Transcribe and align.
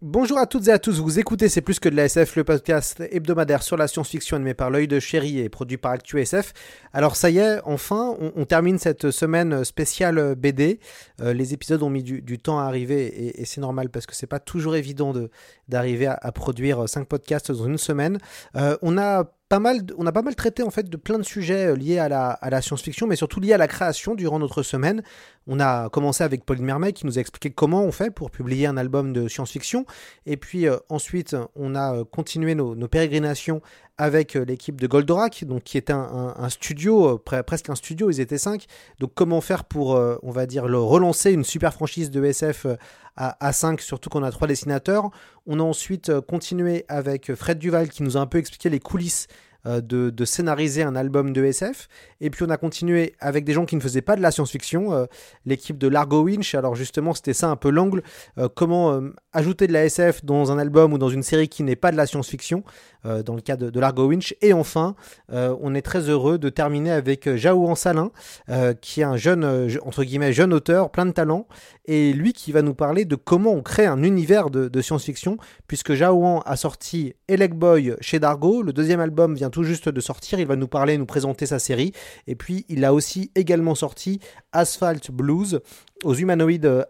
Bonjour 0.00 0.38
à 0.38 0.46
toutes 0.46 0.68
et 0.68 0.70
à 0.70 0.78
tous, 0.78 1.00
vous 1.00 1.18
écoutez 1.18 1.48
C'est 1.48 1.60
plus 1.60 1.80
que 1.80 1.88
de 1.88 1.96
la 1.96 2.04
SF, 2.04 2.36
le 2.36 2.44
podcast 2.44 3.02
hebdomadaire 3.10 3.64
sur 3.64 3.76
la 3.76 3.88
science-fiction 3.88 4.36
animé 4.36 4.54
par 4.54 4.70
l'œil 4.70 4.86
de 4.86 5.00
chéri 5.00 5.40
et 5.40 5.48
produit 5.48 5.76
par 5.76 5.90
ActuSF. 5.90 6.52
Alors 6.92 7.16
ça 7.16 7.30
y 7.30 7.38
est, 7.38 7.58
enfin, 7.64 8.16
on, 8.20 8.44
termine 8.44 8.78
cette 8.78 9.10
semaine 9.10 9.64
spéciale 9.64 10.36
BD. 10.36 10.78
Euh, 11.20 11.32
les 11.32 11.52
épisodes 11.52 11.82
ont 11.82 11.90
mis 11.90 12.04
du, 12.04 12.38
temps 12.38 12.60
à 12.60 12.66
arriver 12.66 13.40
et, 13.40 13.44
c'est 13.44 13.60
normal 13.60 13.88
parce 13.88 14.06
que 14.06 14.14
c'est 14.14 14.28
pas 14.28 14.38
toujours 14.38 14.76
évident 14.76 15.12
d'arriver 15.66 16.06
à, 16.06 16.30
produire 16.30 16.88
5 16.88 17.08
podcasts 17.08 17.50
dans 17.50 17.66
une 17.66 17.76
semaine. 17.76 18.18
Euh, 18.54 18.76
on 18.82 18.98
a 18.98 19.24
pas 19.48 19.60
mal, 19.60 19.80
on 19.96 20.06
a 20.06 20.12
pas 20.12 20.20
mal 20.20 20.34
traité 20.34 20.62
en 20.62 20.70
fait 20.70 20.90
de 20.90 20.96
plein 20.96 21.18
de 21.18 21.22
sujets 21.22 21.68
euh, 21.68 21.74
liés 21.74 21.98
à 21.98 22.08
la, 22.08 22.30
à 22.30 22.50
la 22.50 22.60
science-fiction, 22.60 23.06
mais 23.06 23.16
surtout 23.16 23.40
liés 23.40 23.54
à 23.54 23.58
la 23.58 23.68
création 23.68 24.14
durant 24.14 24.38
notre 24.38 24.62
semaine. 24.62 25.02
On 25.46 25.58
a 25.58 25.88
commencé 25.88 26.22
avec 26.22 26.44
Pauline 26.44 26.66
Mermet 26.66 26.92
qui 26.92 27.06
nous 27.06 27.16
a 27.16 27.20
expliqué 27.20 27.50
comment 27.50 27.82
on 27.82 27.92
fait 27.92 28.10
pour 28.10 28.30
publier 28.30 28.66
un 28.66 28.76
album 28.76 29.14
de 29.14 29.26
science-fiction. 29.26 29.86
Et 30.26 30.36
puis 30.36 30.68
euh, 30.68 30.76
ensuite, 30.90 31.34
on 31.56 31.74
a 31.74 31.94
euh, 31.94 32.04
continué 32.04 32.54
nos, 32.54 32.74
nos 32.74 32.88
pérégrinations 32.88 33.62
avec 33.96 34.34
l'équipe 34.34 34.80
de 34.80 34.86
Goldorak, 34.86 35.44
donc 35.44 35.64
qui 35.64 35.76
est 35.76 35.90
un, 35.90 36.48
studio, 36.50 37.18
presque 37.18 37.68
un 37.68 37.74
studio, 37.74 38.12
ils 38.12 38.20
étaient 38.20 38.38
cinq. 38.38 38.66
Donc 39.00 39.10
comment 39.16 39.40
faire 39.40 39.64
pour, 39.64 40.00
on 40.22 40.30
va 40.30 40.46
dire, 40.46 40.68
le 40.68 40.78
relancer 40.78 41.32
une 41.32 41.42
super 41.42 41.74
franchise 41.74 42.08
de 42.12 42.22
SF 42.22 42.68
à, 43.16 43.44
à 43.44 43.52
5, 43.52 43.80
surtout 43.80 44.08
qu'on 44.08 44.22
a 44.22 44.30
trois 44.30 44.46
dessinateurs. 44.46 45.10
On 45.48 45.58
a 45.58 45.64
ensuite 45.64 46.20
continué 46.20 46.84
avec 46.86 47.34
Fred 47.34 47.58
Duval 47.58 47.88
qui 47.88 48.04
nous 48.04 48.16
a 48.16 48.20
un 48.20 48.26
peu 48.26 48.38
expliqué 48.38 48.70
les 48.70 48.78
coulisses 48.78 49.26
euh, 49.66 49.80
de, 49.80 50.24
scénariser 50.24 50.84
un 50.84 50.94
album 50.94 51.32
de 51.32 51.44
SF. 51.44 51.88
Et 52.20 52.30
puis 52.30 52.44
on 52.44 52.50
a 52.50 52.56
continué 52.56 53.14
avec 53.18 53.44
des 53.44 53.52
gens 53.52 53.66
qui 53.66 53.74
ne 53.74 53.80
faisaient 53.80 54.02
pas 54.02 54.14
de 54.14 54.22
la 54.22 54.30
science-fiction, 54.30 54.92
euh, 54.92 55.06
l'équipe 55.46 55.78
de 55.78 55.88
Largo 55.88 56.22
Winch. 56.22 56.54
Alors 56.54 56.76
justement, 56.76 57.12
c'était 57.12 57.32
ça 57.32 57.48
un 57.48 57.56
peu 57.56 57.70
l'angle, 57.70 58.02
euh, 58.38 58.48
comment 58.54 59.00
ajouter 59.32 59.66
de 59.66 59.72
la 59.72 59.84
SF 59.84 60.24
dans 60.24 60.52
un 60.52 60.58
album 60.58 60.92
ou 60.92 60.98
dans 60.98 61.08
une 61.08 61.24
série 61.24 61.48
qui 61.48 61.64
n'est 61.64 61.76
pas 61.76 61.90
de 61.90 61.96
la 61.96 62.06
science-fiction, 62.06 62.62
dans 63.24 63.34
le 63.34 63.40
cas 63.40 63.56
de, 63.56 63.80
Largo 63.80 64.06
Winch. 64.06 64.34
Et 64.42 64.52
enfin, 64.52 64.94
on 65.30 65.74
est 65.74 65.82
très 65.82 66.10
heureux 66.10 66.36
de 66.36 66.48
terminer 66.48 66.90
avec 66.90 67.36
Jao 67.36 67.74
Salin, 67.74 68.10
qui 68.80 69.00
est 69.00 69.04
un 69.04 69.16
jeune, 69.16 69.70
entre 69.82 70.04
guillemets, 70.04 70.32
jeune 70.32 70.52
auteur, 70.52 70.90
plein 70.90 71.06
de 71.06 71.12
talent, 71.12 71.46
et 71.86 72.12
lui 72.12 72.32
qui 72.32 72.52
va 72.52 72.60
nous 72.60 72.74
parler 72.74 73.04
de 73.04 73.14
comment 73.14 73.52
on 73.52 73.62
crée 73.62 73.86
un 73.86 74.02
univers 74.02 74.50
de, 74.50 74.80
science-fiction, 74.80 75.38
puisque 75.66 75.94
Jao 75.94 76.42
a 76.44 76.56
sorti 76.56 77.14
Elec 77.28 77.54
Boy 77.54 77.94
chez 78.00 78.18
Dargo, 78.18 78.62
le 78.62 78.72
deuxième 78.72 79.00
album 79.00 79.34
vient 79.34 79.47
tout 79.50 79.62
juste 79.62 79.88
de 79.88 80.00
sortir, 80.00 80.40
il 80.40 80.46
va 80.46 80.56
nous 80.56 80.68
parler, 80.68 80.98
nous 80.98 81.06
présenter 81.06 81.46
sa 81.46 81.58
série, 81.58 81.92
et 82.26 82.34
puis 82.34 82.64
il 82.68 82.84
a 82.84 82.92
aussi 82.94 83.30
également 83.34 83.74
sorti 83.74 84.20
Asphalt 84.52 85.10
Blues 85.10 85.60
aux 86.04 86.14
humanoïdes 86.14 86.66
euh, 86.66 86.84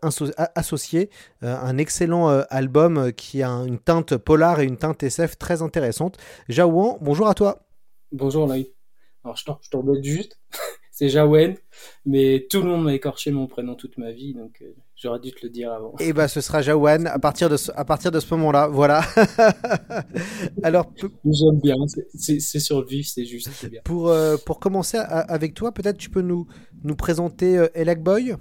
associés, 0.54 1.10
euh, 1.42 1.56
un 1.56 1.78
excellent 1.78 2.30
euh, 2.30 2.42
album 2.50 3.12
qui 3.12 3.42
a 3.42 3.50
une 3.50 3.78
teinte 3.78 4.16
polar 4.16 4.60
et 4.60 4.64
une 4.64 4.76
teinte 4.76 5.02
SF 5.02 5.38
très 5.38 5.62
intéressante. 5.62 6.18
Jaouan, 6.48 6.98
bonjour 7.00 7.28
à 7.28 7.34
toi. 7.34 7.66
Bonjour 8.12 8.46
Lai. 8.46 8.74
Alors 9.24 9.36
je 9.36 9.70
t'embête 9.70 10.04
juste, 10.04 10.40
c'est 10.98 11.08
Jaouen, 11.08 11.54
mais 12.04 12.46
tout 12.50 12.60
le 12.60 12.68
monde 12.68 12.84
m'a 12.84 12.94
écorché 12.94 13.30
mon 13.30 13.46
prénom 13.46 13.76
toute 13.76 13.98
ma 13.98 14.10
vie, 14.10 14.34
donc 14.34 14.62
J'aurais 15.00 15.20
dû 15.20 15.30
te 15.30 15.46
le 15.46 15.50
dire 15.50 15.70
avant. 15.70 15.94
Et 16.00 16.08
eh 16.08 16.12
bah, 16.12 16.22
ben, 16.22 16.28
ce 16.28 16.40
sera 16.40 16.60
Jawan 16.60 17.06
à 17.06 17.20
partir 17.20 17.48
de 17.48 17.56
ce, 17.56 17.70
à 17.76 17.84
partir 17.84 18.10
de 18.10 18.18
ce 18.18 18.34
moment-là. 18.34 18.66
Voilà. 18.66 19.00
Alors, 20.64 20.92
j'aime 20.96 21.60
bien. 21.62 21.76
C'est 22.14 22.40
sur 22.40 22.80
le 22.80 22.86
vif, 22.86 23.06
c'est 23.06 23.24
juste. 23.24 23.64
Bien. 23.70 23.80
Pour, 23.84 24.08
euh, 24.08 24.36
pour 24.44 24.58
commencer 24.58 24.98
avec 24.98 25.54
toi, 25.54 25.70
peut-être 25.70 25.98
tu 25.98 26.10
peux 26.10 26.20
nous, 26.20 26.48
nous 26.82 26.96
présenter 26.96 27.58
euh, 27.58 27.68
Elec 27.74 28.02
Boy? 28.02 28.34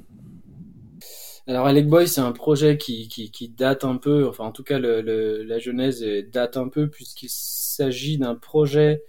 Alors 1.45 1.69
Elec 1.69 1.88
Boy, 1.88 2.07
c'est 2.07 2.22
un 2.22 2.31
projet 2.31 2.79
qui, 2.79 3.07
qui, 3.07 3.29
qui, 3.29 3.50
date 3.50 3.85
un 3.85 3.97
peu, 3.97 4.28
enfin 4.28 4.45
en 4.45 4.51
tout 4.51 4.63
cas 4.63 4.79
le, 4.79 5.44
la 5.44 5.59
genèse 5.59 6.03
date 6.34 6.57
un 6.57 6.68
peu 6.68 6.89
puisqu'il 6.89 7.29
s'agit 7.29 8.18
d'un 8.18 8.35
projet 8.35 9.03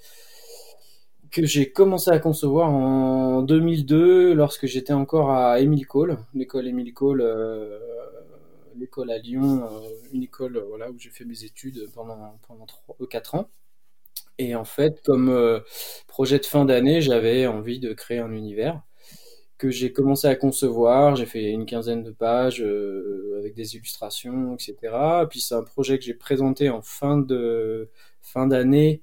que 1.31 1.45
j'ai 1.45 1.71
commencé 1.71 2.11
à 2.11 2.19
concevoir 2.19 2.71
en 2.71 3.43
2002 3.43 4.35
lorsque 4.35 4.67
j'étais 4.67 4.93
encore 4.93 5.31
à 5.31 5.61
Émile 5.61 5.87
Cole, 5.87 6.19
l'école 6.35 6.67
Émile 6.67 6.95
Cole, 6.95 7.21
euh, 7.23 7.79
l'école 8.77 9.11
à 9.11 9.19
Lyon, 9.19 9.65
euh, 9.65 9.89
une 10.13 10.23
école 10.23 10.57
euh, 10.57 10.91
où 10.91 10.99
j'ai 10.99 11.11
fait 11.11 11.25
mes 11.25 11.45
études 11.45 11.89
pendant 11.95 12.39
pendant 12.47 12.67
3, 12.67 12.97
4 13.09 13.35
ans. 13.35 13.51
Et 14.39 14.55
en 14.55 14.65
fait, 14.65 15.03
comme 15.05 15.63
projet 16.07 16.39
de 16.39 16.47
fin 16.47 16.65
d'année, 16.65 17.01
j'avais 17.01 17.47
envie 17.47 17.81
de 17.81 17.93
créer 17.93 18.19
un 18.19 18.33
univers 18.33 18.83
que 19.59 19.71
j'ai 19.71 19.93
commencé 19.93 20.29
à 20.29 20.37
concevoir. 20.37 21.17
J'ai 21.17 21.27
fait 21.27 21.51
une 21.51 21.67
quinzaine 21.67 22.05
de 22.05 22.13
pages 22.13 22.65
avec 23.37 23.55
des 23.55 23.75
illustrations, 23.75 24.55
etc. 24.55 24.77
Et 25.25 25.27
puis 25.29 25.41
c'est 25.41 25.57
un 25.57 25.65
projet 25.65 25.99
que 25.99 26.05
j'ai 26.05 26.15
présenté 26.15 26.71
en 26.71 26.83
fin 26.83 27.19
de 27.19 27.91
fin 28.23 28.47
d'année 28.47 29.03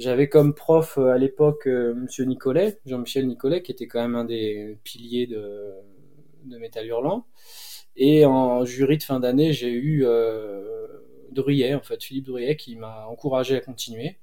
j'avais 0.00 0.28
comme 0.28 0.54
prof 0.54 0.96
euh, 0.98 1.12
à 1.12 1.18
l'époque 1.18 1.66
euh, 1.66 1.94
Monsieur 1.94 2.24
Nicolet, 2.24 2.80
Jean-Michel 2.86 3.26
Nicolet, 3.26 3.62
qui 3.62 3.70
était 3.70 3.86
quand 3.86 4.00
même 4.00 4.16
un 4.16 4.24
des 4.24 4.78
piliers 4.82 5.26
de, 5.26 5.74
de 6.44 6.56
Métal 6.56 6.86
Hurlant. 6.86 7.26
Et 7.96 8.24
en 8.24 8.64
jury 8.64 8.96
de 8.98 9.02
fin 9.02 9.20
d'année, 9.20 9.52
j'ai 9.52 9.70
eu 9.70 10.04
euh, 10.06 10.88
en 11.36 11.82
fait, 11.82 12.02
Philippe 12.02 12.26
Druyet, 12.26 12.56
qui 12.56 12.76
m'a 12.76 13.06
encouragé 13.06 13.56
à 13.56 13.60
continuer. 13.60 14.18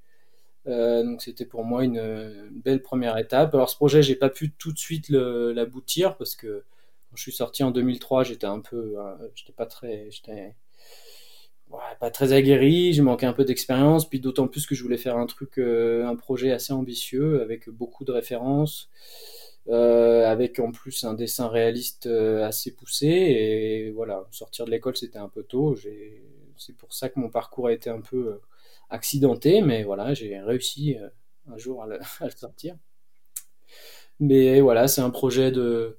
Euh, 0.66 1.04
donc 1.04 1.22
c'était 1.22 1.46
pour 1.46 1.64
moi 1.64 1.84
une, 1.84 2.50
belle 2.64 2.82
première 2.82 3.16
étape. 3.16 3.54
Alors 3.54 3.70
ce 3.70 3.76
projet, 3.76 4.02
j'ai 4.02 4.16
pas 4.16 4.30
pu 4.30 4.50
tout 4.52 4.72
de 4.72 4.78
suite 4.78 5.08
l'aboutir 5.10 6.16
parce 6.16 6.34
que 6.34 6.64
quand 7.10 7.16
je 7.16 7.22
suis 7.22 7.32
sorti 7.32 7.62
en 7.62 7.70
2003, 7.70 8.24
j'étais 8.24 8.46
un 8.46 8.60
peu, 8.60 8.96
j'étais 9.34 9.52
pas 9.52 9.66
très, 9.66 10.10
j'étais 10.10 10.54
pas 12.00 12.10
très 12.10 12.32
aguerri, 12.32 12.92
j'ai 12.92 13.02
manqué 13.02 13.26
un 13.26 13.32
peu 13.32 13.44
d'expérience, 13.44 14.08
puis 14.08 14.20
d'autant 14.20 14.48
plus 14.48 14.66
que 14.66 14.74
je 14.74 14.82
voulais 14.82 14.96
faire 14.96 15.16
un 15.16 15.26
truc, 15.26 15.58
euh, 15.58 16.06
un 16.06 16.16
projet 16.16 16.52
assez 16.52 16.72
ambitieux 16.72 17.42
avec 17.42 17.68
beaucoup 17.68 18.04
de 18.04 18.12
références, 18.12 18.90
euh, 19.68 20.26
avec 20.26 20.58
en 20.60 20.72
plus 20.72 21.04
un 21.04 21.14
dessin 21.14 21.48
réaliste 21.48 22.06
euh, 22.06 22.44
assez 22.46 22.74
poussé. 22.74 23.06
Et 23.06 23.90
voilà, 23.90 24.26
sortir 24.30 24.64
de 24.64 24.70
l'école 24.70 24.96
c'était 24.96 25.18
un 25.18 25.28
peu 25.28 25.42
tôt. 25.42 25.76
C'est 26.56 26.76
pour 26.76 26.92
ça 26.92 27.08
que 27.08 27.20
mon 27.20 27.30
parcours 27.30 27.68
a 27.68 27.72
été 27.72 27.90
un 27.90 28.00
peu 28.00 28.40
accidenté, 28.90 29.62
mais 29.62 29.84
voilà, 29.84 30.14
j'ai 30.14 30.38
réussi 30.40 30.96
un 31.50 31.58
jour 31.58 31.82
à 31.82 31.86
le, 31.86 31.98
à 32.20 32.24
le 32.24 32.30
sortir. 32.30 32.76
Mais 34.20 34.60
voilà, 34.60 34.88
c'est 34.88 35.00
un 35.00 35.10
projet 35.10 35.52
de 35.52 35.98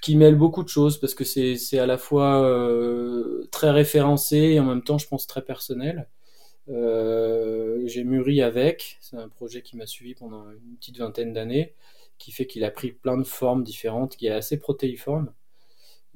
qui 0.00 0.16
mêle 0.16 0.36
beaucoup 0.36 0.62
de 0.62 0.68
choses 0.68 0.98
parce 0.98 1.14
que 1.14 1.24
c'est 1.24 1.78
à 1.78 1.86
la 1.86 1.98
fois 1.98 2.42
euh, 2.42 3.46
très 3.50 3.70
référencé 3.70 4.36
et 4.36 4.60
en 4.60 4.64
même 4.64 4.82
temps, 4.82 4.98
je 4.98 5.08
pense, 5.08 5.26
très 5.26 5.42
personnel. 5.42 6.08
Euh, 6.68 7.82
j'ai 7.86 8.04
mûri 8.04 8.40
avec, 8.40 8.96
c'est 9.00 9.16
un 9.16 9.28
projet 9.28 9.62
qui 9.62 9.76
m'a 9.76 9.86
suivi 9.86 10.14
pendant 10.14 10.50
une 10.50 10.76
petite 10.78 10.98
vingtaine 10.98 11.32
d'années, 11.32 11.74
qui 12.18 12.32
fait 12.32 12.46
qu'il 12.46 12.64
a 12.64 12.70
pris 12.70 12.92
plein 12.92 13.18
de 13.18 13.24
formes 13.24 13.64
différentes, 13.64 14.16
qui 14.16 14.26
est 14.26 14.30
assez 14.30 14.58
protéiforme. 14.58 15.32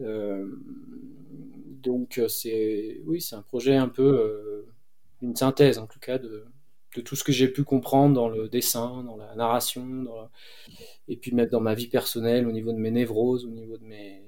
Euh, 0.00 0.46
donc 1.82 2.20
c'est 2.28 3.00
oui, 3.06 3.20
c'est 3.20 3.34
un 3.34 3.42
projet 3.42 3.74
un 3.74 3.88
peu 3.88 4.64
une 5.22 5.34
synthèse 5.34 5.78
en 5.78 5.86
tout 5.88 5.98
cas 5.98 6.18
de, 6.18 6.46
de 6.96 7.00
tout 7.00 7.16
ce 7.16 7.24
que 7.24 7.32
j'ai 7.32 7.48
pu 7.48 7.64
comprendre 7.64 8.14
dans 8.14 8.28
le 8.28 8.48
dessin, 8.48 9.02
dans 9.04 9.16
la 9.16 9.34
narration, 9.34 10.06
et 11.06 11.16
puis 11.16 11.32
même 11.32 11.48
dans 11.48 11.60
ma 11.60 11.74
vie 11.74 11.88
personnelle, 11.88 12.46
au 12.46 12.52
niveau 12.52 12.72
de 12.72 12.78
mes 12.78 12.90
névroses, 12.90 13.44
au 13.44 13.50
niveau 13.50 13.76
de 13.76 13.84
mes, 13.84 14.22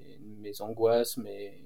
angoisses, 0.59 1.17
mes, 1.17 1.63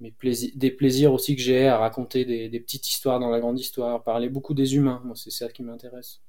mes 0.00 0.10
plaisirs, 0.10 0.50
des 0.54 0.70
plaisirs 0.70 1.12
aussi 1.12 1.36
que 1.36 1.42
j'ai 1.42 1.68
à 1.68 1.78
raconter 1.78 2.24
des, 2.24 2.60
petites 2.60 2.88
histoires 2.88 3.20
dans 3.20 3.30
la 3.30 3.40
grande 3.40 3.58
histoire, 3.58 4.02
parler 4.02 4.28
beaucoup 4.28 4.54
des 4.54 4.74
humains, 4.74 5.00
moi 5.04 5.14
c'est 5.16 5.30
ça 5.30 5.48
qui 5.48 5.62
m'intéresse. 5.62 6.20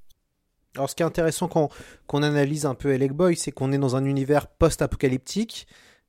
Alors 0.75 0.89
ce 0.89 0.95
qui 0.95 1.03
est 1.03 1.06
intéressant 1.06 1.50
quand, 1.50 1.69
on 2.13 2.24
analyse 2.24 2.65
un 2.65 2.75
peu 2.75 2.94
Elec 2.94 3.12
Boy, 3.12 3.35
c'est 3.35 3.51
qu'on 3.51 3.74
est 3.74 3.77
dans 3.77 3.95
un 3.95 4.06
univers 4.06 4.47
post-apocalyptique 4.47 5.67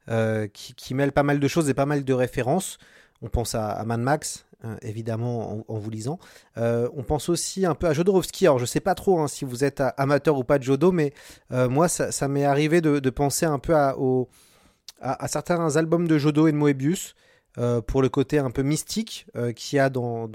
euh, 0.08 0.47
qui, 0.49 0.94
mêle 0.94 1.12
pas 1.12 1.25
mal 1.25 1.41
de 1.41 1.49
choses 1.49 1.69
et 1.69 1.75
pas 1.75 1.87
mal 1.87 2.05
de 2.05 2.12
références. 2.12 2.79
On 3.23 3.29
pense 3.29 3.55
à, 3.55 3.70
à 3.70 3.85
Mad 3.85 4.00
Max, 4.00 4.47
évidemment 4.82 5.64
en, 5.69 5.79
vous 5.79 5.91
lisant. 5.91 6.19
Euh, 6.59 6.88
on 6.94 7.03
pense 7.03 7.29
aussi 7.29 7.67
un 7.67 7.75
peu 7.75 7.87
à 7.87 7.93
Jodorowsky. 7.93 8.47
Alors 8.47 8.59
je 8.59 8.64
sais 8.64 8.81
pas 8.81 8.94
trop 8.94 9.20
hein, 9.20 9.29
si 9.29 9.44
vous 9.44 9.64
êtes 9.64 9.82
amateur 9.97 10.38
ou 10.38 10.44
pas 10.44 10.59
de 10.59 10.64
Jodo, 10.64 10.93
mais 10.93 11.12
moi 11.50 11.88
ça, 11.88 12.29
m'est 12.29 12.44
arrivé 12.44 12.81
de, 12.81 13.11
penser 13.11 13.47
un 13.47 13.59
peu 13.59 13.75
à, 13.75 15.29
certains 15.29 15.76
albums 15.76 16.09
de 16.09 16.19
Jodo 16.19 16.47
et 16.47 16.53
de 16.53 16.56
Moebius. 16.56 17.14
pour 17.87 18.03
le 18.03 18.09
côté 18.09 18.38
un 18.38 18.50
peu 18.50 18.62
mystique 18.62 19.26
qu'il 19.56 19.76
y 19.76 19.81
a 19.81 19.91
dans, 19.91 20.29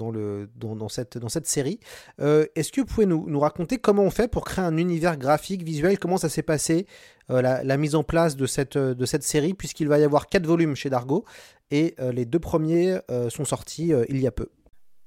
cette, 0.88 1.46
série. 1.46 1.80
Est-ce 2.18 2.72
que 2.72 2.80
vous 2.80 2.86
pouvez 2.86 3.06
nous, 3.06 3.40
raconter 3.40 3.78
comment 3.78 4.02
on 4.02 4.10
fait 4.10 4.28
pour 4.28 4.44
créer 4.44 4.64
un 4.64 4.76
univers 4.76 5.16
graphique, 5.16 5.62
visuel? 5.62 5.98
Comment 5.98 6.18
ça 6.18 6.28
s'est 6.28 6.42
passé 6.42 6.86
la, 7.28 7.62
la, 7.62 7.76
mise 7.76 7.94
en 7.94 8.04
place 8.04 8.36
de 8.36 8.46
cette, 8.46 8.78
de 8.78 9.06
cette 9.06 9.22
série, 9.22 9.52
puisqu'il 9.52 9.88
va 9.88 9.98
y 9.98 10.04
avoir 10.04 10.28
quatre 10.28 10.46
volumes 10.46 10.74
chez 10.74 10.88
Dargo 10.88 11.24
et 11.70 11.94
euh, 12.00 12.12
les 12.12 12.24
deux 12.24 12.38
premiers 12.38 12.98
euh, 13.10 13.30
sont 13.30 13.44
sortis 13.44 13.92
euh, 13.92 14.04
il 14.08 14.20
y 14.20 14.26
a 14.26 14.32
peu. 14.32 14.48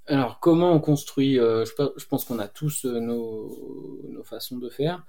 Alors, 0.07 0.39
comment 0.39 0.71
on 0.71 0.79
construit 0.79 1.35
je, 1.35 2.05
pense 2.05 2.25
qu'on 2.25 2.39
a 2.39 2.47
tous 2.47 2.85
nos, 2.85 4.23
façons 4.23 4.57
de 4.57 4.69
faire. 4.69 5.05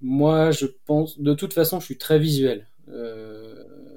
Moi, 0.00 0.50
je 0.50 0.66
pense, 0.86 1.20
de 1.20 1.34
toute 1.34 1.52
façon, 1.52 1.78
je 1.78 1.84
suis 1.84 1.98
très 1.98 2.18
visuel. 2.18 2.66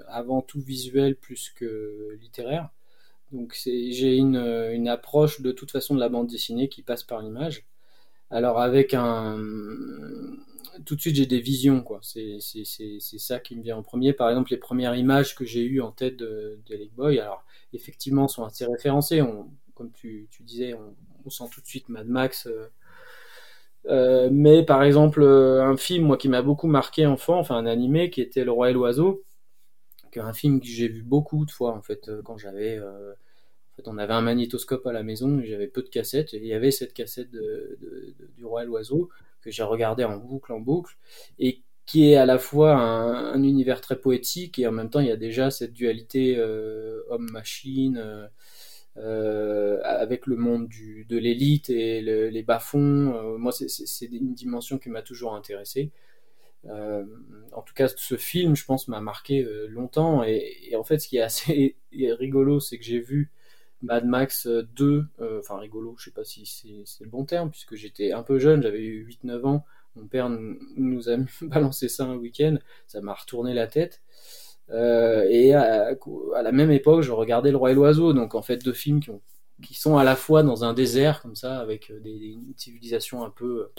avant 0.08 0.42
tout 0.42 0.60
visuel 0.60 1.16
plus 1.16 1.50
que 1.50 2.18
littéraire. 2.22 2.70
Donc, 3.32 3.58
j'ai 3.64 4.18
une, 4.18 4.88
approche 4.88 5.42
de 5.42 5.52
toute 5.52 5.72
façon 5.72 5.96
de 5.96 6.00
la 6.00 6.10
bande 6.10 6.28
dessinée 6.28 6.68
qui 6.68 6.84
passe 6.84 7.04
par 7.04 7.22
l'image. 7.22 7.66
Alors, 8.30 8.60
avec 8.60 8.94
un, 8.94 9.40
tout 10.86 10.96
de 10.96 11.02
suite 11.02 11.16
j'ai 11.16 11.26
des 11.26 11.40
visions 11.40 11.82
quoi. 11.82 12.00
C'est 12.02 12.40
ça 13.18 13.40
qui 13.40 13.56
me 13.56 13.64
vient 13.64 13.78
en 13.78 13.84
premier. 13.84 14.14
Par 14.14 14.30
exemple 14.30 14.52
les 14.52 14.58
premières 14.58 14.96
images 14.96 15.36
que 15.36 15.46
j'ai 15.46 15.64
eues 15.64 15.82
en 15.82 15.92
tête 15.92 16.18
de, 16.18 16.60
Boy, 16.96 17.20
alors 17.20 17.44
effectivement 17.74 18.28
sont 18.28 18.44
assez 18.44 18.66
référencées. 18.66 19.22
Comme 19.76 19.92
tu, 19.92 20.28
disais, 20.42 20.76
on, 20.76 21.30
sent 21.30 21.46
tout 21.52 21.62
de 21.62 21.66
suite 21.66 21.90
Mad 21.90 22.08
Max. 22.08 22.48
Euh, 22.48 22.68
euh, 23.88 24.30
mais 24.32 24.64
par 24.64 24.84
exemple 24.84 25.22
euh, 25.22 25.62
un 25.64 25.76
film 25.76 26.16
qui 26.18 26.30
m'a 26.30 26.42
beaucoup 26.42 26.68
marqué 26.68 27.06
enfant, 27.06 27.38
enfin 27.38 27.58
un 27.58 27.66
animé 27.66 28.10
qui 28.10 28.22
était 28.22 28.46
Le 28.46 28.52
Roi 28.52 28.70
et 28.70 28.74
l'Oiseau, 28.74 29.24
qui 30.12 30.20
est 30.20 30.22
un 30.22 30.34
film 30.34 30.62
que 30.62 30.68
j'ai 30.68 30.88
vu 30.88 31.04
beaucoup 31.04 31.46
de 31.46 31.52
fois 31.52 31.74
en 31.74 31.82
fait 31.82 32.10
quand 32.24 32.38
j'avais 32.38 32.80
on 33.86 33.98
avait 33.98 34.14
un 34.14 34.22
magnétoscope 34.22 34.86
à 34.86 34.94
la 34.94 35.04
maison 35.04 35.42
j'avais 35.44 35.68
peu 35.68 35.82
de 35.82 35.90
cassettes. 35.90 36.34
Et 36.34 36.38
il 36.38 36.46
y 36.46 36.54
avait 36.54 36.72
cette 36.72 36.94
cassette 36.94 37.32
du 37.32 38.46
Roi 38.46 38.64
et 38.64 38.66
l'Oiseau 38.66 39.10
que 39.44 39.52
j'ai 39.52 39.64
regardé 39.64 40.04
en 40.04 40.18
boucle 40.18 40.52
en 40.54 40.60
boucle 40.60 40.98
et 41.40 41.62
qui 41.86 42.10
est 42.10 42.16
à 42.16 42.26
la 42.26 42.38
fois 42.38 42.76
un, 42.76 43.44
univers 43.44 43.82
très 43.82 44.00
poétique 44.00 44.60
et 44.60 44.68
en 44.68 44.72
même 44.72 44.90
temps 44.90 45.00
il 45.00 45.08
y 45.08 45.12
a 45.12 45.18
déjà 45.18 45.52
cette 45.52 45.74
dualité 45.74 46.36
euh, 46.38 47.02
homme-machine 47.10 47.98
euh, 47.98 48.28
euh, 48.98 49.82
avec 49.84 50.28
le 50.28 50.38
monde 50.38 50.68
du, 50.68 51.06
de 51.06 51.18
l'élite 51.18 51.70
et 51.70 52.02
les 52.02 52.44
bas-fonds. 52.44 53.38
moi, 53.40 53.52
c'est 53.52 54.06
une 54.06 54.36
dimension 54.36 54.78
qui 54.78 54.90
m'a 54.90 55.02
toujours 55.02 55.34
intéressé. 55.34 55.92
en 56.66 57.62
tout 57.66 57.74
cas, 57.74 57.88
ce 57.88 58.18
film, 58.18 58.56
je 58.56 58.66
pense, 58.66 58.88
m'a 58.88 59.02
marqué 59.02 59.44
longtemps. 59.68 60.24
Et, 60.24 60.58
et, 60.70 60.76
en 60.76 60.84
fait, 60.84 61.00
ce 61.00 61.08
qui 61.08 61.18
est 61.18 61.22
assez 61.22 61.76
rigolo, 61.92 62.60
c'est 62.60 62.78
que 62.78 62.84
j'ai 62.84 63.00
vu 63.00 63.32
Mad 63.84 64.06
Max 64.06 64.48
2, 64.48 64.86
euh, 64.86 65.04
euh, 65.20 65.40
enfin 65.40 65.58
rigolo, 65.58 65.96
je 65.98 66.06
sais 66.06 66.12
pas 66.12 66.24
si 66.24 66.46
c'est 66.86 67.04
le 67.04 67.10
bon 67.10 67.26
terme, 67.26 67.52
puisque 67.52 67.76
j'étais 67.76 68.14
un 68.14 68.24
peu 68.24 68.40
jeune, 68.40 68.64
j'avais 68.64 68.82
eu 68.82 69.06
8-9 69.06 69.46
ans, 69.46 69.66
mon 69.96 70.08
père 70.08 70.30
nous 70.30 71.10
a 71.10 71.18
balancé 71.42 71.90
ça 71.90 72.06
un 72.06 72.16
week-end, 72.16 72.58
ça 72.88 73.02
m'a 73.02 73.14
retourné 73.14 73.54
la 73.54 73.68
tête. 73.68 74.02
Euh, 74.70 75.28
et 75.30 75.54
à, 75.54 75.92
la 76.42 76.52
même 76.54 76.72
époque, 76.72 77.02
je 77.02 77.12
regardais 77.12 77.52
Le 77.52 77.58
Roi 77.58 77.72
et 77.72 77.74
l'Oiseau, 77.74 78.14
donc 78.14 78.36
en 78.36 78.42
fait 78.42 78.64
deux 78.64 78.74
films 78.74 79.02
qui, 79.62 79.74
sont 79.74 79.98
à 79.98 80.06
la 80.06 80.16
fois 80.16 80.44
dans 80.44 80.64
un 80.64 80.74
désert 80.74 81.22
comme 81.22 81.36
ça, 81.36 81.60
avec 81.60 81.92
des, 82.02 82.38
civilisations 82.56 83.26
un 83.26 83.30
peu, 83.30 83.70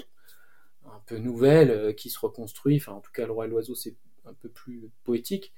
un 0.85 1.01
peu 1.07 1.17
nouvelles 1.17 1.95
qui 1.97 2.11
se 2.11 2.19
reconstruisent. 2.19 2.83
Enfin, 2.83 2.93
en 2.93 3.01
tout 3.01 3.13
cas, 3.13 3.25
Le 3.25 3.33
Roi 3.33 3.47
et 3.47 3.49
l'Oiseau, 3.49 3.75
c'est 3.75 3.97
un 4.27 4.35
peu 4.35 4.51
plus 4.51 4.91
poétique. 5.05 5.55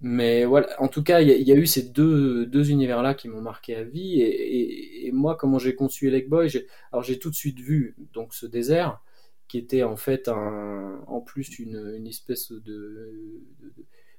Mais 0.00 0.44
voilà, 0.44 0.68
en 0.82 0.88
tout 0.88 1.04
cas, 1.04 1.20
il 1.20 1.28
y, 1.28 1.52
a 1.52 1.54
eu 1.54 1.66
ces 1.66 1.82
deux, 1.84 2.70
univers-là 2.70 3.14
qui 3.14 3.28
m'ont 3.28 3.40
marqué 3.40 3.76
à 3.76 3.84
vie. 3.84 4.20
Et, 4.20 5.10
moi, 5.12 5.36
comment 5.36 5.58
j'ai 5.58 5.74
conçu 5.76 6.08
Elec 6.08 6.28
Boy, 6.28 6.50
alors 6.90 7.04
j'ai 7.04 7.18
tout 7.18 7.30
de 7.30 7.34
suite 7.34 7.60
vu 7.60 7.94
donc 8.12 8.34
ce 8.34 8.46
désert 8.46 9.00
qui 9.46 9.58
était 9.58 9.82
en 9.82 9.96
fait 9.96 10.28
en 10.28 11.20
plus 11.20 11.58
une, 11.58 12.06
espèce 12.06 12.50
de, 12.52 13.42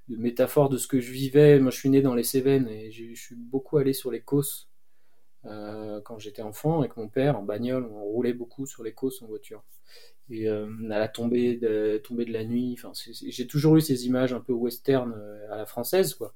métaphore 0.07 0.69
de 0.69 0.77
ce 0.77 0.87
que 0.87 0.99
je 0.99 1.11
vivais. 1.11 1.59
Moi, 1.59 1.71
je 1.71 1.77
suis 1.77 1.89
né 1.89 2.01
dans 2.01 2.15
les 2.15 2.23
Cévennes 2.23 2.67
et 2.67 2.91
je 2.91 3.13
suis 3.15 3.35
beaucoup 3.35 3.77
allé 3.77 3.93
sur 3.93 4.11
les 4.11 4.21
Causses 4.21 4.69
euh, 5.45 5.99
quand 6.01 6.19
j'étais 6.19 6.43
enfant 6.43 6.79
avec 6.79 6.95
mon 6.95 7.09
père 7.09 7.37
en 7.37 7.43
bagnole. 7.43 7.85
On 7.91 8.03
roulait 8.03 8.33
beaucoup 8.33 8.65
sur 8.65 8.83
les 8.83 8.93
Causses 8.93 9.21
en 9.21 9.27
voiture 9.27 9.63
euh, 10.31 10.89
à 10.89 10.99
la 10.99 11.07
tombée 11.07 11.55
de, 11.57 12.01
la 12.27 12.43
nuit. 12.43 12.75
Enfin, 12.77 12.91
j'ai 12.93 13.47
toujours 13.47 13.75
eu 13.77 13.81
ces 13.81 14.05
images 14.05 14.33
un 14.33 14.39
peu 14.39 14.53
western 14.53 15.13
euh, 15.15 15.51
à 15.51 15.57
la 15.57 15.65
française, 15.65 16.13
quoi. 16.13 16.33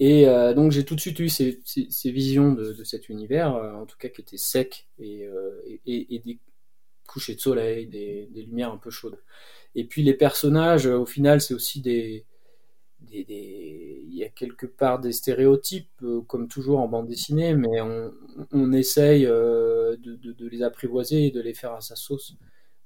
Et 0.00 0.28
euh, 0.28 0.54
donc 0.54 0.70
j'ai 0.70 0.84
tout 0.84 0.94
de 0.94 1.00
suite 1.00 1.18
eu 1.18 1.28
ces, 1.28 1.60
visions 2.04 2.52
de, 2.52 2.84
cet 2.84 3.08
univers, 3.08 3.52
en 3.52 3.84
tout 3.84 3.96
cas 3.98 4.08
qui 4.08 4.20
était 4.20 4.36
sec 4.36 4.88
et, 5.00 5.28
des 5.86 6.38
couchers 7.08 7.34
de 7.34 7.40
soleil, 7.40 7.86
des, 7.88 8.28
lumières 8.34 8.72
un 8.72 8.76
peu 8.78 8.90
chaudes. 8.90 9.18
Et 9.74 9.84
puis 9.84 10.02
les 10.04 10.14
personnages, 10.14 10.86
au 10.86 11.06
final, 11.06 11.40
c'est 11.40 11.54
aussi 11.54 11.80
des, 11.80 12.26
il 13.10 14.14
y 14.14 14.24
a 14.24 14.28
quelque 14.28 14.66
part 14.66 14.98
des 15.00 15.12
stéréotypes, 15.12 15.88
euh, 16.02 16.20
comme 16.22 16.48
toujours 16.48 16.80
en 16.80 16.88
bande 16.88 17.06
dessinée, 17.06 17.54
mais 17.54 17.80
on, 18.52 18.72
essaye 18.72 19.26
euh, 19.26 19.96
de, 19.98 20.48
les 20.48 20.62
apprivoiser 20.62 21.26
et 21.26 21.30
de 21.30 21.40
les 21.40 21.54
faire 21.54 21.72
à 21.72 21.80
sa 21.80 21.96
sauce. 21.96 22.34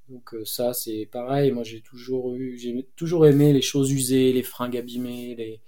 Donc 0.08 0.34
euh, 0.34 0.44
ça, 0.44 0.74
c'est 0.74 1.08
pareil. 1.10 1.50
Moi, 1.52 1.64
j'ai 1.64 1.80
toujours 1.80 2.34
toujours 2.96 3.26
aimé 3.26 3.52
les 3.52 3.62
choses 3.62 3.90
usées, 3.92 4.32
les 4.32 4.42
fringues 4.42 4.76
abîmées, 4.76 5.34
les, 5.36 5.60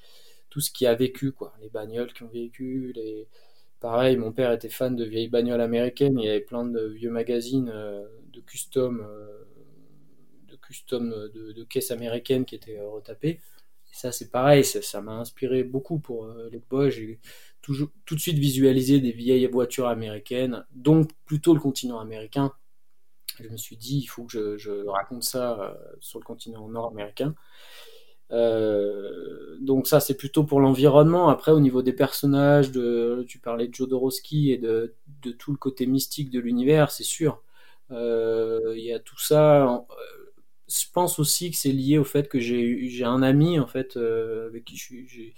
tout 0.51 0.61
ce 0.61 0.71
qui 0.71 0.87
a 0.87 0.95
vécu, 0.95 1.33
quoi. 1.33 1.55
Les 1.63 1.71
bagnoles 1.71 2.13
qui 2.13 2.23
ont 2.23 2.29
vécu, 2.29 2.93
les, 2.95 3.27
pareil. 3.81 4.17
Mon 4.17 4.33
père 4.33 4.53
était 4.53 4.69
fan 4.69 4.95
de 4.97 5.05
vieilles 5.05 5.29
bagnoles 5.29 5.61
américaines. 5.61 6.19
Il 6.19 6.27
y 6.27 6.29
avait 6.29 6.41
plein 6.41 6.65
de 6.65 6.87
vieux 6.89 7.11
magazines 7.11 7.73
de 8.33 8.41
custom, 8.41 9.07
de 10.49 10.57
custom 10.57 11.11
de 11.35 11.65
caisses 11.65 11.91
américaines 11.91 12.45
qui 12.45 12.55
étaient 12.55 12.81
retapés 12.81 13.41
ça, 13.95 14.11
c'est 14.11 14.33
pareil, 14.33 14.65
ça 14.65 15.01
m'a 15.01 15.13
inspiré 15.13 15.63
beaucoup 15.63 16.01
pour 16.01 16.25
euh, 16.25 16.51
boys. 16.69 16.91
J'ai 16.91 17.21
toujours, 17.63 17.91
tout 18.05 18.17
de 18.17 18.21
suite 18.21 18.39
visualisé 18.39 18.99
des 18.99 19.13
vieilles 19.13 19.47
voitures 19.47 19.87
américaines, 19.87 20.67
donc 20.73 21.11
plutôt 21.27 21.55
le 21.55 21.61
continent 21.61 22.01
américain. 22.01 22.53
Je 23.39 23.49
me 23.49 23.57
suis 23.57 23.77
dit, 23.77 23.99
il 23.99 24.07
faut 24.07 24.25
que 24.25 24.57
je, 24.59 24.87
raconte 24.89 25.23
ça 25.23 25.61
euh, 25.61 25.75
sur 26.01 26.19
le 26.19 26.25
continent 26.25 26.69
nord-américain. 26.69 27.37
Euh, 28.33 29.59
donc 29.61 29.87
ça, 29.87 30.01
c'est 30.01 30.17
plutôt 30.17 30.43
pour 30.43 30.61
l'environnement. 30.61 31.29
Après, 31.29 31.53
au 31.53 31.61
niveau 31.61 31.83
des 31.83 31.93
personnages, 31.93 32.73
tu 33.29 33.39
parlais 33.39 33.69
de 33.69 33.75
Jodorowsky 33.75 34.51
et 34.51 34.59
de, 34.59 34.97
de 35.23 35.31
tout 35.31 35.53
le 35.53 35.57
côté 35.57 35.87
mystique 35.87 36.31
de 36.31 36.41
l'univers, 36.41 36.91
c'est 36.91 37.05
sûr. 37.05 37.43
Il 37.91 38.83
y 38.83 38.93
a 38.93 38.99
tout 38.99 39.21
ça 39.21 39.87
je 40.69 40.87
pense 40.93 41.19
aussi 41.19 41.51
que 41.51 41.57
c'est 41.57 41.73
lié 41.73 41.99
au 41.99 42.05
fait 42.05 42.29
que 42.29 42.41
j'ai 42.41 43.05
un 43.05 43.23
ami 43.23 43.59
en 43.59 43.67
fait 43.67 43.97
euh, 43.97 44.47
avec 44.49 44.65
qui 44.65 44.77
j'ai 44.77 45.35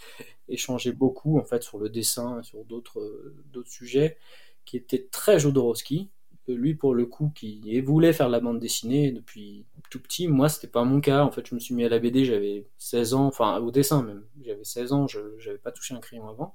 échangé 0.48 0.92
beaucoup 0.92 1.38
en 1.38 1.44
fait 1.44 1.62
sur 1.62 1.78
le 1.78 1.88
dessin, 1.88 2.42
sur 2.42 2.64
d'autres 2.64 3.00
euh, 3.00 3.34
d'autres 3.52 3.70
sujets, 3.70 4.18
qui 4.64 4.76
était 4.76 5.08
très 5.10 5.38
Jodorowsky. 5.38 6.10
Lui 6.48 6.76
pour 6.76 6.94
le 6.94 7.06
coup 7.06 7.32
qui 7.34 7.80
voulait 7.80 8.12
faire 8.12 8.28
la 8.28 8.38
bande 8.38 8.60
dessinée 8.60 9.10
depuis 9.10 9.66
tout 9.90 9.98
petit. 10.00 10.28
Moi 10.28 10.48
c'était 10.48 10.68
pas 10.68 10.84
mon 10.84 11.00
cas. 11.00 11.24
En 11.24 11.32
fait 11.32 11.44
je 11.44 11.54
me 11.56 11.60
suis 11.60 11.74
mis 11.74 11.84
à 11.84 11.88
la 11.88 11.98
BD 11.98 12.24
j'avais 12.24 12.68
16 12.78 13.14
ans, 13.14 13.26
enfin 13.26 13.58
au 13.58 13.72
dessin 13.72 14.02
même. 14.04 14.22
J'avais 14.44 14.62
16 14.62 14.92
ans, 14.92 15.08
je 15.08 15.18
j'avais 15.38 15.58
pas 15.58 15.72
touché 15.72 15.94
un 15.94 16.00
crayon 16.00 16.28
avant. 16.28 16.54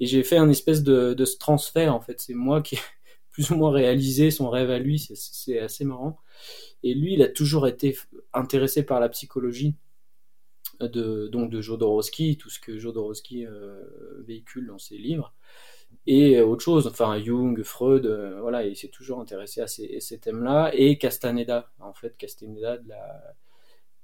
Et 0.00 0.06
j'ai 0.06 0.22
fait 0.22 0.36
un 0.36 0.48
espèce 0.50 0.82
de, 0.82 1.14
de 1.14 1.24
transfert 1.24 1.94
en 1.94 2.00
fait. 2.00 2.20
C'est 2.20 2.34
moi 2.34 2.62
qui 2.62 2.78
plus 3.32 3.50
ou 3.50 3.56
moins 3.56 3.72
réalisé 3.72 4.30
son 4.30 4.50
rêve 4.50 4.70
à 4.70 4.78
lui. 4.78 4.98
C'est 5.14 5.58
assez 5.58 5.84
marrant. 5.84 6.18
Et 6.82 6.94
lui, 6.94 7.14
il 7.14 7.22
a 7.22 7.28
toujours 7.28 7.66
été 7.66 7.96
intéressé 8.32 8.84
par 8.84 9.00
la 9.00 9.08
psychologie 9.08 9.74
de, 10.80 11.28
donc 11.28 11.50
de 11.50 11.60
Jodorowsky, 11.60 12.36
tout 12.36 12.50
ce 12.50 12.60
que 12.60 12.78
Jodorowsky 12.78 13.46
euh, 13.46 13.82
véhicule 14.26 14.66
dans 14.66 14.78
ses 14.78 14.98
livres, 14.98 15.32
et 16.06 16.40
autre 16.40 16.62
chose, 16.62 16.86
enfin 16.86 17.20
Jung, 17.22 17.62
Freud, 17.62 18.06
euh, 18.06 18.40
voilà, 18.40 18.64
il 18.64 18.76
s'est 18.76 18.88
toujours 18.88 19.20
intéressé 19.20 19.60
à 19.60 19.66
ces, 19.66 20.18
thèmes-là, 20.20 20.70
et 20.72 20.98
Castaneda, 20.98 21.70
en 21.80 21.94
fait, 21.94 22.16
Castaneda, 22.16 22.78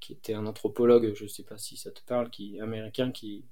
qui 0.00 0.12
était 0.12 0.34
un 0.34 0.46
anthropologue, 0.46 1.12
je 1.14 1.24
ne 1.24 1.28
sais 1.28 1.44
pas 1.44 1.58
si 1.58 1.76
ça 1.76 1.92
te 1.92 2.00
parle, 2.04 2.30
qui 2.30 2.58
américain, 2.60 3.12
qui, 3.12 3.44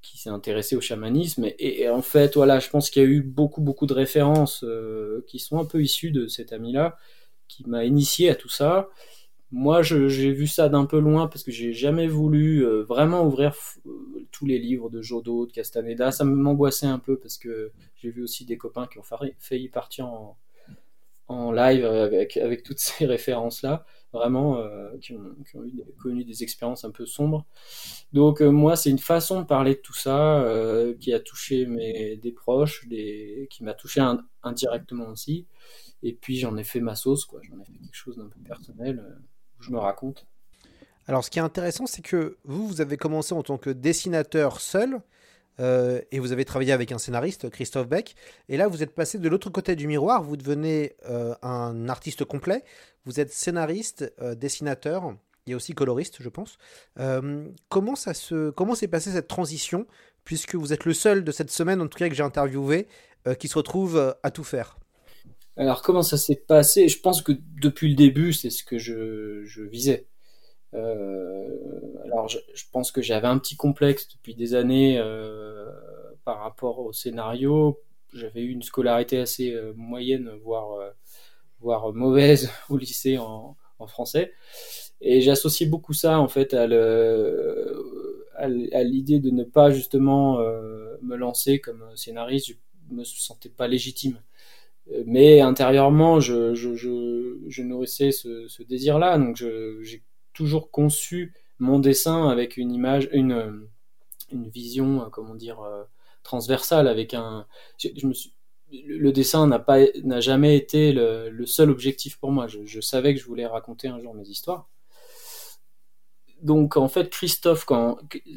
qui 0.00 0.16
s'est 0.16 0.30
intéressé 0.30 0.74
au 0.74 0.80
chamanisme, 0.80 1.46
et, 1.58 1.88
en 1.90 2.02
fait, 2.02 2.34
voilà, 2.34 2.60
je 2.60 2.70
pense 2.70 2.88
qu'il 2.88 3.02
y 3.02 3.04
a 3.04 3.08
eu 3.08 3.20
beaucoup, 3.20 3.60
beaucoup 3.60 3.86
de 3.86 3.94
références 3.94 4.64
euh, 4.64 5.24
qui 5.26 5.38
sont 5.38 5.58
un 5.58 5.66
peu 5.66 5.82
issues 5.82 6.12
de 6.12 6.28
cet 6.28 6.54
ami-là, 6.54 6.96
qui 7.48 7.68
m'a 7.68 7.84
initié 7.84 8.30
à 8.30 8.34
tout 8.34 8.48
ça. 8.48 8.88
Moi, 9.52 9.82
j'ai 9.82 10.32
vu 10.32 10.48
ça 10.48 10.68
d'un 10.68 10.86
peu 10.86 10.98
loin 10.98 11.28
parce 11.28 11.44
que 11.44 11.52
j'ai 11.52 11.72
jamais 11.72 12.08
voulu 12.08 12.66
euh, 12.66 12.82
vraiment 12.82 13.24
ouvrir 13.24 13.54
euh, 13.86 14.26
tous 14.32 14.44
les 14.44 14.58
livres 14.58 14.90
de 14.90 15.00
Jodo, 15.02 15.46
de 15.46 15.52
Castaneda. 15.52 16.10
Ça 16.10 16.24
m'angoissait 16.24 16.86
un 16.86 16.98
peu 16.98 17.16
parce 17.16 17.38
que 17.38 17.70
j'ai 17.94 18.10
vu 18.10 18.24
aussi 18.24 18.44
des 18.44 18.58
copains 18.58 18.88
qui 18.88 18.98
ont 18.98 19.04
failli 19.38 19.68
partir 19.68 20.06
en, 20.08 20.36
en 21.28 21.52
live 21.52 21.84
avec, 21.84 22.36
avec 22.38 22.64
toutes 22.64 22.80
ces 22.80 23.06
références-là, 23.06 23.86
vraiment, 24.12 24.58
euh, 24.58 24.90
qui, 25.00 25.12
ont, 25.12 25.36
qui, 25.48 25.56
connu 26.02 26.24
des 26.24 26.42
expériences 26.42 26.84
un 26.84 26.90
peu 26.90 27.06
sombres. 27.06 27.46
Donc 28.12 28.40
moi, 28.40 28.74
c'est 28.74 28.90
une 28.90 28.98
façon 28.98 29.42
de 29.42 29.46
parler 29.46 29.76
de 29.76 29.80
tout 29.80 29.94
ça 29.94 30.44
qui 30.98 31.14
a 31.14 31.20
touché 31.20 31.66
mes, 31.66 32.16
des 32.16 32.32
proches, 32.32 32.88
qui 32.88 33.62
m'a 33.62 33.74
touché 33.74 34.02
indirectement 34.42 35.06
aussi. 35.06 35.46
Et 36.02 36.14
puis 36.14 36.38
j'en 36.38 36.56
ai 36.56 36.64
fait 36.64 36.80
ma 36.80 36.94
sauce, 36.94 37.24
quoi. 37.24 37.40
J'en 37.42 37.58
ai 37.60 37.64
fait 37.64 37.72
quelque 37.72 37.94
chose 37.94 38.16
d'un 38.16 38.28
peu 38.28 38.40
personnel 38.40 39.02
je 39.60 39.70
me 39.70 39.78
raconte. 39.78 40.26
Alors, 41.06 41.24
ce 41.24 41.30
qui 41.30 41.38
est 41.38 41.42
intéressant, 41.42 41.86
c'est 41.86 42.02
que 42.02 42.36
vous, 42.44 42.66
vous 42.66 42.80
avez 42.80 42.96
commencé 42.96 43.32
en 43.34 43.42
tant 43.42 43.58
que 43.58 43.70
dessinateur 43.70 44.60
seul, 44.60 45.00
euh, 45.58 46.00
et 46.10 46.18
vous 46.18 46.32
avez 46.32 46.44
travaillé 46.44 46.72
avec 46.72 46.92
un 46.92 46.98
scénariste, 46.98 47.48
Christophe 47.48 47.88
Beck, 47.88 48.16
et 48.48 48.56
là, 48.56 48.68
vous 48.68 48.82
êtes 48.82 48.94
passé 48.94 49.18
de 49.18 49.28
l'autre 49.28 49.50
côté 49.50 49.76
du 49.76 49.86
miroir, 49.86 50.22
vous 50.22 50.36
devenez 50.36 50.96
euh, 51.08 51.34
un 51.42 51.88
artiste 51.88 52.24
complet, 52.24 52.64
vous 53.04 53.20
êtes 53.20 53.32
scénariste, 53.32 54.12
euh, 54.20 54.34
dessinateur, 54.34 55.14
et 55.48 55.54
aussi 55.54 55.74
coloriste, 55.74 56.16
je 56.20 56.28
pense. 56.28 56.58
comment 57.68 57.94
se, 57.94 58.50
comment 58.50 58.74
s'est 58.74 58.88
passée 58.88 59.12
cette 59.12 59.28
transition, 59.28 59.86
puisque 60.24 60.56
vous 60.56 60.72
êtes 60.72 60.84
le 60.84 60.92
seul 60.92 61.22
de 61.22 61.30
cette 61.30 61.52
semaine, 61.52 61.80
en 61.80 61.86
tout 61.86 61.98
cas 61.98 62.08
que 62.08 62.16
j'ai 62.16 62.24
interviewé, 62.24 62.88
qui 63.38 63.46
se 63.46 63.56
retrouve 63.56 64.16
à 64.24 64.30
tout 64.32 64.42
faire? 64.42 64.76
Alors 65.56 65.82
comment 65.82 66.02
ça 66.02 66.18
s'est 66.18 66.36
passé? 66.36 66.88
Je 66.88 67.00
pense 67.00 67.22
que 67.22 67.32
depuis 67.60 67.88
le 67.88 67.94
début, 67.94 68.32
c'est 68.32 68.50
ce 68.50 68.62
que 68.62 68.78
je, 68.78 69.62
visais. 69.62 70.06
Euh, 70.74 71.48
alors 72.04 72.28
je, 72.28 72.38
pense 72.72 72.92
que 72.92 73.00
j'avais 73.00 73.28
un 73.28 73.38
petit 73.38 73.56
complexe 73.56 74.08
depuis 74.08 74.34
des 74.34 74.54
années 74.54 74.98
euh, 74.98 75.70
par 76.24 76.40
rapport 76.40 76.80
au 76.80 76.92
scénario. 76.92 77.80
J'avais 78.12 78.42
eu 78.42 78.50
une 78.50 78.62
scolarité 78.62 79.18
assez 79.18 79.52
euh, 79.52 79.72
moyenne, 79.76 80.30
voire, 80.42 80.92
mauvaise 81.94 82.50
au 82.68 82.76
lycée 82.76 83.16
en, 83.18 83.56
français. 83.86 84.32
Et 85.00 85.20
j'associais 85.20 85.66
beaucoup 85.66 85.92
ça 85.92 86.18
en 86.18 86.28
fait 86.28 86.54
à 86.54 86.66
l'idée 88.48 89.20
de 89.20 89.30
ne 89.30 89.44
pas 89.44 89.70
justement 89.70 90.38
me 90.38 91.16
lancer 91.16 91.60
comme 91.60 91.84
scénariste. 91.94 92.48
Je 92.48 92.54
me 92.94 93.04
sentais 93.04 93.50
pas 93.50 93.68
légitime 93.68 94.18
mais 95.06 95.40
intérieurement, 95.40 96.20
je, 96.20 97.62
nourrissais 97.62 98.12
ce, 98.12 98.62
désir-là. 98.62 99.18
Donc, 99.18 99.36
j'ai 99.36 100.02
toujours 100.32 100.70
conçu 100.70 101.32
mon 101.58 101.78
dessin 101.78 102.28
avec 102.28 102.56
une 102.56 102.72
image, 102.72 103.08
une, 103.12 103.68
vision, 104.30 105.08
comment 105.10 105.34
dire, 105.34 105.60
euh, 105.60 105.84
transversale, 106.22 106.88
avec 106.88 107.14
un. 107.14 107.46
Le 108.72 109.12
dessin 109.12 109.46
n'a 109.46 110.20
jamais 110.20 110.56
été 110.56 110.92
le, 110.92 111.46
seul 111.46 111.70
objectif 111.70 112.18
pour 112.18 112.32
moi. 112.32 112.46
Je, 112.46 112.80
savais 112.80 113.14
que 113.14 113.20
je 113.20 113.26
voulais 113.26 113.46
raconter 113.46 113.88
un 113.88 114.00
jour 114.00 114.14
mes 114.14 114.28
histoires. 114.28 114.68
Donc, 116.42 116.76
en 116.76 116.88
fait, 116.88 117.08
Christophe, 117.08 117.66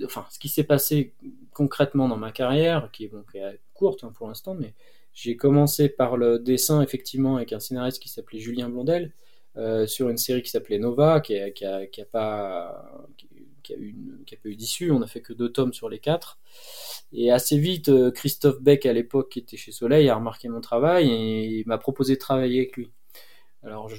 enfin, 0.06 0.25
ce 0.29 0.39
qui 0.39 0.48
s'est 0.48 0.63
passé 0.63 1.13
concrètement 1.51 2.08
dans 2.08 2.18
ma 2.18 2.32
carrière, 2.32 2.89
qui 2.91 3.06
est, 3.06 3.08
bon, 3.10 3.24
courte 3.74 4.03
hein, 4.03 4.13
pour 4.15 4.27
l'instant, 4.27 4.56
mais 4.56 4.74
j'ai 5.22 5.36
commencé 5.36 5.90
par 5.90 6.16
le 6.16 6.40
dessin, 6.40 6.82
effectivement, 6.82 7.36
avec 7.36 7.52
un 7.52 7.60
scénariste 7.60 8.02
qui 8.02 8.08
s'appelait 8.08 8.40
Julien 8.40 8.70
Blondel, 8.70 9.14
euh, 9.58 9.86
sur 9.86 10.08
une 10.08 10.18
série 10.18 10.42
qui 10.42 10.50
s'appelait 10.50 10.80
Nova, 10.80 11.20
qui 11.20 11.34
n'a 11.34 11.48
a, 11.48 12.06
pas, 12.10 13.06
qui, 13.62 13.74
a 13.74 13.78
eu 13.78 13.96
qui 14.26 14.36
a 14.36 14.38
eu 14.46 14.56
d'issue. 14.56 14.92
On 14.92 15.02
a 15.02 15.08
fait 15.08 15.20
que 15.20 15.34
deux 15.34 15.52
tomes 15.52 15.74
sur 15.74 15.90
les 15.90 16.00
quatre. 16.00 16.40
Et 17.12 17.32
assez 17.32 17.58
vite, 17.58 17.90
euh, 17.90 18.12
Christophe 18.12 18.62
Beck, 18.62 18.86
à 18.86 18.94
l'époque, 18.94 19.30
qui 19.32 19.40
était 19.40 19.58
chez 19.58 19.74
Soleil, 19.74 20.08
a 20.08 20.16
remarqué 20.16 20.48
mon 20.48 20.62
travail 20.62 21.12
et 21.12 21.64
m'a 21.66 21.78
proposé 21.78 22.14
de 22.14 22.20
travailler 22.20 22.60
avec 22.60 22.78
lui. 22.78 22.90
Alors, 23.62 23.92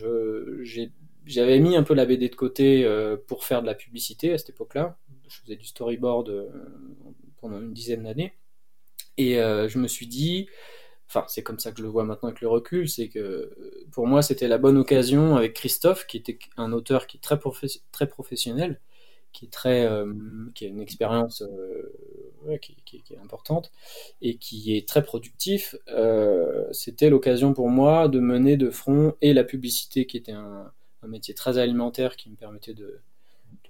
j'avais 1.26 1.58
mis 1.58 1.76
un 1.76 1.82
peu 1.82 1.92
la 1.92 2.06
BD 2.06 2.30
de 2.30 2.34
côté 2.34 2.86
euh, 2.86 3.18
pour 3.26 3.44
faire 3.44 3.60
de 3.60 3.66
la 3.66 3.74
publicité 3.74 4.32
à 4.32 4.38
cette 4.38 4.50
époque-là. 4.50 4.96
Je 5.28 5.38
faisais 5.42 5.56
du 5.56 5.66
storyboard 5.66 6.50
pendant 7.42 7.60
une 7.60 7.74
dizaine 7.74 8.04
d'années. 8.04 8.32
Et 9.18 9.34
je 9.34 9.78
me 9.78 9.86
suis 9.86 10.06
dit, 10.06 10.48
enfin 11.10 11.24
c'est 11.28 11.42
comme 11.42 11.58
ça 11.58 11.72
que 11.72 11.78
je 11.78 11.82
le 11.82 11.88
vois 11.88 12.04
maintenant 12.04 12.28
avec 12.28 12.40
le 12.40 12.48
recul, 12.48 12.88
c'est 12.88 13.08
que 13.08 13.52
pour 13.90 14.06
moi 14.06 14.22
c'était 14.22 14.46
la 14.46 14.58
bonne 14.58 14.78
occasion 14.78 15.36
avec 15.36 15.54
Christophe, 15.54 16.06
qui 16.06 16.16
était 16.16 16.38
un 16.56 16.72
auteur 16.72 17.08
qui 17.08 17.16
est 17.16 17.20
très, 17.20 17.38
très 17.90 18.06
professionnel, 18.06 18.80
qui 19.32 19.46
est 19.46 19.48
très, 19.48 19.86
euh, 19.86 20.12
qui 20.54 20.66
a 20.66 20.68
une 20.68 20.80
expérience 20.80 21.42
euh, 21.42 22.58
qui, 22.58 23.02
est 23.10 23.18
importante 23.18 23.72
et 24.22 24.36
qui 24.36 24.76
est 24.76 24.86
très 24.86 25.02
productif. 25.02 25.74
Euh, 25.88 26.68
c'était 26.72 27.10
l'occasion 27.10 27.54
pour 27.54 27.68
moi 27.68 28.08
de 28.08 28.20
mener 28.20 28.56
de 28.56 28.70
front 28.70 29.14
et 29.20 29.32
la 29.32 29.42
publicité, 29.44 30.06
qui 30.06 30.16
était 30.16 30.32
un, 30.32 30.72
métier 31.08 31.32
très 31.32 31.56
alimentaire 31.56 32.14
qui 32.14 32.28
me 32.28 32.36
permettait 32.36 32.74
de, 32.74 33.00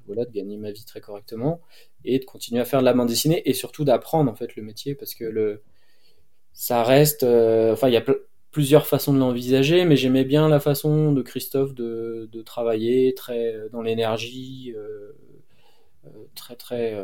de 0.08 0.30
gagner 0.32 0.56
ma 0.56 0.72
vie 0.72 0.84
très 0.84 1.00
correctement 1.00 1.60
et 2.04 2.18
de 2.18 2.24
continuer 2.24 2.60
à 2.60 2.64
faire 2.64 2.80
de 2.80 2.84
la 2.84 2.92
bande 2.92 3.08
dessinée 3.08 3.48
et 3.48 3.54
surtout 3.54 3.84
d'apprendre 3.84 4.28
en 4.30 4.34
fait 4.34 4.56
le 4.56 4.64
métier 4.64 4.96
parce 4.96 5.14
que 5.14 5.24
le 5.24 5.62
ça 6.52 6.82
reste. 6.82 7.22
Euh, 7.22 7.72
enfin, 7.72 7.88
il 7.88 7.94
y 7.94 7.96
a 7.96 8.04
plusieurs 8.50 8.86
façons 8.86 9.12
de 9.14 9.18
l'envisager, 9.18 9.84
mais 9.84 9.96
j'aimais 9.96 10.24
bien 10.24 10.48
la 10.48 10.60
façon 10.60 11.12
de 11.12 11.22
Christophe 11.22 11.74
de, 11.74 12.28
travailler 12.44 13.14
très 13.14 13.54
euh, 13.54 13.68
dans 13.70 13.82
l'énergie, 13.82 14.74
euh, 14.76 15.12
très 16.34 16.56
très 16.56 16.96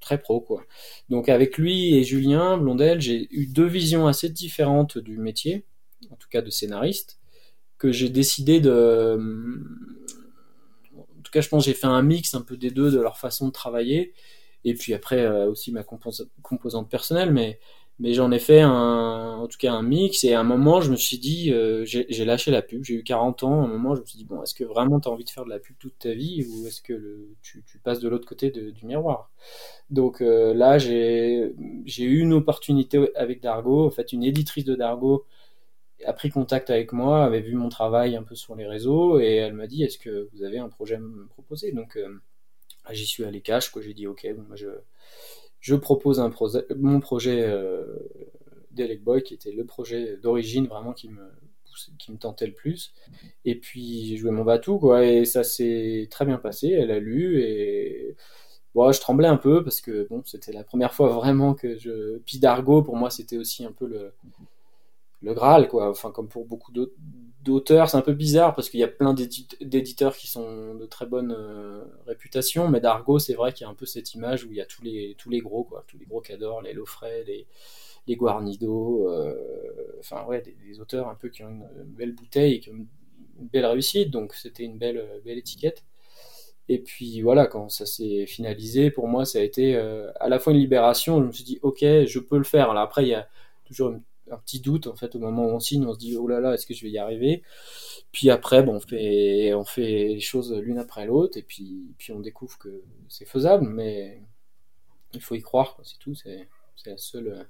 très 0.00 0.18
pro 0.20 0.40
quoi. 0.40 0.64
Donc 1.08 1.28
avec 1.28 1.56
lui 1.56 1.94
et 1.94 2.04
Julien 2.04 2.58
Blondel, 2.58 3.00
j'ai 3.00 3.28
eu 3.30 3.46
deux 3.46 3.66
visions 3.66 4.06
assez 4.06 4.28
différentes 4.28 4.98
du 4.98 5.18
métier, 5.18 5.64
en 6.10 6.16
tout 6.16 6.28
cas 6.28 6.42
de 6.42 6.50
scénariste, 6.50 7.18
que 7.78 7.92
j'ai 7.92 8.08
décidé 8.10 8.60
de. 8.60 9.18
En 10.96 11.22
tout 11.22 11.30
cas, 11.32 11.40
je 11.40 11.48
pense 11.48 11.64
que 11.64 11.70
j'ai 11.70 11.76
fait 11.76 11.86
un 11.86 12.02
mix 12.02 12.34
un 12.34 12.42
peu 12.42 12.56
des 12.56 12.70
deux 12.70 12.90
de 12.90 13.00
leur 13.00 13.18
façon 13.18 13.46
de 13.48 13.52
travailler, 13.52 14.14
et 14.64 14.74
puis 14.74 14.94
après 14.94 15.26
aussi 15.46 15.72
ma 15.72 15.84
composante 16.42 16.90
personnelle, 16.90 17.32
mais 17.32 17.58
mais 18.00 18.12
j'en 18.12 18.32
ai 18.32 18.38
fait 18.40 18.60
un, 18.60 19.36
en 19.36 19.46
tout 19.46 19.58
cas 19.58 19.72
un 19.72 19.82
mix. 19.82 20.24
Et 20.24 20.34
à 20.34 20.40
un 20.40 20.44
moment, 20.44 20.80
je 20.80 20.90
me 20.90 20.96
suis 20.96 21.18
dit, 21.18 21.52
euh, 21.52 21.84
j'ai 21.84 22.24
lâché 22.24 22.50
la 22.50 22.62
pub. 22.62 22.84
J'ai 22.84 22.94
eu 22.94 23.04
40 23.04 23.44
ans. 23.44 23.62
À 23.62 23.64
un 23.64 23.68
moment, 23.68 23.94
je 23.94 24.00
me 24.00 24.06
suis 24.06 24.18
dit, 24.18 24.24
bon, 24.24 24.42
est-ce 24.42 24.54
que 24.54 24.64
vraiment 24.64 25.00
tu 25.00 25.08
as 25.08 25.12
envie 25.12 25.24
de 25.24 25.30
faire 25.30 25.44
de 25.44 25.50
la 25.50 25.58
pub 25.60 25.76
toute 25.78 25.98
ta 25.98 26.12
vie 26.12 26.44
ou 26.48 26.66
est-ce 26.66 26.82
que 26.82 27.28
tu, 27.42 27.62
passes 27.84 28.00
de 28.00 28.08
l'autre 28.08 28.26
côté 28.26 28.50
du 28.50 28.86
miroir? 28.86 29.30
Donc 29.90 30.20
euh, 30.22 30.54
là, 30.54 30.78
j'ai 30.78 31.52
eu 31.98 32.20
une 32.20 32.32
opportunité 32.32 33.10
avec 33.14 33.40
Dargo. 33.42 33.86
En 33.86 33.90
fait, 33.90 34.12
une 34.12 34.24
éditrice 34.24 34.64
de 34.64 34.74
Dargo 34.74 35.26
a 36.04 36.12
pris 36.12 36.30
contact 36.30 36.70
avec 36.70 36.92
moi, 36.92 37.24
avait 37.24 37.40
vu 37.40 37.54
mon 37.54 37.68
travail 37.68 38.16
un 38.16 38.22
peu 38.22 38.34
sur 38.34 38.56
les 38.56 38.66
réseaux 38.66 39.20
et 39.20 39.36
elle 39.36 39.54
m'a 39.54 39.66
dit, 39.66 39.82
est-ce 39.84 39.98
que 39.98 40.28
vous 40.32 40.42
avez 40.42 40.58
un 40.58 40.68
projet 40.68 40.96
à 40.96 40.98
me 40.98 41.26
proposer? 41.26 41.72
Donc 41.72 41.96
euh, 41.96 42.20
j'y 42.90 43.06
suis 43.06 43.24
allé 43.24 43.40
cash. 43.40 43.70
J'ai 43.80 43.94
dit, 43.94 44.06
ok, 44.06 44.26
bon, 44.36 44.42
moi 44.48 44.56
je 44.56 44.68
je 45.64 45.74
propose 45.74 46.20
un 46.20 46.30
mon 46.76 47.00
projet 47.00 47.42
euh, 47.42 47.86
d'Elec 48.72 49.02
Boy, 49.02 49.22
qui 49.22 49.32
était 49.32 49.50
le 49.50 49.64
projet 49.64 50.18
d'origine 50.18 50.66
vraiment 50.66 50.92
qui 50.92 51.08
me, 51.08 51.22
qui 51.98 52.12
me 52.12 52.18
tentait 52.18 52.46
le 52.46 52.52
plus. 52.52 52.92
Et 53.46 53.54
puis 53.58 54.04
j'ai 54.06 54.18
joué 54.18 54.30
mon 54.30 54.44
batou, 54.44 54.78
quoi, 54.78 55.06
et 55.06 55.24
ça 55.24 55.42
s'est 55.42 56.06
très 56.10 56.26
bien 56.26 56.36
passé. 56.36 56.68
Elle 56.68 56.90
a 56.90 56.98
lu 57.00 57.40
et 57.40 58.14
bon, 58.74 58.92
je 58.92 59.00
tremblais 59.00 59.26
un 59.26 59.38
peu 59.38 59.64
parce 59.64 59.80
que 59.80 60.06
bon, 60.10 60.22
c'était 60.26 60.52
la 60.52 60.64
première 60.64 60.92
fois 60.92 61.08
vraiment 61.08 61.54
que 61.54 61.78
je. 61.78 62.18
Puis 62.26 62.38
Dargo, 62.38 62.82
pour 62.82 62.96
moi, 62.96 63.08
c'était 63.08 63.38
aussi 63.38 63.64
un 63.64 63.72
peu 63.72 63.86
le 63.86 64.12
le 65.22 65.32
Graal, 65.32 65.68
quoi. 65.68 65.88
Enfin, 65.88 66.10
comme 66.10 66.28
pour 66.28 66.44
beaucoup 66.44 66.72
d'auteurs, 67.44 67.90
c'est 67.90 67.96
un 67.96 68.02
peu 68.02 68.14
bizarre 68.14 68.54
parce 68.54 68.70
qu'il 68.70 68.80
y 68.80 68.84
a 68.84 68.88
plein 68.88 69.14
d'éditeurs 69.14 70.16
qui 70.16 70.26
sont 70.26 70.74
de 70.74 70.86
très 70.86 71.06
bonne 71.06 71.34
euh, 71.36 71.84
réputation, 72.06 72.68
mais 72.68 72.80
d'Argo, 72.80 73.18
c'est 73.18 73.34
vrai 73.34 73.52
qu'il 73.52 73.64
y 73.64 73.68
a 73.68 73.70
un 73.70 73.74
peu 73.74 73.86
cette 73.86 74.14
image 74.14 74.44
où 74.44 74.50
il 74.50 74.56
y 74.56 74.60
a 74.60 74.66
tous 74.66 74.82
les, 74.82 75.14
tous 75.18 75.30
les 75.30 75.40
gros, 75.40 75.64
quoi. 75.64 75.84
Tous 75.86 75.98
les 75.98 76.06
gros 76.06 76.20
cadors, 76.20 76.62
les 76.62 76.72
Lofray, 76.72 77.24
les, 77.24 77.46
les 78.06 78.16
Guarnido, 78.16 79.08
euh, 79.10 79.34
enfin, 80.00 80.24
ouais, 80.26 80.42
des, 80.42 80.80
auteurs 80.80 81.08
un 81.08 81.14
peu 81.14 81.28
qui 81.28 81.44
ont 81.44 81.48
une, 81.48 81.66
belle 81.84 82.12
bouteille 82.12 82.54
et 82.54 82.60
qui 82.60 82.70
ont 82.70 82.74
une, 82.74 82.86
belle 83.52 83.66
réussite, 83.66 84.10
donc 84.10 84.32
c'était 84.34 84.62
une 84.62 84.78
belle, 84.78 85.20
belle 85.24 85.38
étiquette. 85.38 85.84
Et 86.68 86.78
puis 86.78 87.20
voilà, 87.20 87.46
quand 87.46 87.68
ça 87.68 87.84
s'est 87.84 88.26
finalisé, 88.26 88.90
pour 88.90 89.06
moi, 89.08 89.24
ça 89.26 89.38
a 89.38 89.42
été 89.42 89.76
euh, 89.76 90.10
à 90.18 90.28
la 90.28 90.38
fois 90.38 90.52
une 90.52 90.60
libération. 90.60 91.20
Je 91.20 91.26
me 91.26 91.32
suis 91.32 91.44
dit, 91.44 91.58
ok, 91.62 91.80
je 91.80 92.18
peux 92.18 92.38
le 92.38 92.44
faire. 92.44 92.70
Après, 92.70 93.04
il 93.04 93.08
y 93.08 93.14
a 93.14 93.28
toujours 93.66 93.90
une 93.90 94.02
un 94.30 94.38
petit 94.38 94.60
doute 94.60 94.86
en 94.86 94.94
fait 94.94 95.14
au 95.14 95.18
moment 95.18 95.46
où 95.46 95.50
on 95.50 95.60
signe, 95.60 95.84
on 95.84 95.92
se 95.92 95.98
dit 95.98 96.16
oh 96.16 96.26
là 96.26 96.40
là, 96.40 96.54
est-ce 96.54 96.66
que 96.66 96.74
je 96.74 96.82
vais 96.82 96.90
y 96.90 96.98
arriver? 96.98 97.42
Puis 98.12 98.30
après, 98.30 98.62
bon, 98.62 98.76
on 98.76 98.80
fait 98.80 99.54
on 99.54 99.64
fait 99.64 100.08
les 100.08 100.20
choses 100.20 100.52
l'une 100.52 100.78
après 100.78 101.06
l'autre 101.06 101.38
et 101.38 101.42
puis 101.42 101.94
puis 101.98 102.12
on 102.12 102.20
découvre 102.20 102.58
que 102.58 102.82
c'est 103.08 103.26
faisable, 103.26 103.66
mais 103.68 104.22
il 105.12 105.20
faut 105.20 105.34
y 105.34 105.42
croire, 105.42 105.78
c'est 105.82 105.98
tout. 105.98 106.14
C'est 106.14 106.48
la 106.86 106.96
seule 106.96 107.48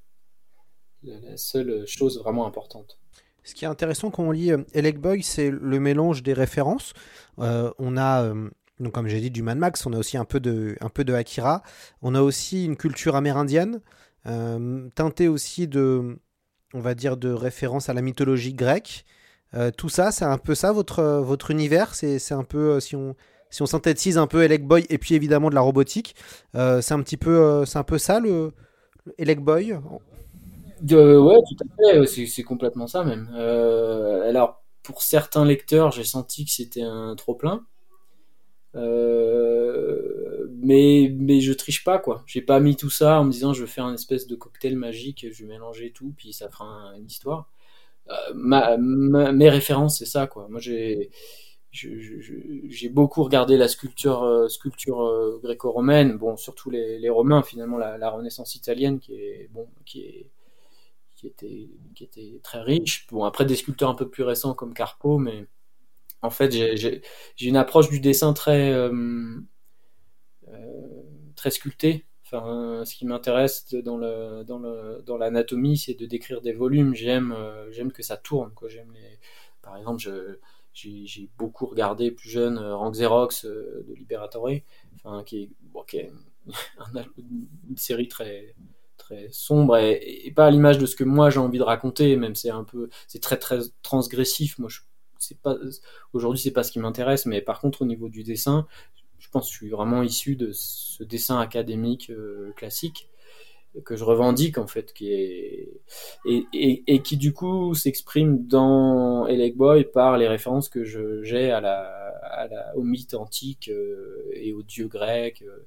la, 1.02 1.36
seule 1.36 1.86
chose 1.86 2.18
vraiment 2.18 2.46
importante. 2.46 2.98
Ce 3.42 3.54
qui 3.54 3.64
est 3.64 3.68
intéressant 3.68 4.10
quand 4.10 4.24
on 4.24 4.30
lit 4.30 4.52
Elec 4.72 4.98
Boy, 4.98 5.22
c'est 5.22 5.50
le 5.50 5.78
mélange 5.80 6.22
des 6.22 6.32
références. 6.32 6.94
on 7.36 7.96
a 7.96 8.32
donc 8.80 8.92
comme 8.92 9.06
j'ai 9.06 9.20
dit 9.20 9.30
du 9.30 9.42
Mad 9.42 9.58
Max, 9.58 9.86
on 9.86 9.92
a 9.92 9.98
aussi 9.98 10.16
un 10.16 10.24
peu 10.24 10.40
de, 10.40 10.76
un 10.80 10.88
peu 10.88 11.04
de 11.04 11.12
Akira. 11.12 11.62
On 12.02 12.14
a 12.14 12.20
aussi 12.20 12.64
une 12.64 12.76
culture 12.76 13.14
amérindienne, 13.14 13.80
euh, 14.26 14.88
teintée 14.94 15.28
aussi 15.28 15.68
de, 15.68 16.18
on 16.74 16.80
va 16.80 16.94
dire, 16.94 17.16
de 17.16 17.32
référence 17.32 17.88
à 17.88 17.94
la 17.94 18.02
mythologie 18.02 18.52
grecque. 18.52 19.04
Euh, 19.54 19.70
tout 19.70 19.88
ça, 19.88 20.10
c'est 20.10 20.24
un 20.24 20.38
peu 20.38 20.54
ça 20.54 20.72
votre, 20.72 21.02
votre 21.20 21.50
univers? 21.50 21.94
C'est 21.94 22.32
un 22.32 22.44
peu, 22.44 22.72
euh, 22.72 22.80
si 22.80 22.96
on, 22.96 23.14
si 23.50 23.62
on 23.62 23.66
synthétise 23.66 24.18
un 24.18 24.26
peu 24.26 24.42
Elec 24.42 24.66
Boy 24.66 24.84
et 24.90 24.98
puis 24.98 25.14
évidemment 25.14 25.48
de 25.48 25.54
la 25.54 25.60
robotique, 25.60 26.16
c'est 26.54 26.92
un 26.92 27.02
petit 27.02 27.16
peu, 27.16 27.64
un 27.72 27.82
peu 27.84 27.98
ça 27.98 28.20
le, 28.20 28.52
Elec 29.16 29.40
Boy? 29.40 29.78
De, 30.82 31.16
ouais, 31.16 31.36
tout 31.48 31.64
à 31.64 32.04
fait. 32.04 32.26
C'est 32.26 32.42
complètement 32.42 32.88
ça 32.88 33.04
même. 33.04 33.28
alors 33.34 34.64
pour 34.82 35.02
certains 35.02 35.44
lecteurs, 35.44 35.92
j'ai 35.92 36.04
senti 36.04 36.44
que 36.44 36.50
c'était 36.50 36.82
un 36.82 37.14
trop 37.16 37.34
plein. 37.34 37.64
Euh, 38.76 40.48
mais 40.56 41.14
mais 41.18 41.40
je 41.40 41.52
triche 41.52 41.84
pas 41.84 41.98
quoi. 41.98 42.24
J'ai 42.26 42.42
pas 42.42 42.60
mis 42.60 42.76
tout 42.76 42.90
ça 42.90 43.20
en 43.20 43.24
me 43.24 43.30
disant 43.30 43.52
je 43.52 43.62
vais 43.62 43.70
faire 43.70 43.86
une 43.86 43.94
espèce 43.94 44.26
de 44.26 44.34
cocktail 44.36 44.76
magique, 44.76 45.26
je 45.30 45.42
vais 45.44 45.48
mélanger 45.48 45.92
tout 45.92 46.12
puis 46.16 46.32
ça 46.32 46.48
fera 46.48 46.92
une 46.98 47.06
histoire. 47.06 47.48
Euh, 48.10 48.34
ma, 48.34 48.76
mes 48.76 49.48
références 49.48 49.98
c'est 49.98 50.06
ça 50.06 50.26
quoi. 50.26 50.48
Moi 50.48 50.60
j'ai 50.60 51.10
j'ai 51.72 52.88
beaucoup 52.88 53.24
regardé 53.24 53.56
la 53.56 53.68
sculpture 53.68 54.22
euh, 54.22 54.48
sculpture 54.48 55.40
gréco-romaine, 55.42 56.16
bon 56.18 56.36
surtout 56.36 56.70
les, 56.70 56.98
les 56.98 57.10
Romains 57.10 57.42
finalement 57.42 57.78
la, 57.78 57.98
la, 57.98 58.10
Renaissance 58.10 58.54
italienne 58.54 59.00
qui 59.00 59.14
est 59.14 59.48
bon 59.52 59.68
qui 59.84 60.02
est 60.02 60.30
qui 61.16 61.26
était 61.28 61.68
qui 61.94 62.04
était 62.04 62.40
très 62.42 62.62
riche. 62.62 63.06
Bon 63.10 63.24
après 63.24 63.44
des 63.44 63.56
sculpteurs 63.56 63.90
un 63.90 63.94
peu 63.94 64.08
plus 64.08 64.24
récents 64.24 64.54
comme 64.54 64.74
Carpo 64.74 65.18
mais 65.18 65.46
en 66.24 66.30
fait, 66.30 66.50
j'ai 66.52 67.02
une 67.40 67.56
approche 67.56 67.90
du 67.90 68.00
dessin 68.00 68.32
très, 68.32 68.72
euh, 68.72 69.36
euh, 70.48 71.02
très 71.36 71.50
sculptée. 71.50 72.06
Enfin, 72.24 72.82
ce 72.86 72.94
qui 72.94 73.04
m'intéresse 73.04 73.74
dans 73.74 73.98
dans 74.44 75.02
dans 75.02 75.18
l'anatomie, 75.18 75.76
c'est 75.76 75.94
de 75.94 76.06
décrire 76.06 76.40
des 76.40 76.54
volumes. 76.54 76.94
J'aime 76.94 77.34
euh, 77.36 77.90
que 77.92 78.02
ça 78.02 78.16
tourne. 78.16 78.52
J'aime 78.68 78.90
les... 78.92 79.18
Par 79.60 79.76
exemple, 79.76 80.02
j'ai 80.72 81.30
beaucoup 81.36 81.66
regardé 81.66 82.10
plus 82.10 82.30
jeune 82.30 82.58
Rank 82.58 82.94
Xerox 82.94 83.44
de 83.44 83.94
Liberatore, 83.94 84.48
enfin, 84.96 85.22
qui 85.24 85.50
est, 85.94 86.12
une 87.68 87.76
série 87.76 88.08
très 88.08 88.54
très 88.96 89.28
sombre 89.30 89.76
et, 89.76 90.32
pas 90.34 90.46
à 90.46 90.50
l'image 90.50 90.78
de 90.78 90.86
ce 90.86 90.96
que 90.96 91.04
moi 91.04 91.28
j'ai 91.28 91.40
envie 91.40 91.58
de 91.58 91.62
raconter. 91.62 92.16
Même 92.16 92.34
c'est 92.34 92.50
un 92.50 92.64
peu 92.64 92.88
c'est 93.06 93.20
très 93.20 93.36
très 93.36 93.58
transgressif. 93.82 94.58
Moi, 94.58 94.70
c'est 95.28 95.38
pas 95.38 95.56
aujourd'hui 96.12 96.40
c'est 96.40 96.50
pas 96.50 96.62
ce 96.62 96.72
qui 96.72 96.78
m'intéresse, 96.78 97.26
mais 97.26 97.40
par 97.40 97.60
contre 97.60 97.82
au 97.82 97.86
niveau 97.86 98.08
du 98.08 98.22
dessin, 98.22 98.66
je 99.18 99.28
pense 99.30 99.46
que 99.46 99.52
je 99.52 99.58
suis 99.58 99.70
vraiment 99.70 100.02
issu 100.02 100.36
de 100.36 100.50
ce 100.52 101.02
dessin 101.04 101.38
académique 101.38 102.10
euh, 102.10 102.52
classique 102.56 103.08
que 103.84 103.96
je 103.96 104.04
revendique 104.04 104.58
en 104.58 104.66
fait, 104.66 104.94
et, 105.00 105.72
qui 107.02 107.16
du 107.16 107.32
coup 107.32 107.74
s'exprime 107.74 108.46
dans 108.46 109.26
Elec 109.26 109.56
Boy 109.56 109.84
par 109.84 110.16
les 110.16 110.28
références 110.28 110.68
que 110.68 110.84
j'ai 110.84 111.50
à 111.50 111.60
la, 111.60 111.80
à 112.22 112.46
la, 112.46 112.76
au 112.76 112.84
euh, 112.84 114.30
et 114.32 114.52
aux 114.52 114.62
dieux 114.62 114.86
grecs. 114.88 115.42
Euh, 115.42 115.66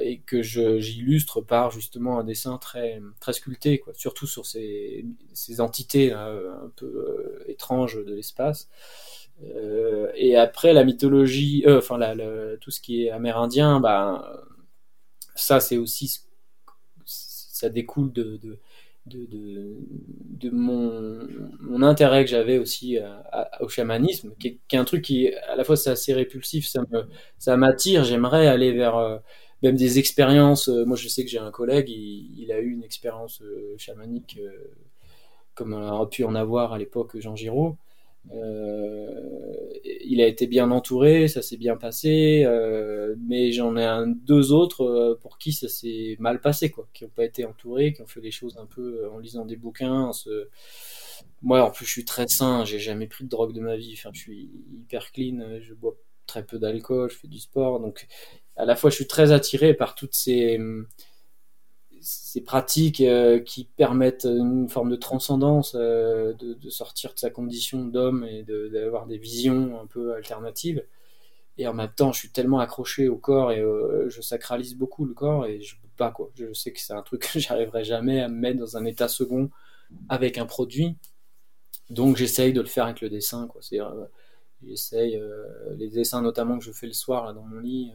et 0.00 0.18
que 0.20 0.42
j'illustre 0.42 1.40
par 1.40 1.70
justement 1.70 2.18
un 2.18 2.24
dessin 2.24 2.58
très, 2.58 3.00
très 3.20 3.32
sculpté, 3.32 3.78
quoi, 3.78 3.92
surtout 3.94 4.26
sur 4.26 4.46
ces, 4.46 5.04
ces 5.32 5.60
entités 5.60 6.12
un 6.12 6.70
peu 6.76 6.86
euh, 6.86 7.44
étranges 7.50 8.04
de 8.04 8.14
l'espace. 8.14 8.68
Euh, 9.42 10.10
et 10.14 10.36
après 10.36 10.72
la 10.72 10.84
mythologie, 10.84 11.64
enfin 11.66 11.98
la, 11.98 12.14
tout 12.58 12.70
ce 12.70 12.80
qui 12.80 13.04
est 13.04 13.10
amérindien, 13.10 13.80
bah, 13.80 14.44
ça 15.34 15.60
c'est 15.60 15.76
aussi 15.76 16.20
ça 17.04 17.68
découle 17.68 18.12
de, 18.12 18.38
de, 18.42 18.58
de, 19.06 20.50
mon, 20.50 21.82
intérêt 21.82 22.24
que 22.24 22.30
j'avais 22.30 22.58
aussi 22.58 22.98
au 23.60 23.68
chamanisme, 23.68 24.32
qui 24.38 24.48
est, 24.48 24.58
qui 24.68 24.76
est, 24.76 24.78
un 24.78 24.84
truc 24.84 25.02
qui, 25.02 25.28
à 25.28 25.56
la 25.56 25.64
fois, 25.64 25.76
c'est 25.76 25.90
assez 25.90 26.12
répulsif, 26.12 26.66
ça 27.38 27.56
m'attire. 27.56 28.04
J'aimerais 28.04 28.46
aller 28.46 28.72
vers 28.72 28.96
euh, 28.96 29.18
même 29.62 29.76
des 29.76 29.98
expériences. 29.98 30.68
Euh, 30.68 30.84
moi, 30.84 30.96
je 30.96 31.08
sais 31.08 31.24
que 31.24 31.30
j'ai 31.30 31.38
un 31.38 31.50
collègue, 31.50 31.88
il, 31.88 32.50
a 32.52 32.60
eu 32.60 32.70
une 32.70 32.82
expérience 32.82 33.42
euh, 33.42 33.74
chamanique 33.78 34.38
comme 35.54 35.72
on 35.72 36.02
a 36.02 36.06
pu 36.06 36.24
en 36.24 36.34
avoir 36.34 36.72
à 36.72 36.78
l'époque 36.78 37.18
Jean 37.20 37.36
Giraud. 37.36 37.76
Euh, 38.32 39.68
il 40.04 40.20
a 40.20 40.26
été 40.26 40.46
bien 40.46 40.70
entouré, 40.70 41.28
ça 41.28 41.42
s'est 41.42 41.56
bien 41.56 41.76
passé, 41.76 42.42
euh, 42.46 43.14
mais 43.26 43.52
j'en 43.52 43.76
ai 43.76 43.84
un, 43.84 44.06
deux 44.06 44.52
autres 44.52 44.82
euh, 44.82 45.18
pour 45.20 45.38
qui 45.38 45.52
ça 45.52 45.68
s'est 45.68 46.16
mal 46.18 46.40
passé, 46.40 46.70
quoi, 46.70 46.88
qui 46.92 47.04
n'ont 47.04 47.10
pas 47.10 47.24
été 47.24 47.44
entourés, 47.44 47.92
qui 47.92 48.02
ont 48.02 48.06
fait 48.06 48.20
les 48.20 48.30
choses 48.30 48.56
un 48.58 48.66
peu 48.66 49.08
en 49.10 49.18
lisant 49.18 49.44
des 49.44 49.56
bouquins. 49.56 50.12
Se... 50.12 50.48
Moi, 51.42 51.62
en 51.62 51.70
plus, 51.70 51.84
je 51.84 51.90
suis 51.90 52.04
très 52.04 52.26
sain, 52.26 52.64
j'ai 52.64 52.78
jamais 52.78 53.06
pris 53.06 53.24
de 53.24 53.28
drogue 53.28 53.52
de 53.52 53.60
ma 53.60 53.76
vie, 53.76 53.94
enfin, 53.96 54.10
je 54.12 54.20
suis 54.20 54.50
hyper 54.72 55.12
clean, 55.12 55.58
je 55.60 55.74
bois 55.74 55.94
très 56.26 56.44
peu 56.44 56.58
d'alcool, 56.58 57.10
je 57.10 57.16
fais 57.16 57.28
du 57.28 57.38
sport, 57.38 57.80
donc 57.80 58.06
à 58.56 58.64
la 58.64 58.76
fois, 58.76 58.90
je 58.90 58.96
suis 58.96 59.06
très 59.06 59.32
attiré 59.32 59.74
par 59.74 59.94
toutes 59.94 60.14
ces 60.14 60.58
ces 62.04 62.42
pratiques 62.42 63.00
euh, 63.00 63.40
qui 63.40 63.64
permettent 63.64 64.26
une 64.26 64.68
forme 64.68 64.90
de 64.90 64.96
transcendance, 64.96 65.74
euh, 65.74 66.34
de, 66.34 66.52
de, 66.52 66.70
sortir 66.70 67.14
de 67.14 67.18
sa 67.18 67.30
condition 67.30 67.86
d'homme 67.86 68.24
et 68.24 68.42
d'avoir 68.42 69.06
des 69.06 69.16
visions 69.16 69.80
un 69.80 69.86
peu 69.86 70.14
alternatives. 70.14 70.84
Et 71.56 71.66
en 71.66 71.72
même 71.72 71.90
temps, 71.90 72.12
je 72.12 72.18
suis 72.18 72.30
tellement 72.30 72.58
accroché 72.60 73.08
au 73.08 73.16
corps 73.16 73.52
et 73.52 73.60
euh, 73.60 74.10
je 74.10 74.20
sacralise 74.20 74.74
beaucoup 74.76 75.06
le 75.06 75.14
corps 75.14 75.46
et 75.46 75.62
je 75.62 75.76
peux 75.80 75.88
pas 75.96 76.10
quoi. 76.10 76.30
Je 76.34 76.52
sais 76.52 76.72
que 76.72 76.80
c'est 76.80 76.92
un 76.92 77.02
truc 77.02 77.26
que 77.32 77.38
j'arriverai 77.38 77.84
jamais 77.84 78.20
à 78.20 78.28
me 78.28 78.36
mettre 78.36 78.58
dans 78.58 78.76
un 78.76 78.84
état 78.84 79.08
second 79.08 79.50
avec 80.10 80.36
un 80.36 80.46
produit. 80.46 80.96
Donc 81.88 82.16
j'essaye 82.16 82.52
de 82.52 82.60
le 82.60 82.66
faire 82.66 82.84
avec 82.84 83.00
le 83.00 83.08
dessin 83.08 83.46
quoi. 83.46 83.62
J'essaye 84.62 85.20
les 85.76 85.88
dessins 85.88 86.22
notamment 86.22 86.58
que 86.58 86.64
je 86.64 86.72
fais 86.72 86.86
le 86.86 86.92
soir 86.92 87.26
là 87.26 87.32
dans 87.32 87.42
mon 87.42 87.60
lit 87.60 87.92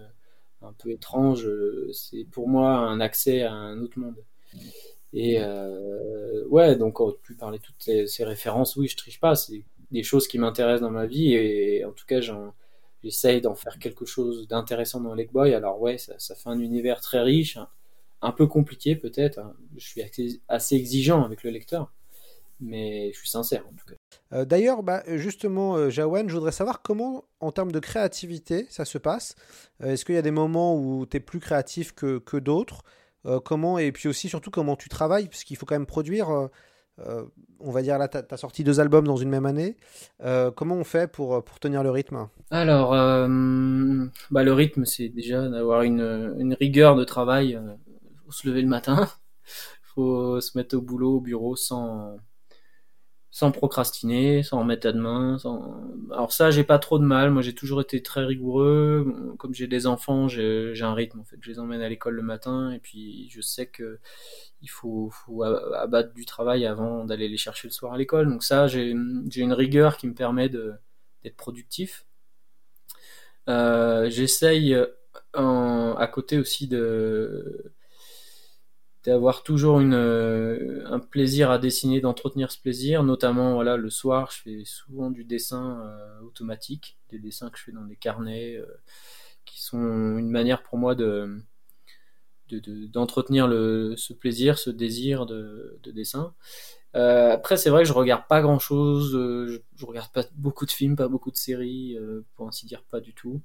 un 0.62 0.74
peu 0.74 0.92
étrange, 0.92 1.46
euh, 1.46 1.90
c'est 1.94 2.26
pour 2.26 2.48
moi 2.48 2.70
un 2.70 3.00
accès 3.00 3.44
à 3.44 3.54
un 3.54 3.80
autre 3.82 4.00
monde. 4.00 4.18
Et 5.14 5.38
euh, 5.40 6.46
ouais, 6.48 6.76
donc 6.76 7.00
on 7.00 7.12
pu 7.12 7.36
parler 7.36 7.60
toutes 7.60 8.08
ces, 8.08 8.24
références, 8.24 8.76
oui, 8.76 8.88
je 8.88 8.98
triche 8.98 9.20
pas, 9.20 9.36
c'est 9.36 9.64
des 9.92 10.04
choses 10.04 10.28
qui 10.28 10.38
m'intéressent 10.38 10.82
dans 10.82 10.92
ma 10.92 11.08
vie 11.08 11.34
et 11.34 11.84
en 11.84 11.92
tout 11.92 12.06
cas 12.06 12.20
j'essaye 13.04 13.42
d'en 13.42 13.56
faire 13.56 13.80
quelque 13.80 14.06
chose 14.06 14.48
d'intéressant 14.48 15.02
dans 15.02 15.16
Lake 15.16 15.32
Boy. 15.32 15.54
Alors 15.54 15.82
ouais, 15.82 15.98
ça, 15.98 16.14
ça, 16.20 16.36
fait 16.36 16.50
un 16.50 16.60
univers 16.60 17.02
très 17.02 17.22
riche, 17.22 17.58
un, 18.22 18.32
peu 18.32 18.46
compliqué 18.46 18.96
peut-être. 18.96 19.40
Hein. 19.40 19.56
Je 19.78 19.88
suis 19.88 20.04
assez 20.48 20.76
exigeant 20.76 21.24
avec 21.24 21.44
le 21.44 21.50
lecteur, 21.50 21.92
mais 22.60 23.12
je 23.14 23.18
suis 23.18 23.30
sincère 23.30 23.66
en 23.68 23.74
tout 23.74 23.86
cas. 23.88 23.99
Euh, 24.34 24.46
d'ailleurs, 24.46 24.84
bah, 24.84 25.04
justement, 25.08 25.76
euh, 25.76 25.90
Jawan, 25.90 26.30
je 26.30 26.34
voudrais 26.34 26.52
savoir 26.52 26.82
comment, 26.82 27.26
en 27.40 27.52
termes 27.52 27.72
de 27.72 27.80
créativité, 27.80 28.68
ça 28.70 28.86
se 28.86 28.98
passe. 28.98 29.36
Euh, 29.84 29.94
est-ce 29.94 30.06
qu'il 30.06 30.16
y 30.16 30.20
a 30.20 30.24
des 30.24 30.32
moments 30.32 30.76
où 30.76 31.06
tu 31.06 31.18
es 31.18 31.20
plus 31.20 31.40
créatif 31.40 31.94
que, 31.94 32.38
d'autres? 32.38 32.84
Comment 33.44 33.78
Et 33.78 33.92
puis 33.92 34.08
aussi, 34.08 34.30
surtout, 34.30 34.50
comment 34.50 34.78
tu 34.78 34.88
travailles? 34.88 35.28
Parce 35.28 35.44
qu'il 35.44 35.58
faut 35.58 35.66
quand 35.66 35.76
même 35.76 35.86
produire. 35.86 36.30
on 37.60 37.72
va 37.72 37.82
dire 37.82 37.98
là, 38.00 38.08
tu 38.08 38.18
as, 38.18 38.38
sorti 38.38 38.64
deux 38.64 38.80
albums 38.80 39.06
dans 39.06 39.18
une 39.18 39.30
même 39.30 39.46
année. 39.46 39.76
comment 40.56 40.76
on 40.76 40.86
fait 40.86 41.12
pour, 41.12 41.44
tenir 41.60 41.84
le 41.84 41.92
rythme? 41.92 42.30
Alors, 42.50 42.92
bah, 42.92 44.44
le 44.44 44.54
rythme, 44.54 44.86
c'est 44.86 45.10
déjà 45.10 45.48
d'avoir 45.50 45.82
une, 45.82 46.34
une, 46.40 46.54
rigueur 46.54 46.96
de 46.96 47.04
travail. 47.04 47.60
Il 47.60 48.18
faut 48.26 48.32
se 48.32 48.48
lever 48.48 48.62
le 48.62 48.70
matin. 48.70 49.08
Faut 49.96 50.40
se 50.40 50.56
mettre 50.58 50.78
au 50.78 50.82
boulot, 50.82 51.18
au 51.18 51.20
bureau, 51.20 51.56
sans 51.56 52.16
sans 53.32 53.52
procrastiner, 53.52 54.42
sans 54.44 54.60
remettre 54.60 54.88
à 54.88 54.92
demain. 54.92 55.38
Sans... 55.38 55.84
Alors 56.12 56.34
ça, 56.34 56.50
j'ai 56.52 56.64
pas 56.64 56.80
trop 56.80 56.98
de 56.98 57.04
mal. 57.04 57.30
Moi, 57.32 57.42
j'ai 57.42 57.54
toujours 57.54 57.82
été 57.82 58.02
très 58.02 58.26
rigoureux. 58.26 59.36
Comme 59.38 59.54
j'ai 59.54 59.68
des 59.68 59.86
enfants, 59.88 60.28
j'ai 60.28 60.74
un 60.82 60.94
rythme. 60.94 61.20
En 61.20 61.24
fait, 61.24 61.38
je 61.42 61.50
les 61.52 61.60
emmène 61.60 61.82
à 61.82 61.90
l'école 61.90 62.16
le 62.16 62.24
matin 62.24 62.72
et 62.72 62.80
puis 62.80 63.30
je 63.30 63.42
sais 63.42 63.68
que 63.68 64.00
il 64.62 64.70
faut, 64.70 65.10
faut 65.12 65.44
abattre 65.44 66.14
du 66.14 66.26
travail 66.26 66.66
avant 66.66 67.06
d'aller 67.06 67.30
les 67.30 67.38
chercher 67.38 67.68
le 67.68 67.72
soir 67.74 67.94
à 67.94 67.98
l'école. 67.98 68.30
Donc 68.30 68.44
ça, 68.44 68.68
j'ai 68.68 68.90
une 68.90 69.54
rigueur 69.54 69.98
qui 69.98 70.08
me 70.08 70.14
permet 70.16 70.50
d'être 70.50 71.38
productif. 71.38 72.06
Euh, 73.48 74.10
J'essaye 74.10 74.76
à 75.34 76.08
côté 76.12 76.40
aussi 76.40 76.68
de 76.68 77.74
d'avoir 79.04 79.44
toujours 79.44 79.80
une, 79.80 79.94
euh, 79.94 80.84
un 80.88 81.00
plaisir 81.00 81.52
à 81.52 81.58
dessiner, 81.58 82.02
d'entretenir 82.02 82.52
ce 82.52 82.60
plaisir, 82.60 83.04
notamment 83.04 83.54
voilà 83.54 83.78
le 83.78 83.90
soir, 83.90 84.32
je 84.32 84.42
fais 84.42 84.64
souvent 84.66 85.10
du 85.10 85.24
dessin 85.24 85.82
euh, 85.86 86.20
automatique, 86.22 86.98
des 87.10 87.20
dessins 87.20 87.50
que 87.50 87.58
je 87.58 87.64
fais 87.64 87.72
dans 87.72 87.86
des 87.86 87.96
carnets, 87.96 88.58
euh, 88.58 88.66
qui 89.46 89.62
sont 89.62 89.80
une 90.18 90.30
manière 90.30 90.64
pour 90.64 90.78
moi 90.78 90.96
de 90.96 91.42
d'entretenir 92.92 93.48
ce 93.48 94.12
plaisir, 94.12 94.58
ce 94.58 94.72
désir 94.72 95.28
de, 95.28 95.78
de 95.84 95.92
dessin. 95.92 96.34
Après, 96.94 97.58
c'est 97.58 97.70
vrai 97.70 97.84
que 97.84 97.88
je 97.88 97.94
regarde 97.94 98.24
pas 98.28 98.42
grand 98.42 98.58
chose. 98.58 99.12
je, 99.14 99.62
je, 99.76 99.86
regarde 99.86 100.12
pas 100.12 100.24
beaucoup 100.34 100.66
de 100.66 100.72
films, 100.72 100.96
pas 100.96 101.08
beaucoup 101.08 101.30
de 101.30 101.38
séries, 101.38 101.96
pour 102.34 102.48
ainsi 102.48 102.66
dire, 102.66 102.82
pas 102.90 103.02
du 103.02 103.14
tout. 103.14 103.44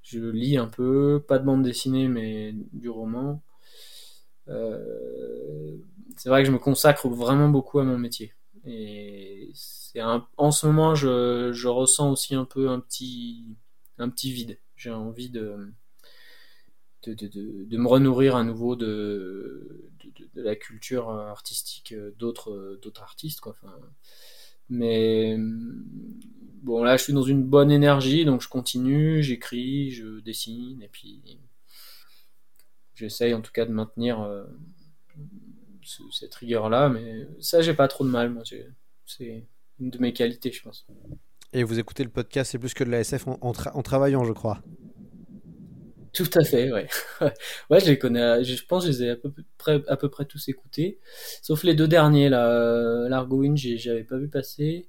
Je 0.00 0.20
lis 0.20 0.56
un 0.56 0.68
peu, 0.68 1.22
pas 1.28 1.38
de 1.38 1.44
bande 1.44 1.62
dessinée, 1.64 2.08
mais 2.08 2.54
du 2.72 2.88
roman. 2.88 3.42
Euh, 4.48 5.76
c'est 6.16 6.28
vrai 6.28 6.42
que 6.42 6.46
je 6.46 6.52
me 6.52 6.58
consacre 6.58 7.08
vraiment 7.08 7.48
beaucoup 7.48 7.78
à 7.78 7.84
mon 7.84 7.98
métier. 7.98 8.32
Et 8.64 9.50
c'est 9.54 10.00
en 10.02 10.50
ce 10.50 10.66
moment, 10.66 10.94
je, 10.94 11.52
je, 11.52 11.68
ressens 11.68 12.10
aussi 12.10 12.34
un 12.34 12.44
peu 12.44 12.68
un 12.68 12.80
petit, 12.80 13.56
un 13.98 14.08
petit 14.08 14.32
vide. 14.32 14.58
J'ai 14.76 14.90
envie 14.90 15.30
de, 15.30 15.72
de, 17.04 17.14
de, 17.14 17.64
de, 17.64 17.76
me 17.76 17.86
renourrir 17.86 18.34
à 18.34 18.42
nouveau 18.44 18.74
de, 18.74 19.90
de, 20.34 20.42
la 20.42 20.56
culture 20.56 21.10
artistique 21.10 21.94
d'autres, 22.18 22.78
d'autres 22.82 23.02
artistes. 23.02 23.40
Quoi. 23.40 23.56
Mais 24.68 25.36
bon, 26.62 26.82
là, 26.82 26.96
je 26.96 27.04
suis 27.04 27.12
dans 27.12 27.22
une 27.22 27.44
bonne 27.44 27.70
énergie, 27.70 28.24
donc 28.24 28.42
je 28.42 28.48
continue, 28.48 29.22
j'écris, 29.22 29.92
je 29.92 30.20
dessine, 30.20 30.82
et 30.82 30.88
puis 30.88 31.38
j'essaye 32.96 33.34
en 33.34 33.40
tout 33.40 33.52
cas 33.52 33.66
de 33.66 33.72
maintenir 33.72 34.20
euh, 34.20 34.44
cette 36.10 36.34
rigueur-là, 36.34 36.88
mais 36.88 37.28
ça, 37.38 37.60
j'ai 37.62 37.74
pas 37.74 37.88
trop 37.88 38.04
de 38.04 38.10
mal, 38.10 38.30
moi. 38.30 38.42
C'est 39.04 39.46
une 39.78 39.90
de 39.90 39.98
mes 39.98 40.12
qualités, 40.12 40.50
je 40.50 40.62
pense. 40.62 40.86
Et 41.52 41.62
vous 41.62 41.78
écoutez 41.78 42.02
le 42.02 42.10
podcast, 42.10 42.50
c'est 42.50 42.58
plus 42.58 42.74
que 42.74 42.84
de 42.84 42.90
la 42.90 43.00
SF 43.00 43.28
en, 43.28 43.38
en, 43.40 43.82
travaillant, 43.82 44.24
je 44.24 44.32
crois. 44.32 44.62
Tout 46.12 46.30
à 46.34 46.44
fait, 46.44 46.72
ouais. 46.72 46.88
ouais, 47.70 47.80
je 47.80 47.86
les 47.86 47.98
connais, 47.98 48.42
je 48.42 48.64
pense 48.64 48.86
que 48.86 48.90
je 48.90 48.98
les 48.98 49.04
ai 49.04 49.10
à 49.10 49.16
peu 49.16 49.30
près, 49.58 49.82
à 49.86 49.96
peu 49.96 50.08
près 50.08 50.24
tous 50.24 50.48
écoutés. 50.48 50.98
Sauf 51.42 51.62
les 51.62 51.74
deux 51.74 51.88
derniers, 51.88 52.30
là. 52.30 52.50
Euh, 52.50 53.08
L'Argoin, 53.08 53.54
j'avais 53.54 54.04
pas 54.04 54.16
vu 54.16 54.28
passer. 54.28 54.88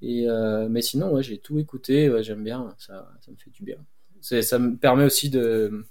Et, 0.00 0.28
euh, 0.28 0.68
mais 0.68 0.82
sinon, 0.82 1.10
ouais, 1.12 1.22
j'ai 1.22 1.38
tout 1.38 1.58
écouté, 1.58 2.08
ouais, 2.08 2.22
j'aime 2.22 2.44
bien, 2.44 2.74
ça, 2.78 3.10
ça 3.20 3.32
me 3.32 3.36
fait 3.36 3.50
du 3.50 3.64
bien. 3.64 3.78
Ça 4.20 4.58
me 4.58 4.76
permet 4.76 5.04
aussi 5.04 5.30
de, 5.30 5.84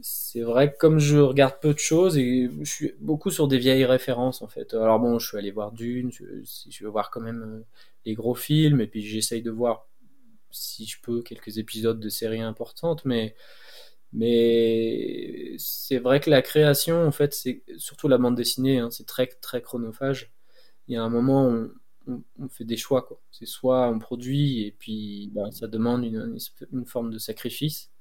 c'est 0.00 0.40
vrai 0.40 0.72
que 0.72 0.78
comme 0.78 0.98
je 0.98 1.18
regarde 1.18 1.60
peu 1.60 1.74
de 1.74 1.78
choses 1.78 2.16
et 2.16 2.50
je 2.60 2.70
suis 2.70 2.94
beaucoup 3.00 3.30
sur 3.30 3.48
des 3.48 3.58
vieilles 3.58 3.84
références 3.84 4.42
en 4.42 4.48
fait. 4.48 4.74
Alors 4.74 4.98
bon, 4.98 5.18
je 5.18 5.28
suis 5.28 5.38
allé 5.38 5.50
voir 5.50 5.72
Dune, 5.72 6.10
je, 6.12 6.24
je 6.70 6.84
veux 6.84 6.90
voir 6.90 7.10
quand 7.10 7.20
même 7.20 7.42
euh, 7.42 7.66
les 8.06 8.14
gros 8.14 8.34
films 8.34 8.80
et 8.80 8.86
puis 8.86 9.02
j'essaye 9.02 9.42
de 9.42 9.50
voir 9.50 9.88
si 10.50 10.86
je 10.86 11.00
peux 11.00 11.22
quelques 11.22 11.58
épisodes 11.58 12.00
de 12.00 12.08
séries 12.08 12.40
importantes, 12.42 13.04
mais 13.04 13.34
c'est 15.58 15.98
vrai 15.98 16.20
que 16.20 16.30
la 16.30 16.42
création 16.42 17.06
en 17.06 17.12
fait, 17.12 17.34
c'est 17.34 17.62
surtout 17.78 18.08
la 18.08 18.18
bande 18.18 18.36
dessinée, 18.36 18.78
hein, 18.78 18.90
c'est 18.90 19.06
très 19.06 19.26
très 19.26 19.62
chronophage. 19.62 20.32
Il 20.88 20.94
y 20.94 20.96
a 20.96 21.02
un 21.02 21.08
moment 21.08 21.46
on, 21.46 21.70
on, 22.38 22.48
fait 22.48 22.64
des 22.64 22.76
choix 22.76 23.02
quoi. 23.02 23.20
C'est 23.30 23.46
soit 23.46 23.88
on 23.88 23.98
produit 23.98 24.64
et 24.66 24.72
puis 24.72 25.30
ben, 25.34 25.50
ça 25.50 25.68
demande 25.68 26.04
une, 26.04 26.38
forme 26.86 27.12
de 27.12 27.18
sacrifice 27.18 27.91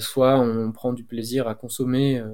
soit 0.00 0.38
on 0.40 0.72
prend 0.72 0.92
du 0.92 1.04
plaisir 1.04 1.48
à 1.48 1.54
consommer 1.54 2.18
euh, 2.18 2.28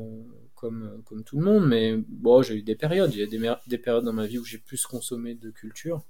comme, 0.55 1.03
comme 1.05 1.23
tout 1.23 1.39
le 1.39 1.45
monde, 1.45 1.67
mais 1.67 1.97
bon, 2.09 2.43
j'ai 2.43 2.57
eu 2.57 2.63
des 2.63 2.77
périodes. 2.77 3.13
Il 3.15 3.21
y 3.21 3.23
a 3.23 3.27
des, 3.27 3.55
des 3.67 3.79
périodes 3.79 4.05
dans 4.05 4.13
ma 4.13 4.27
vie 4.27 4.39
où 4.39 4.45
j'ai 4.45 4.59
plus 4.59 4.87
consommé 4.87 5.35
de 5.35 5.51
culture. 5.51 6.05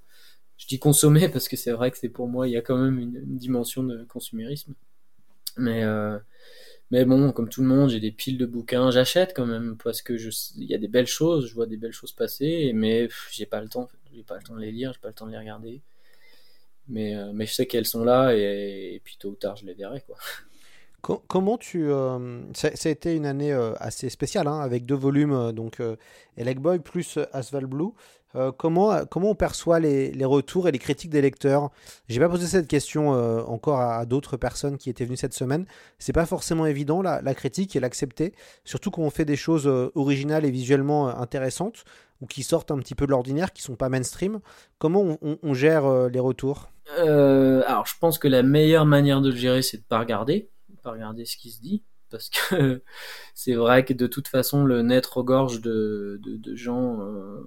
Je 0.57 0.65
dis 0.67 0.79
consommer 0.79 1.29
parce 1.29 1.47
que 1.47 1.55
c'est 1.57 1.71
vrai 1.71 1.91
que 1.91 1.97
c'est 1.97 2.09
pour 2.09 2.27
moi, 2.27 2.47
il 2.47 2.51
y 2.51 2.57
a 2.57 2.61
quand 2.61 2.77
même 2.77 2.99
une, 2.99 3.37
dimension 3.37 3.83
de 3.83 4.03
consumérisme. 4.05 4.73
Mais, 5.57 5.83
euh, 5.83 6.17
mais 6.91 7.03
bon, 7.03 7.31
comme 7.31 7.49
tout 7.49 7.61
le 7.61 7.67
monde, 7.67 7.89
j'ai 7.89 7.99
des 7.99 8.11
piles 8.11 8.37
de 8.37 8.45
bouquins. 8.45 8.91
J'achète 8.91 9.33
quand 9.35 9.45
même 9.45 9.77
parce 9.83 10.01
que 10.01 10.13
il 10.13 10.65
y 10.65 10.75
a 10.75 10.77
des 10.77 10.87
belles 10.87 11.07
choses, 11.07 11.47
je 11.47 11.53
vois 11.53 11.65
des 11.65 11.77
belles 11.77 11.91
choses 11.91 12.13
passer, 12.13 12.71
mais 12.73 13.09
j'ai 13.31 13.45
pas 13.45 13.61
le 13.61 13.67
temps. 13.67 13.89
J'ai 14.13 14.23
pas 14.23 14.37
le 14.37 14.43
temps 14.43 14.55
de 14.55 14.61
les 14.61 14.71
lire, 14.71 14.93
j'ai 14.93 14.99
pas 14.99 15.09
le 15.09 15.13
temps 15.13 15.27
de 15.27 15.31
les 15.31 15.37
regarder. 15.37 15.81
Mais, 16.87 17.15
mais 17.33 17.45
je 17.45 17.53
sais 17.53 17.67
qu'elles 17.67 17.85
sont 17.85 18.05
là 18.05 18.33
et, 18.33 18.95
et, 18.95 19.01
puis 19.03 19.17
tôt 19.19 19.29
ou 19.31 19.35
tard, 19.35 19.57
je 19.57 19.65
les 19.65 19.73
verrai 19.73 20.01
quoi. 20.01 20.17
Comment 21.27 21.57
tu. 21.57 21.89
Euh, 21.89 22.41
ça, 22.53 22.67
a 22.67 22.89
été 22.89 23.15
une 23.15 23.25
année 23.25 23.53
euh, 23.53 23.73
assez 23.79 24.09
spéciale, 24.09 24.47
hein, 24.47 24.59
avec 24.59 24.85
deux 24.85 24.95
volumes, 24.95 25.31
euh, 25.31 25.51
donc 25.53 25.81
Elec 26.35 26.59
Boy 26.59 26.79
plus 26.79 27.17
Asphalt 27.31 27.65
Blue. 27.65 27.91
comment, 28.57 29.05
comment 29.05 29.31
on 29.31 29.35
perçoit 29.35 29.79
les, 29.79 30.11
les, 30.11 30.25
retours 30.25 30.67
et 30.67 30.71
les 30.71 30.79
critiques 30.79 31.09
des 31.09 31.21
lecteurs? 31.21 31.71
J'ai 32.09 32.19
pas 32.19 32.27
posé 32.27 32.45
cette 32.45 32.67
question 32.67 33.09
encore 33.47 33.79
à, 33.79 34.05
d'autres 34.05 34.37
personnes 34.37 34.77
qui 34.77 34.89
étaient 34.89 35.05
venues 35.05 35.17
cette 35.17 35.33
semaine. 35.33 35.65
C'est 35.97 36.13
pas 36.13 36.25
forcément 36.25 36.65
évident 36.65 37.01
la, 37.01 37.33
critique 37.33 37.75
et 37.75 37.79
l'accepter, 37.79 38.33
surtout 38.65 38.91
quand 38.91 39.01
on 39.01 39.09
fait 39.09 39.25
des 39.25 39.37
choses 39.37 39.67
originales 39.95 40.45
et 40.45 40.51
visuellement 40.51 41.07
intéressantes 41.07 41.85
ou 42.19 42.25
qui 42.25 42.43
sortent 42.43 42.71
un 42.71 42.79
petit 42.79 42.95
peu 42.95 43.05
de 43.05 43.11
l'ordinaire, 43.11 43.53
qui 43.53 43.61
sont 43.61 43.75
pas 43.75 43.89
mainstream. 43.89 44.39
Comment 44.77 45.17
on 45.21 45.53
gère 45.53 46.09
les 46.09 46.19
retours? 46.19 46.69
Alors, 46.97 47.85
je 47.85 47.93
pense 47.99 48.19
que 48.19 48.27
la 48.27 48.43
meilleure 48.43 48.85
manière 48.85 49.21
de 49.21 49.29
le 49.29 49.35
gérer, 49.35 49.61
c'est 49.61 49.77
de 49.77 49.83
pas 49.83 49.99
regarder 49.99 50.49
regarder 50.91 51.25
ce 51.25 51.37
qui 51.37 51.51
se 51.51 51.61
dit 51.61 51.83
parce 52.09 52.29
que 52.29 52.81
c'est 53.33 53.53
vrai 53.53 53.85
que 53.85 53.93
de 53.93 54.07
toute 54.07 54.27
façon 54.27 54.65
le 54.65 54.81
net 54.81 55.05
regorge 55.05 55.61
de, 55.61 56.19
de, 56.23 56.55
gens 56.55 57.01
euh, 57.01 57.41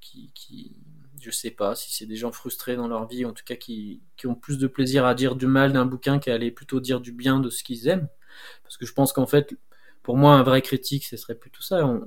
qui, 0.00 0.30
qui, 0.34 0.76
je 1.20 1.30
sais 1.30 1.50
pas 1.50 1.74
si 1.74 1.92
c'est 1.92 2.06
des 2.06 2.16
gens 2.16 2.32
frustrés 2.32 2.76
dans 2.76 2.88
leur 2.88 3.06
vie 3.06 3.24
en 3.24 3.32
tout 3.32 3.44
cas 3.44 3.56
qui, 3.56 4.02
qui 4.16 4.26
ont 4.26 4.34
plus 4.34 4.58
de 4.58 4.66
plaisir 4.66 5.04
à 5.04 5.14
dire 5.14 5.36
du 5.36 5.46
mal 5.46 5.72
d'un 5.72 5.86
bouquin 5.86 6.18
qu'à 6.18 6.34
aller 6.34 6.50
plutôt 6.50 6.80
dire 6.80 7.00
du 7.00 7.12
bien 7.12 7.40
de 7.40 7.50
ce 7.50 7.62
qu'ils 7.62 7.88
aiment. 7.88 8.08
Parce 8.62 8.76
que 8.76 8.86
je 8.86 8.92
pense 8.92 9.12
qu'en 9.12 9.26
fait 9.26 9.54
pour 10.02 10.16
moi 10.16 10.34
un 10.34 10.42
vrai 10.42 10.62
critique 10.62 11.04
ce 11.04 11.16
serait 11.16 11.34
plutôt 11.34 11.62
ça 11.62 12.00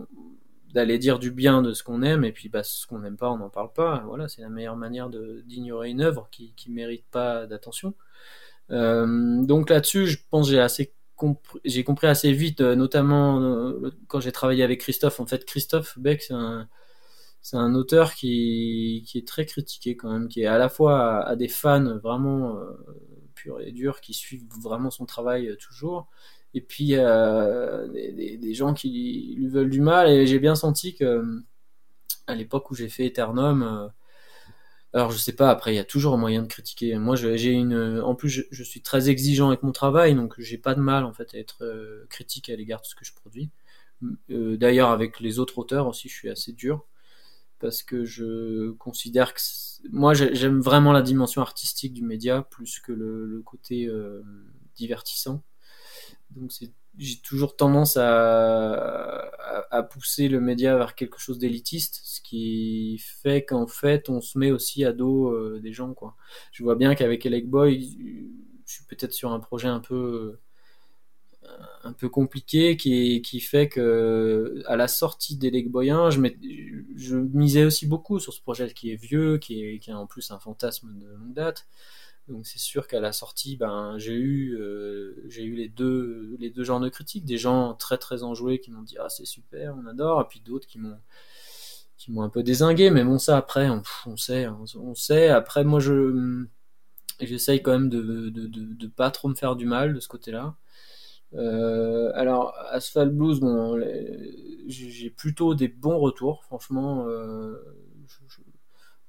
d'aller 0.73 0.97
dire 0.97 1.19
du 1.19 1.29
bien 1.29 1.61
de 1.61 1.73
ce 1.73 1.83
qu'on 1.83 2.01
aime 2.01 2.23
et 2.23 2.31
puis 2.31 2.49
bah, 2.49 2.63
ce 2.63 2.87
qu'on 2.87 2.99
n'aime 2.99 3.17
pas 3.17 3.31
on 3.31 3.37
n'en 3.37 3.49
parle 3.49 3.73
pas. 3.73 4.03
Voilà 4.07 4.27
c'est 4.27 4.41
la 4.41 4.49
meilleure 4.49 4.77
manière 4.77 5.09
d'ignorer 5.09 5.89
une 5.89 6.01
œuvre 6.01 6.27
qui 6.31 6.53
qui 6.55 6.71
mérite 6.71 7.05
pas 7.11 7.45
d'attention 7.45 7.93
donc 8.69 9.69
là-dessus, 9.69 10.07
je 10.07 10.17
pense 10.29 10.49
j'ai 10.49 10.59
assez 10.59 10.93
j'ai 11.65 11.83
compris 11.83 12.07
assez 12.07 12.31
vite, 12.31 12.61
euh, 12.61 12.75
notamment 12.75 13.41
euh, 13.41 13.91
quand 14.07 14.19
j'ai 14.19 14.31
travaillé 14.31 14.63
avec 14.63 14.81
Christophe. 14.81 15.19
En 15.19 15.25
fait, 15.25 15.45
Christophe 15.45 15.97
Beck, 15.99 16.21
c'est 16.21 16.33
un, 16.33 16.67
un 17.53 17.75
auteur 17.75 18.13
qui, 18.13 19.03
qui 19.07 19.17
est 19.19 19.27
très 19.27 19.45
critiqué 19.45 19.95
quand 19.95 20.11
même, 20.11 20.27
qui 20.27 20.41
est 20.41 20.47
à 20.47 20.57
la 20.57 20.69
fois 20.69 21.25
à, 21.25 21.35
des 21.35 21.47
fans 21.47 21.97
vraiment 21.99 22.57
euh, 22.57 22.71
purs 23.35 23.61
et 23.61 23.71
durs 23.71 24.01
qui 24.01 24.13
suivent 24.13 24.45
vraiment 24.61 24.91
son 24.91 25.05
travail 25.05 25.55
toujours, 25.59 26.07
et 26.53 26.61
puis 26.61 26.95
euh, 26.95 27.87
des, 27.89 28.11
des, 28.11 28.37
des, 28.37 28.53
gens 28.53 28.73
qui 28.73 29.35
lui 29.37 29.47
veulent 29.47 29.69
du 29.69 29.81
mal. 29.81 30.09
Et 30.09 30.27
j'ai 30.27 30.39
bien 30.39 30.55
senti 30.55 30.95
que 30.95 31.23
à 32.27 32.35
l'époque 32.35 32.71
où 32.71 32.75
j'ai 32.75 32.89
fait 32.89 33.05
Eternum, 33.05 33.91
alors 34.93 35.11
je 35.11 35.17
sais 35.17 35.33
pas, 35.33 35.49
après 35.49 35.73
il 35.73 35.75
y 35.75 35.79
a 35.79 35.83
toujours 35.83 36.17
moyen 36.17 36.43
de 36.43 36.47
critiquer. 36.47 36.95
Moi 36.99 37.15
j'ai 37.15 37.51
une 37.51 37.99
en 38.01 38.13
plus 38.15 38.45
je, 38.51 38.63
suis 38.63 38.81
très 38.81 39.09
exigeant 39.09 39.47
avec 39.47 39.63
mon 39.63 39.71
travail 39.71 40.13
donc 40.15 40.35
j'ai 40.39 40.57
pas 40.57 40.75
de 40.75 40.81
mal 40.81 41.03
en 41.03 41.13
fait 41.13 41.33
à 41.33 41.39
être 41.39 41.63
euh, 41.63 42.05
critique 42.09 42.49
à 42.49 42.55
l'égard 42.55 42.81
de 42.81 42.85
ce 42.85 42.95
que 42.95 43.05
je 43.05 43.13
produis. 43.13 43.49
Euh, 44.29 44.57
d'ailleurs 44.57 44.89
avec 44.91 45.19
les 45.19 45.39
autres 45.39 45.57
auteurs 45.57 45.87
aussi 45.87 46.09
je 46.09 46.13
suis 46.13 46.29
assez 46.29 46.51
dur 46.51 46.85
parce 47.59 47.81
que 47.83 48.05
je 48.05 48.71
considère 48.71 49.33
que 49.33 49.39
moi 49.91 50.13
j'aime 50.13 50.59
vraiment 50.59 50.91
la 50.91 51.01
dimension 51.01 51.41
artistique 51.41 51.93
du 51.93 52.03
média 52.03 52.43
plus 52.51 52.79
que 52.79 52.91
le, 52.91 53.25
le 53.25 53.41
côté 53.41 53.87
euh, 53.87 54.21
divertissant. 54.75 55.43
Donc 56.31 56.51
c'est 56.51 56.71
j'ai 56.97 57.19
toujours 57.21 57.55
tendance 57.55 57.97
à, 57.97 59.31
à, 59.71 59.83
pousser 59.83 60.27
le 60.27 60.39
média 60.39 60.77
vers 60.77 60.95
quelque 60.95 61.19
chose 61.19 61.39
d'élitiste, 61.39 62.01
ce 62.03 62.21
qui 62.21 62.99
fait 62.99 63.43
qu'en 63.45 63.67
fait 63.67 64.09
on 64.09 64.21
se 64.21 64.37
met 64.37 64.51
aussi 64.51 64.85
à 64.85 64.93
dos 64.93 65.29
euh, 65.29 65.59
des 65.61 65.73
gens. 65.73 65.93
Quoi. 65.93 66.15
Je 66.51 66.63
vois 66.63 66.75
bien 66.75 66.95
qu'avec 66.95 67.25
Elec 67.25 67.49
Boy, 67.49 67.97
je 68.65 68.73
suis 68.73 68.85
peut-être 68.85 69.13
sur 69.13 69.31
un 69.31 69.39
projet 69.39 69.67
un 69.67 69.79
peu 69.79 70.37
un 71.83 71.93
peu 71.93 72.09
compliqué 72.09 72.77
qui, 72.77 73.21
qui 73.21 73.39
fait 73.39 73.67
que 73.67 74.63
à 74.67 74.75
la 74.75 74.87
sortie 74.87 75.35
d'Elec 75.35 75.69
Boy 75.69 75.89
1, 75.89 76.11
je, 76.11 76.21
je 76.95 77.15
misais 77.17 77.65
aussi 77.65 77.85
beaucoup 77.85 78.19
sur 78.19 78.33
ce 78.33 78.41
projet 78.41 78.71
qui 78.73 78.91
est 78.91 78.95
vieux, 78.95 79.37
qui, 79.37 79.63
est, 79.63 79.79
qui 79.79 79.91
a 79.91 79.97
en 79.97 80.07
plus 80.07 80.31
un 80.31 80.39
fantasme 80.39 80.97
de 80.97 81.07
longue 81.07 81.33
date. 81.33 81.67
Donc 82.29 82.45
c'est 82.47 82.59
sûr 82.59 82.87
qu'à 82.87 83.01
la 83.01 83.11
sortie, 83.11 83.57
ben 83.57 83.97
j'ai 83.97 84.13
eu 84.13 84.55
euh, 84.55 85.21
j'ai 85.27 85.43
eu 85.43 85.55
les 85.55 85.67
deux 85.67 86.35
les 86.39 86.49
deux 86.49 86.63
genres 86.63 86.79
de 86.79 86.87
critiques, 86.87 87.25
des 87.25 87.37
gens 87.37 87.73
très 87.73 87.97
très 87.97 88.23
enjoués 88.23 88.59
qui 88.59 88.71
m'ont 88.71 88.81
dit 88.81 88.95
ah 88.99 89.09
c'est 89.09 89.25
super, 89.25 89.75
on 89.75 89.85
adore, 89.87 90.21
et 90.21 90.25
puis 90.29 90.39
d'autres 90.39 90.67
qui 90.67 90.79
m'ont 90.79 90.97
qui 91.97 92.11
m'ont 92.11 92.21
un 92.23 92.29
peu 92.29 92.41
désingué, 92.43 92.91
mais 92.91 93.03
bon 93.03 93.19
ça 93.19 93.37
après 93.37 93.69
on, 93.69 94.15
sait. 94.15 95.27
Après 95.27 95.63
moi 95.65 95.79
je 95.81 96.45
j'essaye 97.19 97.61
quand 97.61 97.71
même 97.73 97.89
de, 97.89 98.29
de, 98.29 98.87
pas 98.87 99.11
trop 99.11 99.27
me 99.27 99.35
faire 99.35 99.55
du 99.55 99.65
mal 99.65 99.93
de 99.93 99.99
ce 99.99 100.07
côté-là. 100.07 100.55
Euh, 101.33 102.11
alors 102.15 102.55
Asphalt 102.69 103.11
Blues, 103.13 103.39
bon 103.41 103.77
j'ai 104.67 105.09
plutôt 105.09 105.55
des 105.55 105.67
bons 105.67 105.99
retours, 105.99 106.43
franchement. 106.45 107.05
Euh, 107.07 107.55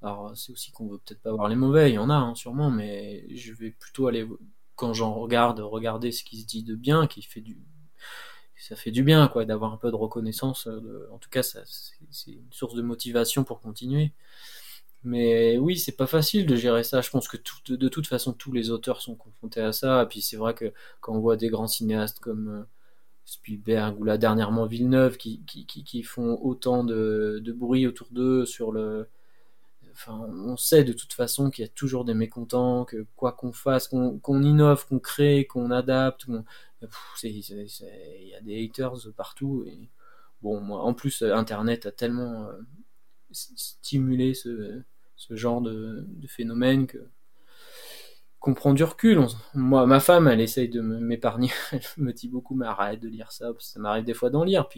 alors 0.05 0.37
c'est 0.37 0.51
aussi 0.51 0.71
qu'on 0.71 0.87
veut 0.87 0.99
peut-être 0.99 1.21
pas 1.21 1.31
voir 1.31 1.47
les 1.49 1.55
mauvais, 1.55 1.91
il 1.91 1.95
y 1.95 1.97
en 1.97 2.09
a 2.09 2.15
hein, 2.15 2.35
sûrement, 2.35 2.69
mais 2.69 3.25
je 3.35 3.53
vais 3.53 3.71
plutôt 3.71 4.07
aller 4.07 4.27
quand 4.75 4.93
j'en 4.93 5.13
regarde, 5.15 5.59
regarder 5.59 6.11
ce 6.11 6.23
qui 6.23 6.41
se 6.41 6.45
dit 6.45 6.63
de 6.63 6.75
bien, 6.75 7.07
qui 7.07 7.21
fait 7.21 7.41
du 7.41 7.57
ça 8.57 8.75
fait 8.75 8.91
du 8.91 9.03
bien 9.03 9.27
quoi 9.27 9.45
d'avoir 9.45 9.73
un 9.73 9.77
peu 9.77 9.91
de 9.91 9.95
reconnaissance. 9.95 10.67
en 11.11 11.17
tout 11.19 11.29
cas, 11.29 11.43
c'est 11.43 12.31
une 12.31 12.51
source 12.51 12.73
de 12.75 12.81
motivation 12.81 13.43
pour 13.43 13.59
continuer. 13.61 14.11
Mais 15.03 15.57
oui, 15.59 15.77
c'est 15.77 15.95
pas 15.95 16.07
facile 16.07 16.47
de 16.47 16.55
gérer 16.55 16.83
ça. 16.83 17.01
Je 17.01 17.11
pense 17.11 17.27
que 17.27 17.37
de, 17.37 17.87
toute 17.89 18.07
façon, 18.07 18.33
tous 18.33 18.51
les 18.51 18.71
auteurs 18.71 19.01
sont 19.01 19.15
confrontés 19.15 19.61
à 19.61 19.71
ça. 19.71 20.03
Et 20.03 20.07
puis 20.07 20.21
c'est 20.21 20.37
vrai 20.37 20.55
que 20.55 20.73
quand 20.99 21.13
on 21.13 21.19
voit 21.19 21.37
des 21.37 21.49
grands 21.49 21.67
cinéastes 21.67 22.19
comme 22.19 22.47
euh, 22.49 22.63
Spielberg 23.25 23.99
ou 23.99 24.03
là 24.03 24.17
dernièrement 24.17 24.65
Villeneuve 24.65 25.17
qui, 25.17 26.03
font 26.03 26.39
autant 26.41 26.83
de 26.83 27.53
bruit 27.55 27.87
autour 27.87 28.07
d'eux 28.11 28.45
sur 28.45 28.71
le. 28.71 29.07
On 30.07 30.57
sait 30.57 30.83
de 30.83 30.93
toute 30.93 31.13
façon 31.13 31.49
qu'il 31.49 31.63
y 31.63 31.67
a 31.67 31.71
toujours 31.71 32.05
des 32.05 32.13
mécontents, 32.13 32.85
que 32.85 33.05
quoi 33.15 33.31
qu'on 33.31 33.53
fasse, 33.53 33.87
qu'on 33.87 34.41
innove, 34.41 34.85
qu'on 34.87 34.99
crée, 34.99 35.45
qu'on 35.47 35.71
adapte, 35.71 36.25
il 37.23 38.29
y 38.29 38.35
a 38.35 38.41
des 38.41 38.65
haters 38.65 39.11
partout. 39.15 39.65
En 40.43 40.93
plus, 40.93 41.21
Internet 41.21 41.85
a 41.85 41.91
tellement 41.91 42.47
euh, 42.47 42.61
stimulé 43.31 44.33
ce, 44.33 44.81
genre 45.29 45.61
de, 45.61 46.05
phénomène 46.27 46.87
que 46.87 46.99
qu'on 48.39 48.53
prend 48.53 48.73
du 48.75 48.83
recul. 48.83 49.25
moi, 49.55 49.87
ma 49.87 49.99
femme, 49.99 50.27
elle 50.27 50.39
essaye 50.39 50.69
de 50.69 50.79
m'épargner. 50.79 51.49
Elle 51.71 51.81
me 51.97 52.13
dit 52.13 52.27
beaucoup, 52.27 52.53
mais 52.53 52.67
arrête 52.67 52.99
de 52.99 53.07
lire 53.07 53.31
ça. 53.31 53.51
ça 53.57 53.79
m'arrive 53.79 54.03
des 54.03 54.13
fois 54.13 54.29
d'en 54.29 54.43
lire. 54.43 54.69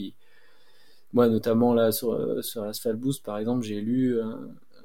Moi, 1.11 1.27
notamment 1.27 1.73
là 1.73 1.91
sur, 1.91 2.41
sur 2.45 2.63
Asphalt 2.63 2.97
Boost, 2.97 3.25
par 3.25 3.37
exemple, 3.37 3.65
j'ai 3.65 3.81
lu 3.81 4.17
euh, 4.17 4.35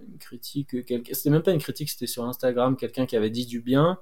une 0.08 0.18
critique. 0.18 0.76
C'était 1.12 1.30
même 1.30 1.42
pas 1.42 1.52
une 1.52 1.60
critique, 1.60 1.90
c'était 1.90 2.06
sur 2.06 2.24
Instagram, 2.24 2.76
quelqu'un 2.76 3.06
qui 3.06 3.16
avait 3.16 3.30
dit 3.30 3.46
du 3.46 3.60
bien, 3.60 3.98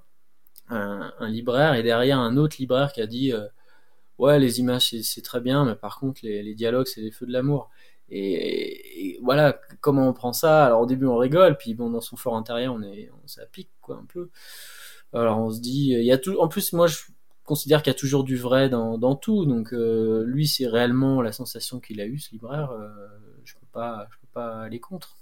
un, 0.69 1.29
libraire, 1.29 1.75
et 1.75 1.83
derrière 1.83 2.19
un 2.19 2.37
autre 2.37 2.57
libraire 2.59 2.93
qui 2.93 3.03
a 3.03 3.07
dit. 3.07 3.33
Euh, 3.33 3.47
ouais, 4.21 4.39
les 4.39 4.61
images 4.61 4.95
c'est 5.03 5.23
très 5.23 5.41
bien, 5.41 5.65
mais 5.65 5.75
par 5.75 5.99
contre 5.99 6.21
les, 6.23 6.55
dialogues 6.55 6.87
c'est 6.87 7.01
les 7.01 7.11
feux 7.11 7.27
de 7.27 7.33
l'amour. 7.33 7.71
Et, 8.11 9.19
voilà, 9.23 9.61
comment 9.81 10.09
on 10.09 10.13
prend 10.13 10.33
ça? 10.33 10.67
Alors 10.67 10.83
au 10.83 10.87
début 10.87 11.07
on 11.07 11.17
rigole, 11.17 11.57
puis 11.57 11.75
bon 11.75 11.91
dans 11.91 12.01
son 12.01 12.17
fort 12.17 12.37
intérieur 12.37 12.75
on 12.75 12.83
est, 12.83 13.11
ça 13.27 13.47
pique 13.47 13.71
quoi 13.81 13.97
un 13.97 14.05
peu. 14.07 14.31
Alors 15.13 15.39
on 15.39 15.51
se 15.51 15.61
dit, 15.61 15.93
il 15.93 16.05
y 16.05 16.13
a 16.13 16.19
tout. 16.19 16.39
En 16.39 16.49
plus 16.49 16.73
moi 16.73 16.87
je 16.87 16.99
considère 17.45 17.83
qu'il 17.83 17.93
y 17.93 17.97
a 17.97 17.99
toujours 17.99 18.25
du 18.25 18.37
vrai 18.37 18.69
dans, 18.69 18.99
dans 18.99 19.17
tout, 19.17 19.45
donc 19.47 19.73
euh, 19.73 20.23
lui 20.25 20.47
c'est 20.47 20.67
réellement 20.67 21.23
la 21.23 21.33
sensation 21.33 21.81
qu'il 21.81 22.01
a 22.01 22.07
eue 22.07 22.19
ce 22.19 22.31
libraire. 22.33 22.71
Euh, 22.73 22.89
je 23.45 23.55
peux 23.55 23.67
pas, 23.73 24.07
je 24.13 24.19
peux 24.19 24.29
pas 24.33 24.63
aller 24.63 24.81
contre. 24.81 25.17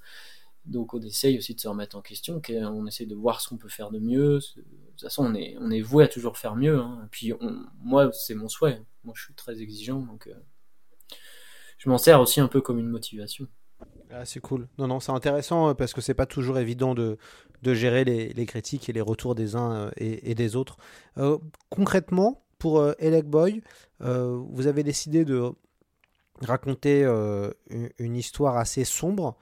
Donc 0.69 0.95
on 0.95 1.01
essaye 1.01 1.39
aussi 1.39 1.55
de 1.55 1.61
se 1.61 1.69
remettre 1.69 1.97
en 1.97 2.03
question, 2.03 2.41
on 2.49 2.87
essaye 2.87 3.07
de 3.07 3.15
voir 3.15 3.41
ce 3.41 3.49
qu'on 3.49 3.57
peut 3.57 3.69
faire 3.69 3.91
de 3.91 3.99
mieux. 3.99 4.39
De 4.57 4.63
toute 4.91 5.01
façon, 5.01 5.25
on 5.25 5.35
est, 5.35 5.57
on 5.61 5.71
est 5.71 5.81
voué 5.81 6.05
à 6.05 6.09
toujours 6.09 6.37
faire 6.37 6.57
mieux. 6.57 6.79
Hein. 6.79 7.03
Et 7.05 7.09
puis 7.11 7.33
moi, 7.83 8.11
c'est 8.13 8.35
mon 8.35 8.49
souhait. 8.49 8.83
Moi, 9.05 9.15
je 9.17 9.25
suis 9.25 9.35
très 9.35 9.61
exigeant, 9.61 10.01
donc 10.01 10.27
euh, 10.27 10.35
je 11.79 11.89
m'en 11.89 11.99
sers 11.99 12.21
aussi 12.21 12.41
un 12.41 12.49
peu 12.49 12.61
comme 12.61 12.79
une 12.79 12.89
motivation. 12.89 13.49
Ah, 14.11 14.25
c'est 14.25 14.41
cool. 14.41 14.69
Non, 14.79 14.89
non, 14.89 15.01
c'est 15.01 15.13
intéressant 15.13 15.69
euh, 15.69 15.75
parce 15.75 15.93
que 15.93 16.01
c'est 16.01 16.15
pas 16.15 16.27
toujours 16.27 16.59
évident 16.59 16.95
de, 16.95 17.19
de 17.63 17.75
gérer 17.75 18.05
les, 18.05 18.47
critiques 18.47 18.89
et 18.89 18.93
les 18.93 19.01
retours 19.01 19.35
des 19.35 19.55
uns 19.55 19.73
euh, 19.73 19.91
et, 19.97 20.35
des 20.35 20.57
autres. 20.57 20.79
Concrètement, 21.69 22.45
pour 22.59 22.81
euh, 22.81 22.93
Elec 22.99 23.27
Boy, 23.27 23.63
vous 24.01 24.67
avez 24.67 24.83
décidé 24.83 25.25
de 25.25 25.53
raconter 26.41 27.05
une, 27.99 28.17
histoire 28.17 28.57
assez 28.57 28.85
sombre, 28.85 29.37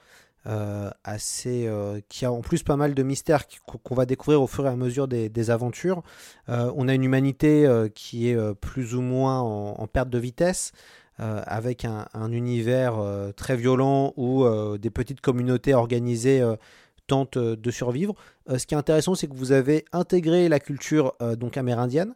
assez, 1.04 1.70
qui 2.08 2.24
a 2.24 2.32
en 2.32 2.40
plus 2.40 2.62
pas 2.62 2.76
mal 2.76 2.94
de 2.94 3.02
mystères 3.02 3.44
qu'on 3.66 3.94
va 3.94 4.06
découvrir 4.06 4.42
au 4.42 4.46
fur 4.46 4.64
et 4.66 4.68
à 4.68 4.76
mesure 4.76 5.08
des, 5.08 5.50
aventures. 5.50 6.02
on 6.48 6.88
a 6.88 6.94
une 6.94 7.04
humanité 7.04 7.68
qui 7.94 8.28
est 8.28 8.54
plus 8.54 8.94
ou 8.94 9.02
moins 9.02 9.40
en, 9.40 9.86
perte 9.86 10.10
de 10.10 10.18
vitesse. 10.18 10.72
Euh, 11.18 11.40
avec 11.46 11.86
un, 11.86 12.30
univers 12.30 12.98
euh, 12.98 13.32
très 13.32 13.56
violent 13.56 14.12
où 14.18 14.44
euh, 14.44 14.76
des 14.76 14.90
petites 14.90 15.22
communautés 15.22 15.72
organisées 15.72 16.44
tentent 17.06 17.38
de 17.38 17.70
survivre. 17.70 18.14
ce 18.54 18.66
qui 18.66 18.74
est 18.74 18.76
intéressant, 18.76 19.14
c'est 19.14 19.28
que 19.28 19.34
vous 19.34 19.52
avez 19.52 19.84
intégré 19.92 20.48
la 20.48 20.58
culture 20.58 21.14
donc 21.38 21.56
amérindienne. 21.56 22.14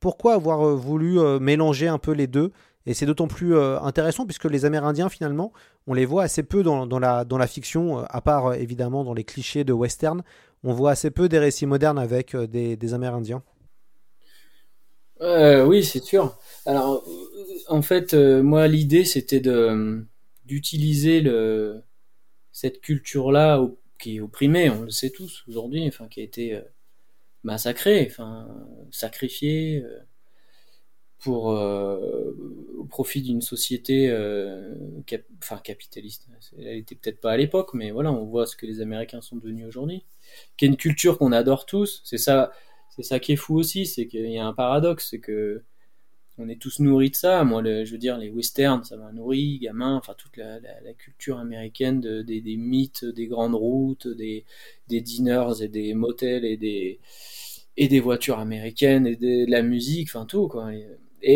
pourquoi 0.00 0.32
avoir 0.34 0.74
voulu 0.74 1.18
mélanger 1.38 1.86
un 1.86 1.98
peu 1.98 2.12
les 2.12 2.26
deux? 2.26 2.52
Et 2.86 2.94
c'est 2.94 3.06
d'autant 3.06 3.26
plus 3.26 3.58
intéressant 3.58 4.26
puisque 4.26 4.44
les 4.44 4.64
Amérindiens, 4.64 5.08
finalement, 5.08 5.52
on 5.86 5.94
les 5.94 6.06
voit 6.06 6.22
assez 6.22 6.42
peu 6.42 6.62
dans, 6.62 6.86
la, 6.98 7.24
dans 7.24 7.38
la 7.38 7.46
fiction, 7.46 7.98
à 7.98 8.20
part 8.20 8.54
évidemment 8.54 9.04
dans 9.04 9.14
les 9.14 9.24
clichés 9.24 9.64
de 9.64 9.72
western. 9.72 10.22
On 10.62 10.72
voit 10.72 10.92
assez 10.92 11.10
peu 11.10 11.28
des 11.28 11.38
récits 11.38 11.66
modernes 11.66 11.98
avec 11.98 12.36
des, 12.36 12.94
Amérindiens. 12.94 13.42
oui, 15.20 15.84
c'est 15.84 16.02
sûr. 16.02 16.38
Alors, 16.64 17.04
en 17.68 17.82
fait, 17.82 18.14
euh, 18.14 18.42
moi, 18.42 18.66
l'idée, 18.68 19.04
c'était 19.04 19.40
d'utiliser 20.44 21.24
cette 22.52 22.80
culture-là 22.80 23.64
qui 23.98 24.16
est 24.16 24.20
opprimée, 24.20 24.68
on 24.70 24.82
le 24.82 24.90
sait 24.90 25.10
tous 25.10 25.44
aujourd'hui, 25.48 25.86
enfin, 25.88 26.06
qui 26.08 26.20
a 26.20 26.24
été 26.24 26.54
euh, 26.54 26.60
massacrée, 27.44 28.06
enfin, 28.10 28.46
sacrifiée 28.90 29.82
euh, 29.82 29.98
pour 31.18 31.46
au 31.46 32.84
profit 32.84 33.22
d'une 33.22 33.40
société 33.40 34.10
enfin 35.38 35.58
capitaliste. 35.58 36.28
Elle 36.58 36.78
était 36.78 36.94
peut-être 36.94 37.20
pas 37.20 37.32
à 37.32 37.36
l'époque, 37.36 37.74
mais 37.74 37.90
voilà, 37.90 38.12
on 38.12 38.24
voit 38.24 38.46
ce 38.46 38.56
que 38.56 38.66
les 38.66 38.80
Américains 38.80 39.20
sont 39.20 39.36
devenus 39.36 39.66
aujourd'hui. 39.66 40.04
Qui 40.56 40.64
est 40.64 40.68
une 40.68 40.76
culture 40.76 41.18
qu'on 41.18 41.32
adore 41.32 41.66
tous. 41.66 42.00
C'est 42.04 42.18
ça, 42.18 42.52
c'est 42.94 43.02
ça 43.02 43.18
qui 43.20 43.32
est 43.32 43.36
fou 43.36 43.56
aussi, 43.56 43.86
c'est 43.86 44.06
qu'il 44.06 44.30
y 44.30 44.38
a 44.38 44.46
un 44.46 44.52
paradoxe, 44.52 45.08
c'est 45.10 45.20
que 45.20 45.62
on 46.38 46.48
est 46.48 46.60
tous 46.60 46.80
nourris 46.80 47.10
de 47.10 47.16
ça. 47.16 47.44
Moi, 47.44 47.62
je 47.64 47.90
veux 47.90 47.98
dire, 47.98 48.18
les 48.18 48.30
westerns, 48.30 48.84
ça 48.84 48.96
m'a 48.96 49.10
nourri, 49.12 49.58
gamin. 49.58 49.96
Enfin, 49.96 50.14
toute 50.16 50.36
la, 50.36 50.60
culture 50.98 51.38
américaine 51.38 52.00
des, 52.00 52.56
mythes, 52.56 53.04
des 53.04 53.26
grandes 53.26 53.54
routes, 53.54 54.06
des, 54.06 54.44
des 54.88 55.00
diners 55.00 55.62
et 55.62 55.68
des 55.68 55.94
motels 55.94 56.44
et 56.44 56.56
des, 56.56 57.00
et 57.76 57.88
des 57.88 58.00
voitures 58.00 58.38
américaines 58.38 59.06
et 59.06 59.16
de, 59.16 59.50
la 59.50 59.62
musique, 59.62 60.08
enfin 60.08 60.26
tout, 60.26 60.48
quoi. 60.48 60.74
Et, 60.74 60.86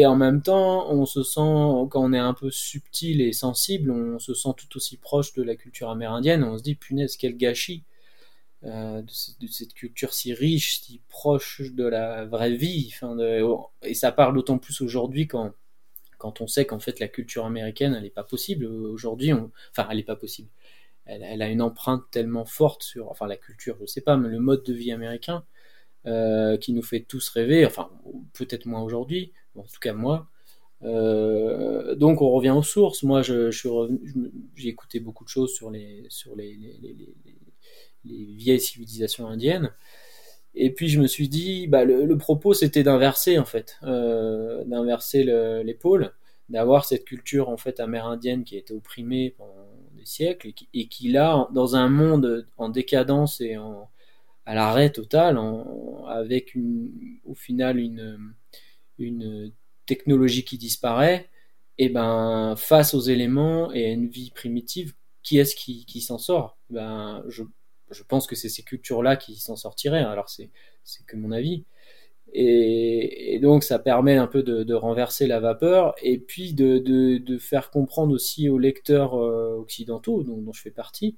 en 0.06 0.16
même 0.16 0.42
temps, 0.42 0.90
on 0.90 1.06
se 1.06 1.22
sent, 1.22 1.88
quand 1.90 2.02
on 2.02 2.12
est 2.12 2.18
un 2.18 2.34
peu 2.34 2.50
subtil 2.50 3.20
et 3.20 3.32
sensible, 3.32 3.90
on 3.90 4.18
se 4.18 4.34
sent 4.34 4.50
tout 4.56 4.76
aussi 4.76 4.96
proche 4.96 5.34
de 5.34 5.42
la 5.42 5.56
culture 5.56 5.90
amérindienne. 5.90 6.44
On 6.44 6.58
se 6.58 6.62
dit, 6.62 6.74
punaise, 6.74 7.16
quel 7.16 7.36
gâchis 7.36 7.84
euh, 8.64 9.00
de, 9.02 9.46
cette 9.46 9.72
culture 9.72 10.12
si 10.12 10.34
riche, 10.34 10.80
si 10.82 11.00
proche 11.08 11.62
de 11.72 11.84
la 11.84 12.26
vraie 12.26 12.54
vie. 12.54 12.94
Et 13.82 13.94
ça 13.94 14.12
parle 14.12 14.34
d'autant 14.34 14.58
plus 14.58 14.82
aujourd'hui 14.82 15.26
quand, 15.26 15.54
quand 16.18 16.42
on 16.42 16.46
sait 16.46 16.66
qu'en 16.66 16.78
fait 16.78 17.00
la 17.00 17.08
culture 17.08 17.46
américaine, 17.46 17.94
elle 17.94 18.02
n'est 18.02 18.10
pas 18.10 18.24
possible. 18.24 18.66
Aujourd'hui, 18.66 19.32
enfin, 19.32 19.88
elle 19.90 19.96
n'est 19.96 20.02
pas 20.02 20.16
possible. 20.16 20.50
Elle, 21.06 21.42
a 21.42 21.48
une 21.48 21.62
empreinte 21.62 22.04
tellement 22.10 22.44
forte 22.44 22.82
sur, 22.84 23.10
enfin, 23.10 23.26
la 23.26 23.36
culture, 23.36 23.76
je 23.80 23.86
sais 23.86 24.02
pas, 24.02 24.16
mais 24.16 24.28
le 24.28 24.38
mode 24.38 24.62
de 24.62 24.74
vie 24.74 24.92
américain 24.92 25.44
euh, 26.06 26.56
qui 26.58 26.72
nous 26.72 26.82
fait 26.82 27.00
tous 27.00 27.28
rêver. 27.30 27.66
Enfin, 27.66 27.90
peut-être 28.34 28.66
moins 28.66 28.82
aujourd'hui, 28.82 29.32
en 29.56 29.62
tout 29.62 29.80
cas 29.80 29.92
moi. 29.92 30.28
Euh, 30.82 31.94
donc 31.94 32.22
on 32.22 32.30
revient 32.30 32.50
aux 32.50 32.62
sources. 32.62 33.02
Moi, 33.02 33.22
je, 33.22 33.50
j'ai 34.54 34.68
écouté 34.68 35.00
beaucoup 35.00 35.24
de 35.24 35.28
choses 35.28 35.52
sur 35.54 35.70
les 35.70 36.06
sur 36.08 36.34
les, 36.36 36.54
les, 36.54 36.96
les 38.04 38.24
vieilles 38.24 38.60
civilisations 38.60 39.26
indiennes. 39.26 39.72
Et 40.54 40.72
puis 40.72 40.88
je 40.88 41.00
me 41.00 41.06
suis 41.06 41.28
dit, 41.28 41.66
bah, 41.68 41.84
le, 41.84 42.16
propos 42.18 42.54
c'était 42.54 42.82
d'inverser 42.82 43.38
en 43.38 43.44
fait, 43.44 43.76
euh, 43.84 44.64
d'inverser 44.64 45.22
l'épaule, 45.64 46.12
d'avoir 46.48 46.84
cette 46.84 47.04
culture 47.04 47.48
en 47.48 47.56
fait 47.56 47.78
amérindienne 47.78 48.44
qui 48.44 48.56
a 48.56 48.58
été 48.58 48.74
opprimée 48.74 49.34
pendant 49.36 49.68
des 49.96 50.06
siècles 50.06 50.50
et 50.74 50.88
qui, 50.88 51.08
là, 51.08 51.48
dans 51.52 51.76
un 51.76 51.88
monde 51.88 52.48
en 52.56 52.68
décadence 52.68 53.40
et 53.40 53.56
à 54.46 54.54
l'arrêt 54.54 54.90
total, 54.90 55.38
avec 56.08 56.56
au 57.24 57.34
final 57.34 57.78
une, 57.78 58.34
une 59.00 59.52
technologie 59.86 60.44
qui 60.44 60.58
disparaît, 60.58 61.28
et 61.78 61.88
ben 61.88 62.54
face 62.56 62.94
aux 62.94 63.00
éléments 63.00 63.72
et 63.72 63.86
à 63.86 63.88
une 63.90 64.08
vie 64.08 64.30
primitive, 64.30 64.94
qui 65.22 65.38
est-ce 65.38 65.54
qui, 65.56 65.86
qui 65.86 66.00
s'en 66.00 66.18
sort? 66.18 66.58
Ben 66.70 67.24
je 67.28 67.42
je 67.90 68.02
pense 68.02 68.26
que 68.26 68.36
c'est 68.36 68.48
ces 68.48 68.62
cultures-là 68.62 69.16
qui 69.16 69.36
s'en 69.36 69.56
sortiraient. 69.56 70.04
Alors 70.04 70.28
c'est 70.28 70.50
que 71.06 71.16
mon 71.16 71.32
avis. 71.32 71.64
Et, 72.32 73.40
donc 73.42 73.64
ça 73.64 73.78
permet 73.78 74.16
un 74.16 74.28
peu 74.28 74.42
de, 74.42 74.74
renverser 74.74 75.26
la 75.26 75.40
vapeur 75.40 75.94
et 76.02 76.18
puis 76.18 76.54
de, 76.54 76.78
de, 76.78 77.38
faire 77.38 77.70
comprendre 77.70 78.14
aussi 78.14 78.48
aux 78.48 78.58
lecteurs 78.58 79.14
euh, 79.14 79.56
occidentaux, 79.56 80.22
dont, 80.22 80.36
dont, 80.38 80.52
je 80.52 80.62
fais 80.62 80.70
partie, 80.70 81.16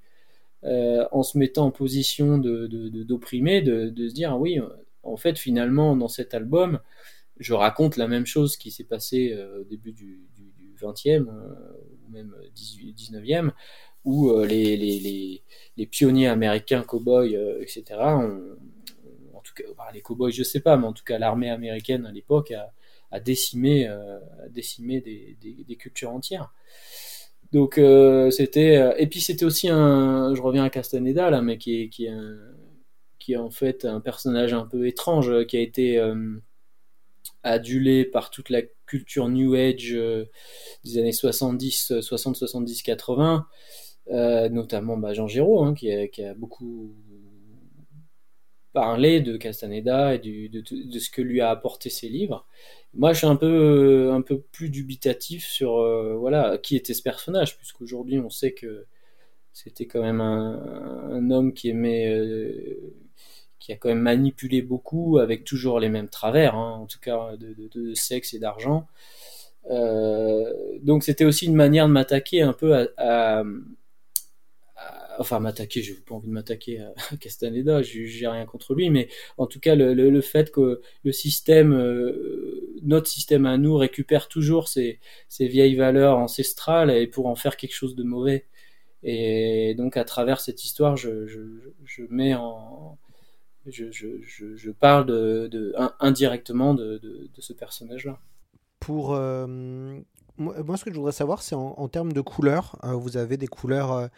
euh, 0.65 1.07
en 1.13 1.23
se 1.23 1.37
mettant 1.39 1.67
en 1.67 1.71
position 1.71 2.39
d'opprimer, 2.39 3.63
de, 3.63 3.91
de, 3.91 4.09
se 4.09 4.15
dire 4.15 4.33
ah 4.33 4.39
oui, 4.39 4.59
en 5.03 5.17
fait 5.17 5.39
finalement 5.39 5.97
dans 5.97 6.09
cet 6.09 6.35
album, 6.35 6.81
je 7.43 7.55
raconte 7.55 7.97
la 7.97 8.09
même 8.09 8.27
chose 8.27 8.57
qui 8.57 8.71
s'est 8.71 8.85
passé 8.85 9.33
euh, 9.33 9.61
au 9.61 9.65
début 9.65 9.93
du, 9.93 10.29
du, 10.35 10.53
du 10.57 10.75
20e 10.81 11.27
ou 11.27 12.11
même 12.11 12.35
18, 12.55 12.95
19e, 12.95 13.51
où 14.05 14.31
euh, 14.31 14.47
les, 14.47 15.43
pionniers 15.91 16.29
américains, 16.29 16.83
cow-boys, 16.83 17.35
euh, 17.35 17.61
etc., 17.61 18.01
en 18.01 19.41
tout 19.43 19.55
cas, 19.55 19.65
les 19.93 20.01
cow-boys, 20.03 20.31
je 20.31 20.45
sais 20.45 20.61
pas, 20.61 20.77
mais 20.77 20.87
en 20.87 20.93
tout 20.93 21.03
cas, 21.05 21.19
l'armée 21.19 21.51
américaine 21.51 22.07
à 22.07 22.13
l'époque 22.13 22.53
a, 22.53 22.73
à 23.11 23.19
décimer, 23.19 23.87
à 23.89 24.49
décimer 24.49 25.01
des, 25.01 25.77
cultures 25.77 26.11
entières. 26.11 26.55
Donc 27.51 27.75
c'était 28.31 28.95
et 28.97 29.07
puis 29.09 29.21
c'était 29.21 29.45
aussi 29.45 29.69
un, 29.69 30.33
je 30.35 30.41
reviens 30.41 30.65
à 30.65 30.71
Castaneda 30.71 31.29
là, 31.29 31.43
mais 31.43 31.59
qui 31.59 31.91
est 31.99 32.09
un, 32.09 32.39
qui 33.19 33.33
est 33.35 33.37
en 33.37 33.51
fait 33.51 33.85
un 33.85 34.01
personnage 34.01 34.55
un 34.55 34.65
peu 34.65 34.87
étrange 34.87 35.45
qui 35.47 35.59
a 35.59 35.61
été 35.61 36.01
adulé 37.43 38.05
par 38.05 38.31
toute 38.31 38.51
la 38.51 38.63
culture 38.87 39.29
New 39.29 39.55
Age 39.55 39.93
euh, 39.95 40.27
des 40.85 40.99
années 40.99 41.13
70, 41.13 42.01
60, 42.01 42.37
70, 42.37 42.83
80, 42.83 43.47
notamment 44.51 44.97
bah, 44.97 45.15
Jean 45.15 45.27
Giraud, 45.27 45.65
hein, 45.65 45.75
qui, 45.75 45.91
a, 45.91 46.35
beaucoup 46.35 46.95
parlé 48.73 49.21
de 49.21 49.37
Castaneda 49.37 50.15
et 50.15 50.19
de, 50.19 50.99
ce 50.99 51.11
que 51.11 51.23
lui 51.23 51.41
a 51.41 51.51
apporté 51.51 51.91
ses 51.91 52.09
livres. 52.09 52.47
Moi, 52.95 53.13
je 53.13 53.19
suis 53.19 53.27
un 53.27 53.37
peu, 53.37 54.11
un 54.13 54.23
peu 54.23 54.41
plus 54.41 54.69
dubitatif 54.69 55.47
sur 55.47 55.79
euh, 55.79 56.15
voilà, 56.15 56.59
qui 56.59 56.77
était 56.77 56.95
ce 56.95 57.03
personnage, 57.03 57.57
puisqu'aujourd'hui, 57.57 58.19
on 58.19 58.31
sait 58.31 58.53
que 58.53 58.87
c'était 59.53 59.87
quand 59.87 60.03
même 60.03 60.21
un, 60.21 61.31
homme 61.31 61.53
qui 61.55 61.69
aimait 61.71 62.09
euh, 62.09 62.95
qui 63.63 63.73
a 63.73 63.77
quand 63.77 63.89
même 63.89 64.01
manipulé 64.01 64.61
beaucoup 64.61 65.19
avec 65.19 65.45
toujours 65.45 65.79
les 65.79 65.89
mêmes 65.89 66.09
travers, 66.09 66.57
hein, 66.57 66.79
en 66.83 66.87
tout 66.87 66.99
cas 66.99 67.37
de, 67.37 67.95
sexe 67.95 68.35
et 68.35 68.41
d'argent. 68.41 68.89
Euh, 69.71 70.53
donc 70.83 71.05
c'était 71.05 71.25
aussi 71.25 71.47
une 71.47 71.55
manière 71.55 71.87
de 71.87 71.93
m'attaquer 71.93 72.43
un 72.43 72.53
peu 72.53 72.75
à, 72.97 73.45
enfin 75.21 75.39
m'attaquer, 75.39 75.81
je 75.83 75.93
n'ai 75.93 76.01
pas 76.01 76.17
envie 76.17 76.27
de 76.27 76.33
m'attaquer 76.33 76.81
à 76.81 76.93
Castaneda, 77.21 77.83
j'ai 77.83 78.27
rien 78.27 78.45
contre 78.47 78.75
lui, 78.75 78.91
mais 78.91 79.09
en 79.39 79.47
tout 79.47 79.61
cas 79.61 79.77
le, 79.77 80.21
fait 80.21 80.51
que 80.51 80.81
le 81.05 81.13
système, 81.13 81.73
euh, 81.73 82.81
notre 82.83 83.07
système 83.09 83.47
à 83.47 83.59
nous 83.59 83.77
récupère 83.77 84.27
toujours 84.27 84.67
ces, 84.67 84.99
vieilles 85.39 85.77
valeurs 85.77 86.19
ancestrales 86.19 86.91
et 86.91 87.07
pour 87.07 87.27
en 87.27 87.37
faire 87.37 87.57
quelque 87.57 87.75
chose 87.75 87.95
de 87.95 88.03
mauvais. 88.03 88.47
Et 89.05 89.75
donc 89.77 89.97
à 89.97 90.05
travers 90.05 90.41
cette 90.41 90.65
histoire, 90.65 90.97
je, 90.97 91.27
je 91.27 92.03
mets 92.11 92.35
en, 92.35 92.99
je, 93.67 93.91
je, 93.91 94.57
je, 94.57 94.71
parle 94.71 95.07
de, 95.07 95.75
indirectement 96.01 96.75
de, 96.75 96.99
de, 97.03 97.41
ce 97.41 97.53
personnage-là. 97.53 98.19
Pour 98.81 99.15
euh, 99.15 99.47
moi, 100.37 100.77
ce 100.77 100.85
que 100.85 100.91
je 100.91 100.97
voudrais 100.97 101.13
savoir, 101.13 101.43
c'est 101.43 101.55
en, 101.55 101.89
termes 101.89 102.13
de 102.13 102.21
couleurs. 102.21 102.77
Euh, 102.85 102.93
vous 102.93 103.17
avez 103.17 103.37
des 103.37 103.47
couleurs 103.47 103.93
euh, 103.93 104.09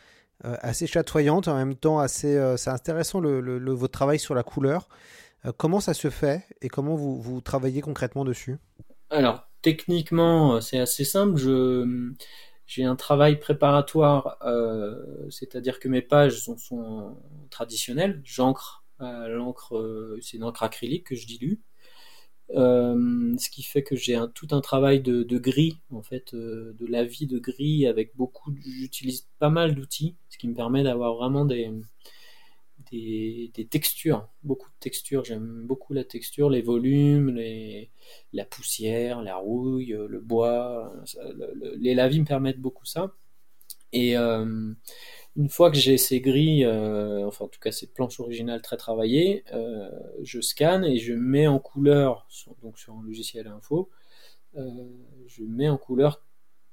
assez 0.41 0.87
chatoyantes, 0.87 1.49
en 1.49 1.57
même 1.57 1.75
temps 1.75 1.99
assez. 1.99 2.55
c'est 2.57 2.71
intéressant 2.71 3.21
le, 3.21 3.41
le, 3.41 3.73
votre 3.73 3.93
travail 3.93 4.19
sur 4.19 4.35
la 4.35 4.43
couleur. 4.43 4.89
comment 5.57 5.81
ça 5.81 5.95
se 5.95 6.11
fait 6.11 6.47
et 6.63 6.69
comment 6.69 6.97
vous, 6.97 7.21
vous 7.21 7.41
travaillez 7.41 7.83
concrètement 7.83 8.25
dessus? 8.25 8.57
Alors 9.11 9.47
techniquement, 9.63 10.61
c'est 10.61 10.79
assez 10.79 11.05
simple. 11.05 11.37
Je 11.37 12.13
j'ai 12.67 12.85
un 12.85 12.97
travail 12.97 13.39
préparatoire, 13.39 14.39
c'est-à-dire 15.29 15.79
que 15.79 15.89
mes 15.89 16.01
pages 16.01 16.41
sont, 16.41 16.57
sont 16.57 17.19
traditionnelles. 17.51 18.23
J'encre 18.25 18.84
l'encre, 19.29 19.77
euh, 19.77 20.19
c'est 20.23 20.37
une 20.37 20.45
encre 20.45 20.63
acrylique 20.63 21.07
que 21.09 21.15
je 21.15 21.27
dilue. 21.27 21.61
Euh, 22.51 23.35
ce 23.39 23.49
qui 23.49 23.63
fait 23.63 23.83
que 23.83 23.97
j'ai 23.97 24.15
un, 24.15 24.29
tout 24.29 24.49
un 24.51 24.61
travail 24.61 25.01
de, 25.01 25.39
gris, 25.39 25.81
en 25.91 26.03
fait, 26.03 26.35
euh, 26.35 26.75
de 26.79 26.87
la 26.87 27.05
vie 27.05 27.27
de 27.27 27.39
gris 27.39 27.87
avec 27.87 28.15
beaucoup. 28.17 28.55
J'utilise 28.63 29.29
pas 29.39 29.51
mal 29.51 29.75
d'outils, 29.75 30.17
ce 30.29 30.39
qui 30.39 30.49
me 30.49 30.55
permet 30.55 30.83
d'avoir 30.83 31.15
vraiment 31.15 31.45
des, 31.47 31.71
textures, 33.71 34.29
beaucoup 34.43 34.69
de 34.69 34.77
textures. 34.81 35.25
J'aime 35.25 35.67
beaucoup 35.67 35.95
la 35.95 36.05
texture, 36.05 36.51
les 36.51 36.63
volumes, 36.63 37.31
les, 37.31 37.91
la 38.33 38.45
poussière, 38.45 39.23
la 39.23 39.37
rouille, 39.37 39.97
le 40.09 40.21
bois. 40.21 40.93
les 41.77 41.95
lavis 41.95 42.21
me 42.21 42.27
permettent 42.27 42.61
beaucoup 42.61 42.85
ça. 42.85 43.15
Et 43.93 44.17
une 45.37 45.49
fois 45.49 45.71
que 45.71 45.77
j'ai 45.77 45.99
ces 45.99 46.21
grilles, 46.21 46.65
euh, 46.65 47.27
enfin 47.27 47.47
en 47.47 47.49
tout 47.49 47.59
cas 47.61 47.73
ces 47.73 47.87
planches 47.89 48.21
originales 48.21 48.63
très 48.63 48.77
travaillées, 48.77 49.45
euh, 49.53 49.91
je 50.23 50.41
scanne 50.41 50.85
et 50.85 50.99
je 50.99 51.13
mets 51.13 51.47
en 51.47 51.59
couleur, 51.59 52.27
donc 52.63 52.79
sur 52.79 52.95
un 52.95 53.03
logiciel 53.03 53.49
info, 53.49 53.91
euh, 54.57 54.71
je 55.27 55.43
mets 55.43 55.69
en 55.69 55.77
couleur 55.79 56.23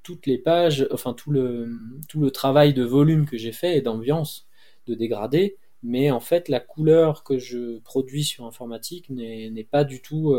toutes 0.04 0.28
les 0.28 0.38
pages, 0.38 0.88
enfin 0.92 1.14
tout 1.14 1.32
le, 1.32 1.70
tout 2.08 2.22
le 2.22 2.32
travail 2.32 2.74
de 2.74 2.84
volume 2.84 3.26
que 3.26 3.38
j'ai 3.38 3.52
fait 3.52 3.78
et 3.78 3.82
d'ambiance, 3.82 4.48
de 4.88 4.96
dégradé, 4.96 5.58
mais 5.84 6.12
en 6.12 6.20
fait 6.20 6.48
la 6.50 6.60
couleur 6.60 7.24
que 7.24 7.40
je 7.40 7.80
produis 7.80 8.24
sur 8.24 8.46
informatique 8.46 9.10
n'est 9.10 9.68
pas 9.70 9.84
du 9.84 10.02
tout 10.02 10.36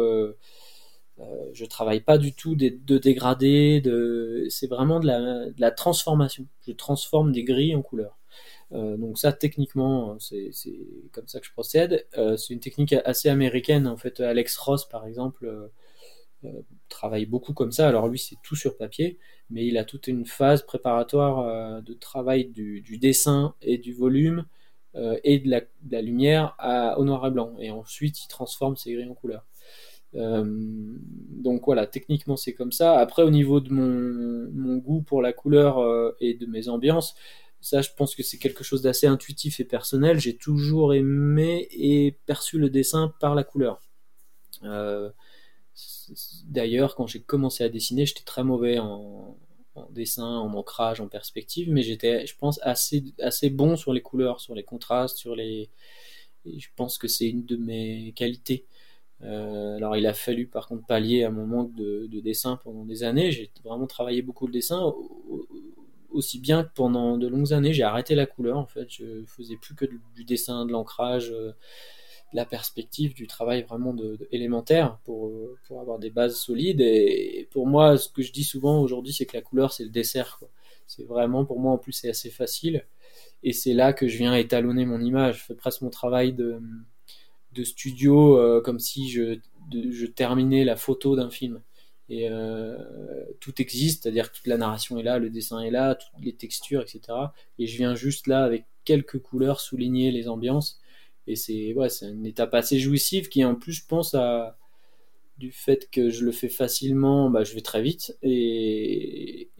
euh, 1.21 1.51
je 1.53 1.65
travaille 1.65 2.01
pas 2.01 2.19
du 2.19 2.33
tout 2.35 2.55
de, 2.57 2.69
de 2.85 2.99
dégradé, 2.99 3.81
de... 3.81 4.47
c'est 4.49 4.67
vraiment 4.67 5.01
de 5.01 5.07
la, 5.59 5.71
transformation. 5.71 6.47
Je 6.67 6.73
transforme 6.73 7.33
des 7.33 7.45
grilles 7.45 7.75
en 7.75 7.83
couleurs. 7.83 8.19
Euh, 8.73 8.97
donc 8.97 9.19
ça, 9.19 9.33
techniquement, 9.33 10.19
c'est 10.19 10.51
comme 11.13 11.29
ça 11.29 11.41
que 11.41 11.47
je 11.47 11.53
procède. 11.53 12.07
Euh, 12.17 12.37
c'est 12.37 12.55
une 12.55 12.61
technique 12.61 12.95
assez 13.05 13.29
américaine. 13.29 13.87
En 13.87 13.97
fait, 13.97 14.21
Alex 14.21 14.57
Ross, 14.59 14.89
par 14.89 15.07
exemple, 15.07 15.71
travaille 16.89 17.27
beaucoup 17.27 17.53
comme 17.55 17.73
ça. 17.73 17.89
Alors 17.89 18.09
lui, 18.09 18.19
c'est 18.19 18.37
tout 18.43 18.57
sur 18.57 18.77
papier, 18.77 19.19
mais 19.51 19.67
il 19.67 19.79
a 19.79 19.85
toute 19.85 20.09
une 20.09 20.27
phase 20.27 20.63
préparatoire 20.63 21.83
de 21.83 21.95
travail 21.95 22.47
du, 22.47 22.99
dessin 22.99 23.55
et 23.63 23.79
du 23.79 23.93
volume 23.93 24.47
et 25.25 25.39
de 25.39 25.51
la, 25.91 26.03
lumière 26.03 26.55
à, 26.59 26.99
au 26.99 27.05
noir 27.05 27.27
et 27.27 27.31
blanc. 27.31 27.55
Et 27.61 27.71
ensuite, 27.71 28.25
il 28.25 28.29
transforme 28.29 28.77
ces 28.77 28.93
grilles 28.93 29.11
en 29.11 29.15
couleurs. 29.15 29.47
Euh, 30.15 30.45
donc 30.45 31.63
voilà, 31.65 31.87
techniquement 31.87 32.37
c'est 32.37 32.55
comme 32.55 32.73
ça. 32.73 32.99
Après 32.99 33.23
au 33.23 33.31
niveau 33.31 33.61
de 33.61 33.73
mon, 33.73 34.77
goût 34.77 35.03
pour 35.03 35.23
la 35.23 35.33
couleur 35.33 35.79
euh, 35.79 36.13
et 36.21 36.35
de 36.35 36.47
mes 36.47 36.69
ambiances, 36.69 37.15
ça 37.61 37.81
je 37.83 37.91
pense 37.97 38.15
que 38.15 38.23
c'est 38.23 38.39
quelque 38.39 38.65
chose 38.65 38.83
d'assez 38.83 39.07
intuitif 39.07 39.61
et 39.61 39.65
personnel. 39.65 40.19
J'ai 40.19 40.37
toujours 40.37 40.95
aimé 40.95 41.69
et 41.71 42.19
perçu 42.27 42.59
le 42.59 42.71
dessin 42.71 43.13
par 43.21 43.35
la 43.35 43.45
couleur. 43.45 43.81
Euh, 44.65 45.11
d'ailleurs, 46.47 46.95
quand 46.95 47.07
j'ai 47.07 47.23
commencé 47.23 47.65
à 47.65 47.69
dessiner, 47.69 48.07
j'étais 48.07 48.25
très 48.25 48.45
mauvais 48.45 48.79
en, 48.79 49.39
dessin, 49.91 50.27
en 50.27 50.53
ancrage, 50.55 51.01
en 51.01 51.09
perspective, 51.09 51.71
mais 51.71 51.83
j'étais, 51.83 52.27
je 52.27 52.37
pense, 52.37 52.61
assez, 52.63 53.05
assez 53.21 53.51
bon 53.51 53.77
sur 53.77 53.93
les 53.93 54.03
couleurs, 54.03 54.41
sur 54.41 54.55
les 54.55 54.65
contrastes, 54.65 55.17
sur 55.17 55.35
les. 55.35 55.71
je 56.45 56.69
pense 56.77 56.99
que 56.99 57.09
c'est 57.09 57.29
une 57.29 57.47
de 57.47 57.57
mes 57.57 58.13
qualités. 58.15 58.67
Euh, 59.25 59.77
alors 59.77 59.97
il 59.97 60.07
a 60.07 60.15
fallu 60.15 60.47
par 60.47 60.67
contre 60.67 60.85
pallier 60.85 61.23
à 61.23 61.31
mon 61.31 61.47
manque 61.47 61.75
de, 61.75 62.21
dessin 62.21 62.59
pendant 62.65 62.85
des 62.85 63.05
années. 63.05 63.31
J'ai 63.31 63.51
vraiment 63.65 63.87
travaillé 63.87 64.23
beaucoup 64.23 64.47
le 64.47 64.53
dessin, 64.53 64.93
aussi 66.11 66.39
bien 66.39 66.65
que 66.65 66.71
pendant 66.75 67.17
de 67.19 67.27
longues 67.29 67.53
années 67.53 67.73
j'ai 67.73 67.85
arrêté 67.85 68.15
la 68.15 68.27
couleur 68.27 68.59
en 68.59 68.67
fait. 68.67 68.87
Je 68.91 69.25
faisais 69.27 69.57
plus 69.57 69.75
que 69.75 69.87
du 70.15 70.25
dessin, 70.25 70.67
de 70.67 70.73
l'ancrage, 70.73 71.31
euh, 71.31 71.53
la 72.33 72.45
perspective, 72.47 73.15
du 73.15 73.27
travail 73.27 73.63
vraiment 73.63 73.95
de, 73.95 74.19
élémentaire 74.33 74.99
pour, 75.05 75.31
pour 75.67 75.81
avoir 75.81 75.99
des 75.99 76.11
bases 76.11 76.37
solides. 76.37 76.81
Et, 76.81 77.49
pour 77.51 77.67
moi, 77.67 77.99
ce 77.99 78.09
que 78.09 78.23
je 78.23 78.33
dis 78.33 78.45
souvent 78.45 78.81
aujourd'hui, 78.81 79.13
c'est 79.13 79.27
que 79.27 79.37
la 79.37 79.43
couleur 79.43 79.73
c'est 79.73 79.85
le 79.85 79.91
dessert. 79.91 80.41
C'est 80.87 81.05
vraiment 81.05 81.45
pour 81.45 81.61
moi 81.61 81.73
en 81.73 81.79
plus 81.79 81.93
c'est 81.93 82.11
assez 82.11 82.31
facile. 82.31 82.85
Et 83.45 83.53
c'est 83.53 83.75
là 83.75 83.93
que 83.93 84.09
je 84.09 84.17
viens 84.19 84.35
étalonner 84.35 84.87
mon 84.87 85.01
image. 85.01 85.41
Je 85.41 85.45
fais 85.45 85.55
presque 85.55 85.83
mon 85.83 85.91
travail 85.91 86.33
de 86.33 86.61
de 87.55 87.65
studio 87.65 88.39
euh, 88.39 88.61
comme 88.61 88.79
si 88.79 89.11
je, 89.11 89.39
terminais 90.07 90.65
la 90.65 90.77
photo 90.77 91.17
d'un 91.17 91.31
film. 91.31 91.61
Et 92.09 92.29
euh, 92.29 92.77
tout 93.41 93.61
existe, 93.63 94.03
c'est-à-dire 94.03 94.31
que 94.31 94.37
toute 94.37 94.47
la 94.47 94.59
narration 94.59 94.99
est 94.99 95.03
là, 95.03 95.19
le 95.19 95.31
dessin 95.31 95.61
est 95.61 95.71
là, 95.71 95.95
toutes 95.95 96.23
les 96.23 96.35
textures, 96.35 96.83
etc. 96.83 97.01
Et 97.59 97.67
je 97.67 97.77
viens 97.77 97.95
juste 97.95 98.27
là 98.27 98.45
avec 98.45 98.67
quelques 98.85 99.19
couleurs 99.19 99.61
souligner 99.61 100.11
les 100.11 100.29
ambiances. 100.29 100.81
Et 101.27 101.37
c'est 101.37 101.75
une 102.03 102.27
étape 102.27 102.53
assez 102.55 102.79
jouissive 102.79 103.29
qui 103.29 103.45
en 103.45 103.55
plus 103.55 103.73
je 103.73 103.87
pense 103.87 104.15
à 104.15 104.59
du 105.39 105.53
fait 105.53 105.91
que 105.91 106.11
je 106.11 106.25
le 106.25 106.33
fais 106.33 106.49
facilement, 106.49 107.31
bah, 107.31 107.45
je 107.45 107.55
vais 107.55 107.63
très 107.63 107.83
vite. 107.83 108.17
Et 108.23 109.51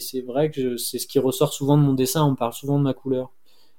c'est 0.00 0.20
vrai 0.20 0.50
que 0.50 0.76
c'est 0.76 0.98
ce 0.98 1.06
qui 1.06 1.18
ressort 1.18 1.54
souvent 1.54 1.78
de 1.78 1.82
mon 1.82 1.94
dessin, 1.94 2.24
on 2.24 2.34
parle 2.34 2.52
souvent 2.52 2.78
de 2.78 2.84
ma 2.84 2.94
couleur. 2.94 3.32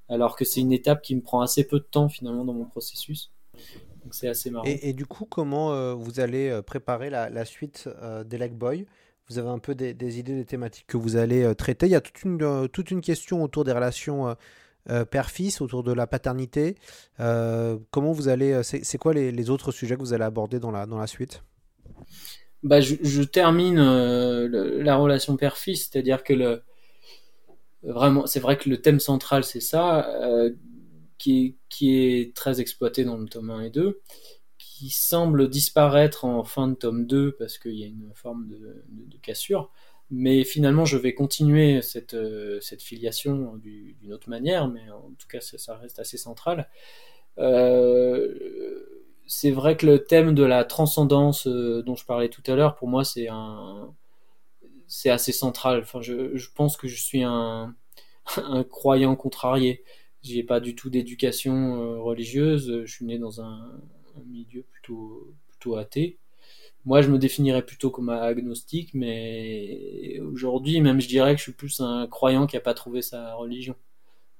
Alors 0.09 0.35
que 0.35 0.45
c'est 0.45 0.61
une 0.61 0.71
étape 0.73 1.01
qui 1.01 1.15
me 1.15 1.21
prend 1.21 1.41
assez 1.41 1.67
peu 1.67 1.79
de 1.79 1.85
temps 1.85 2.09
finalement 2.09 2.45
dans 2.45 2.53
mon 2.53 2.65
processus 2.65 3.31
c'est 4.11 4.27
assez 4.27 4.49
marrant. 4.49 4.65
Et, 4.65 4.93
du 4.93 5.05
coup, 5.05 5.25
comment 5.25 5.73
euh, 5.73 5.93
vous 5.93 6.19
allez 6.19 6.49
euh, 6.49 6.61
préparer 6.61 7.09
la, 7.09 7.45
suite 7.45 7.89
euh, 8.01 8.23
des 8.23 8.37
Boy 8.49 8.85
Vous 9.29 9.37
avez 9.39 9.49
un 9.49 9.59
peu 9.59 9.75
des, 9.75 10.19
idées 10.19 10.35
des 10.35 10.45
thématiques 10.45 10.87
que 10.87 10.97
vous 10.97 11.15
allez 11.15 11.53
traiter. 11.55 11.85
Il 11.87 11.91
y 11.91 11.95
a 11.95 12.01
toute 12.01 12.23
une, 12.23 12.67
toute 12.69 12.91
une 12.91 13.01
question 13.01 13.43
autour 13.43 13.63
des 13.63 13.71
relations 13.71 14.35
père-fils, 15.11 15.59
autour 15.59 15.83
de 15.83 15.91
la 15.91 16.07
paternité. 16.07 16.75
comment 17.17 18.11
vous 18.11 18.29
allez. 18.29 18.61
C'est 18.63 18.97
quoi 18.97 19.13
les, 19.13 19.49
autres 19.49 19.71
sujets 19.71 19.95
que 19.95 20.01
vous 20.01 20.13
allez 20.13 20.23
aborder 20.23 20.59
dans 20.59 20.71
la, 20.71 20.85
dans 20.85 20.99
la 20.99 21.07
suite? 21.07 21.43
Bah, 22.63 22.81
je, 22.81 23.23
termine 23.23 23.79
la 23.79 24.95
relation 24.95 25.35
père-fils, 25.35 25.89
c'est-à-dire 25.89 26.23
que 26.23 26.33
le, 26.33 26.61
vraiment, 27.83 28.25
c'est 28.25 28.39
vrai 28.39 28.57
que 28.57 28.69
le 28.69 28.81
thème 28.81 28.99
central 28.99 29.43
c'est 29.43 29.61
ça 29.61 30.09
qui 31.17 31.57
est, 31.81 32.35
très 32.35 32.61
exploité 32.61 33.03
dans 33.03 33.17
le 33.17 33.27
tome 33.27 33.49
1 33.49 33.63
et 33.63 33.69
2, 33.69 34.01
qui 34.57 34.89
semble 34.89 35.49
disparaître 35.49 36.25
en 36.25 36.43
fin 36.43 36.67
de 36.67 36.75
tome 36.75 37.05
2 37.05 37.35
parce 37.37 37.57
qu'il 37.57 37.73
y 37.73 37.83
a 37.83 37.87
une 37.87 38.11
forme 38.13 38.47
de, 38.47 39.17
cassure. 39.21 39.71
Mais 40.09 40.45
finalement, 40.45 40.85
je 40.85 40.97
vais 40.97 41.13
continuer 41.13 41.81
cette, 41.81 42.13
euh, 42.13 42.61
filiation 42.79 43.57
d'une 43.57 44.13
autre 44.13 44.29
manière, 44.29 44.67
mais 44.69 44.89
en 44.89 45.11
tout 45.19 45.27
cas, 45.27 45.41
ça, 45.41 45.75
reste 45.75 45.99
assez 45.99 46.17
central. 46.17 46.69
Euh, 47.39 48.85
c'est 49.25 49.51
vrai 49.51 49.75
que 49.75 49.85
le 49.85 50.05
thème 50.05 50.33
de 50.33 50.43
la 50.43 50.63
transcendance 50.63 51.47
euh, 51.47 51.83
dont 51.83 51.95
je 51.95 52.05
parlais 52.05 52.29
tout 52.29 52.43
à 52.47 52.55
l'heure, 52.55 52.75
pour 52.75 52.87
moi, 52.87 53.03
c'est 53.03 53.27
assez 55.09 55.33
central. 55.33 55.81
Enfin, 55.81 56.01
je, 56.01 56.47
pense 56.55 56.77
que 56.77 56.87
je 56.87 57.01
suis 57.01 57.23
un 57.23 57.75
croyant 58.69 59.15
contrarié. 59.17 59.83
J'ai 60.27 60.43
pas 60.43 60.59
du 60.59 60.75
tout 60.75 60.89
d'éducation 60.89 61.81
euh, 61.81 61.99
religieuse. 61.99 62.83
Je 62.85 62.91
suis 62.91 63.05
né 63.05 63.17
dans 63.17 63.41
un, 63.41 63.79
milieu 64.27 64.63
plutôt, 64.71 65.33
plutôt 65.49 65.75
athée. 65.75 66.17
Moi, 66.85 67.01
je 67.01 67.09
me 67.09 67.19
définirais 67.19 67.65
plutôt 67.65 67.91
comme 67.91 68.09
agnostique, 68.09 68.93
mais 68.93 70.19
aujourd'hui, 70.21 70.79
même, 70.81 71.01
je 71.01 71.07
dirais 71.07 71.33
que 71.33 71.39
je 71.39 71.43
suis 71.43 71.51
plus 71.51 71.81
un 71.81 72.07
croyant 72.07 72.47
qui 72.47 72.57
a 72.57 72.61
pas 72.61 72.73
trouvé 72.73 73.01
sa 73.01 73.33
religion. 73.35 73.75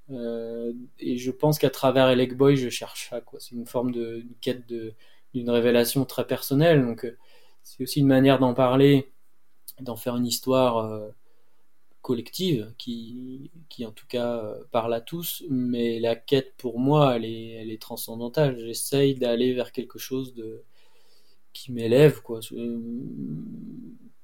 Euh, 0.10 0.74
et 1.00 1.18
je 1.18 1.32
pense 1.32 1.60
qu'à 1.60 1.70
travers 1.70 2.10
Elec 2.10 2.36
Boy, 2.38 2.56
je 2.56 2.70
cherche 2.70 3.10
ça. 3.10 3.22
C'est 3.40 3.56
une 3.56 3.66
forme 3.66 3.92
de 3.92 4.26
quête 4.42 4.66
d'une 4.68 5.50
révélation 5.50 6.06
très 6.06 6.26
personnelle. 6.26 6.86
Donc, 6.86 7.06
euh, 7.06 7.18
c'est 7.64 7.84
aussi 7.84 8.00
une 8.00 8.08
manière 8.08 8.40
d'en 8.40 8.54
parler, 8.54 9.12
d'en 9.82 9.96
faire 9.96 10.16
une 10.16 10.26
histoire 10.26 10.78
euh, 10.78 11.10
collective 12.08 12.74
qui, 12.78 13.52
en 13.86 13.92
tout 13.92 14.08
cas 14.08 14.38
euh, 14.38 14.64
parle 14.72 14.94
à 14.94 15.02
tous. 15.02 15.44
Mais 15.50 16.00
la 16.00 16.16
quête 16.16 16.54
pour 16.58 16.80
moi, 16.80 17.18
elle 17.18 17.26
est, 17.26 17.50
elle 17.60 17.70
est 17.70 17.82
transcendantale. 17.82 18.58
J'essaye 18.60 19.16
d'aller 19.16 19.54
vers 19.54 19.74
quelque 19.74 20.00
chose 20.00 20.34
de 20.34 20.64
qui 21.52 21.74
m'élève, 21.74 22.22
quoi. 22.22 22.40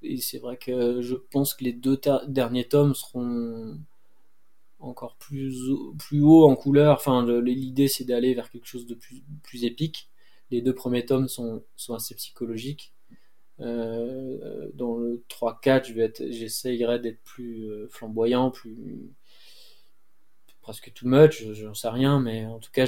Et 0.01 0.17
c'est 0.17 0.37
vrai 0.37 0.55
que 0.57 1.01
je 1.01 1.15
pense 1.15 1.53
que 1.55 1.65
les 1.65 1.73
deux 1.73 1.99
derniers 2.27 2.69
tomes 2.69 2.95
seront 2.95 3.77
encore 4.79 5.17
plus, 5.17 5.57
plus 5.99 6.21
haut 6.21 6.45
en 6.45 6.55
couleur. 6.55 6.95
Enfin, 6.95 7.25
l'idée 7.41 7.89
c'est 7.89 8.05
d'aller 8.05 8.33
vers 8.33 8.49
quelque 8.49 8.67
chose 8.67 8.85
de 8.85 8.95
plus, 8.95 9.65
épique. 9.65 10.09
Les 10.51 10.61
deux 10.61 10.75
premiers 10.75 11.05
tomes 11.05 11.27
sont 11.27 11.63
assez 11.93 12.15
psychologiques. 12.15 12.93
Euh, 13.59 14.69
dans 14.73 14.97
le 14.97 15.23
3-4, 15.29 16.31
j'essayerai 16.31 16.99
d'être 16.99 17.21
plus 17.23 17.65
euh, 17.69 17.87
flamboyant, 17.89 18.49
plus 18.51 19.11
presque 20.61 20.91
too 20.93 21.07
much, 21.07 21.43
j'en 21.53 21.73
sais 21.73 21.89
rien, 21.89 22.19
mais 22.19 22.45
en 22.45 22.59
tout 22.59 22.71
cas, 22.71 22.85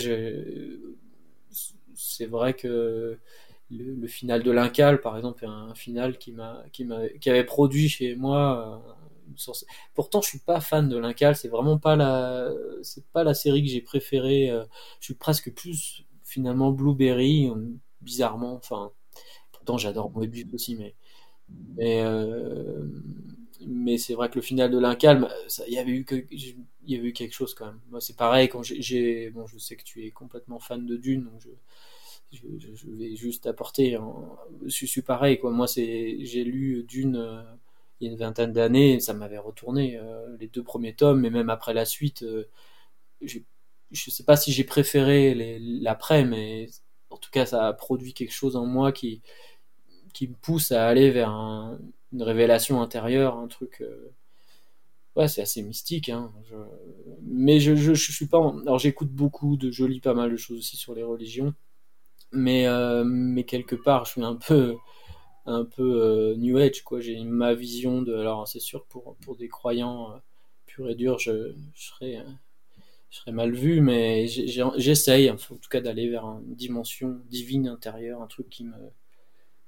c'est 1.93 2.25
vrai 2.25 2.53
que 2.53 3.19
le, 3.69 3.95
le, 3.95 4.07
final 4.07 4.43
de 4.43 4.51
l'Incal, 4.51 5.01
par 5.01 5.17
exemple, 5.17 5.43
est 5.43 5.47
un 5.47 5.75
final 5.75 6.17
qui 6.17 6.31
m'a 6.31 6.63
qui 6.71 6.85
m'a 6.85 7.07
qui 7.19 7.29
avait 7.29 7.43
produit 7.43 7.89
chez 7.89 8.15
moi 8.15 8.81
euh, 9.39 9.41
Pourtant, 9.93 10.21
je 10.21 10.29
suis 10.29 10.39
pas 10.39 10.61
fan 10.61 10.87
de 10.87 10.97
l'Incal. 10.97 11.35
C'est 11.35 11.47
vraiment 11.47 11.77
pas 11.77 11.95
la, 11.95 12.49
c'est 12.83 13.05
pas 13.07 13.23
la 13.23 13.33
série 13.33 13.63
que 13.63 13.69
j'ai 13.69 13.81
préférée. 13.81 14.51
Je 14.99 15.05
suis 15.05 15.15
presque 15.15 15.51
plus 15.53 16.05
finalement 16.23 16.71
Blueberry, 16.71 17.49
bizarrement. 18.01 18.53
Enfin, 18.55 18.91
pourtant 19.65 19.77
j'adore 19.77 20.11
Moebius 20.11 20.45
aussi, 20.53 20.75
mais 20.75 20.95
mais 21.77 22.03
euh, 22.03 22.85
mais 23.67 23.97
c'est 23.97 24.13
vrai 24.13 24.29
que 24.29 24.35
le 24.35 24.41
final 24.41 24.69
de 24.71 24.77
l'Incal, 24.77 25.27
il 25.67 25.73
y 25.73 25.79
avait 25.79 25.91
eu 25.91 26.05
il 26.09 26.55
y 26.93 26.97
avait 26.97 27.07
eu 27.09 27.13
quelque 27.13 27.33
chose 27.33 27.53
quand 27.55 27.65
même. 27.65 27.79
Moi, 27.89 27.99
c'est 28.01 28.15
pareil 28.15 28.47
quand 28.49 28.61
j'ai 28.63 29.31
bon, 29.31 29.47
je 29.47 29.57
sais 29.57 29.75
que 29.75 29.83
tu 29.83 30.05
es 30.05 30.11
complètement 30.11 30.59
fan 30.59 30.85
de 30.85 30.97
Dune, 30.97 31.25
donc 31.25 31.41
je 31.41 31.49
je, 32.31 32.87
vais 32.89 33.15
juste 33.15 33.45
apporter. 33.47 33.97
Je 34.65 34.85
suis 34.85 35.01
pareil 35.01 35.39
quoi. 35.39 35.51
Moi, 35.51 35.67
c'est 35.67 36.17
j'ai 36.21 36.43
lu 36.43 36.83
Dune 36.83 37.43
il 37.99 38.07
y 38.07 38.09
a 38.09 38.11
une 38.11 38.17
vingtaine 38.19 38.51
d'années, 38.53 38.99
ça 38.99 39.13
m'avait 39.13 39.37
retourné 39.37 39.97
euh, 39.97 40.35
les 40.39 40.47
deux 40.47 40.63
premiers 40.63 40.93
tomes, 40.95 41.21
mais 41.21 41.29
même 41.29 41.49
après 41.49 41.73
la 41.73 41.85
suite, 41.85 42.23
euh, 42.23 42.43
je 43.21 43.39
ne 43.91 44.11
sais 44.11 44.23
pas 44.23 44.35
si 44.35 44.51
j'ai 44.51 44.65
préféré 44.65 45.33
l'après, 45.81 46.25
mais 46.25 46.67
en 47.09 47.17
tout 47.17 47.31
cas, 47.31 47.45
ça 47.45 47.67
a 47.67 47.73
produit 47.73 48.13
quelque 48.13 48.33
chose 48.33 48.55
en 48.55 48.65
moi 48.65 48.91
qui, 48.91 49.21
qui 50.15 50.27
me 50.27 50.33
pousse 50.33 50.71
à 50.71 50.87
aller 50.87 51.11
vers 51.11 51.29
une 51.29 52.23
révélation 52.23 52.81
intérieure, 52.81 53.37
un 53.37 53.47
truc. 53.47 53.81
Euh, 53.81 54.11
ouais, 55.15 55.27
c'est 55.27 55.41
assez 55.41 55.61
mystique, 55.61 56.09
hein. 56.09 56.31
mais 57.21 57.59
je, 57.59 57.75
je, 57.75 57.93
suis 57.93 58.27
pas. 58.27 58.39
Alors, 58.63 58.79
j'écoute 58.79 59.11
beaucoup, 59.11 59.57
de, 59.57 59.71
je 59.71 59.85
lis 59.85 60.01
pas 60.01 60.13
mal 60.13 60.31
de 60.31 60.37
choses 60.37 60.57
aussi 60.59 60.77
sur 60.77 60.95
les 60.95 61.03
religions, 61.03 61.53
mais, 62.31 62.65
mais 63.05 63.43
quelque 63.43 63.75
part, 63.75 64.05
je 64.05 64.11
suis 64.11 64.23
un 64.23 64.35
peu 64.35 64.75
un 65.45 65.65
peu 65.65 66.01
euh, 66.01 66.35
New 66.35 66.57
Age, 66.57 66.83
quoi. 66.83 66.99
J'ai 66.99 67.23
ma 67.23 67.53
vision 67.53 68.01
de. 68.01 68.15
Alors, 68.15 68.47
c'est 68.47 68.59
sûr, 68.59 68.85
pour, 68.85 69.15
pour 69.17 69.35
des 69.35 69.47
croyants 69.47 70.11
euh, 70.11 70.17
purs 70.65 70.89
et 70.89 70.95
durs, 70.95 71.19
je, 71.19 71.53
je, 71.73 71.85
serais, 71.87 72.17
euh, 72.17 72.23
je 73.09 73.19
serais 73.19 73.31
mal 73.31 73.53
vu, 73.53 73.81
mais 73.81 74.27
j'essaye, 74.27 75.29
en 75.29 75.37
tout 75.37 75.57
cas, 75.69 75.81
d'aller 75.81 76.09
vers 76.09 76.25
une 76.25 76.55
dimension 76.55 77.19
divine 77.29 77.67
intérieure, 77.67 78.21
un 78.21 78.27
truc 78.27 78.49
qui 78.49 78.65
me, 78.65 78.73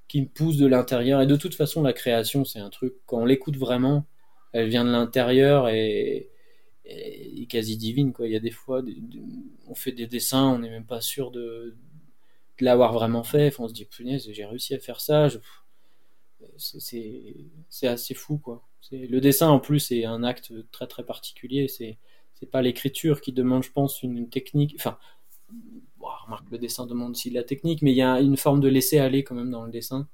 qui 0.07 0.21
me 0.21 0.27
pousse 0.27 0.57
de 0.57 0.67
l'intérieur. 0.67 1.21
Et 1.21 1.27
de 1.27 1.35
toute 1.35 1.55
façon, 1.55 1.81
la 1.83 1.93
création, 1.93 2.45
c'est 2.45 2.59
un 2.59 2.69
truc, 2.69 2.95
quand 3.05 3.19
on 3.19 3.25
l'écoute 3.25 3.57
vraiment, 3.57 4.05
elle 4.53 4.69
vient 4.69 4.85
de 4.85 4.91
l'intérieur 4.91 5.69
et, 5.69 6.29
et, 6.85 7.47
quasi 7.47 7.77
divine, 7.77 8.13
quoi. 8.13 8.27
Il 8.27 8.33
y 8.33 8.35
a 8.35 8.39
des 8.39 8.51
fois, 8.51 8.81
on 9.67 9.75
fait 9.75 9.91
des 9.91 10.07
dessins, 10.07 10.45
on 10.47 10.59
n'est 10.59 10.69
même 10.69 10.85
pas 10.85 11.01
sûr 11.01 11.31
de, 11.31 11.75
l'avoir 12.59 12.93
vraiment 12.93 13.23
fait. 13.23 13.59
on 13.59 13.67
se 13.67 13.73
dit, 13.73 13.85
punaise, 13.85 14.29
j'ai 14.31 14.45
réussi 14.45 14.73
à 14.73 14.79
faire 14.79 15.01
ça. 15.01 15.27
C'est 16.57 17.87
assez 17.87 18.13
fou 18.13 18.37
quoi. 18.37 18.63
Le 18.91 19.19
dessin 19.19 19.49
en 19.49 19.59
plus 19.59 19.91
est 19.91 20.05
un 20.05 20.23
acte 20.23 20.51
très 20.71 20.87
très 20.87 21.03
particulier. 21.03 21.67
C'est 21.67 21.97
c'est 22.39 22.49
pas 22.49 22.61
l'écriture 22.61 23.21
qui 23.21 23.31
demande, 23.31 23.63
je 23.63 23.71
pense, 23.71 24.03
une 24.03 24.29
technique. 24.29 24.75
Enfin, 24.77 24.99
remarque 26.27 26.49
le 26.51 26.57
dessin 26.57 26.85
demande 26.85 27.11
aussi 27.11 27.29
de 27.29 27.35
la 27.35 27.43
technique, 27.43 27.81
mais 27.81 27.91
il 27.91 27.97
y 27.97 28.01
a 28.01 28.19
une 28.19 28.37
forme 28.37 28.59
de 28.59 28.67
laisser 28.67 28.99
aller 28.99 29.23
quand 29.23 29.35
même 29.35 29.49
dans 29.49 29.65
le 29.65 29.71
dessin 29.71 30.07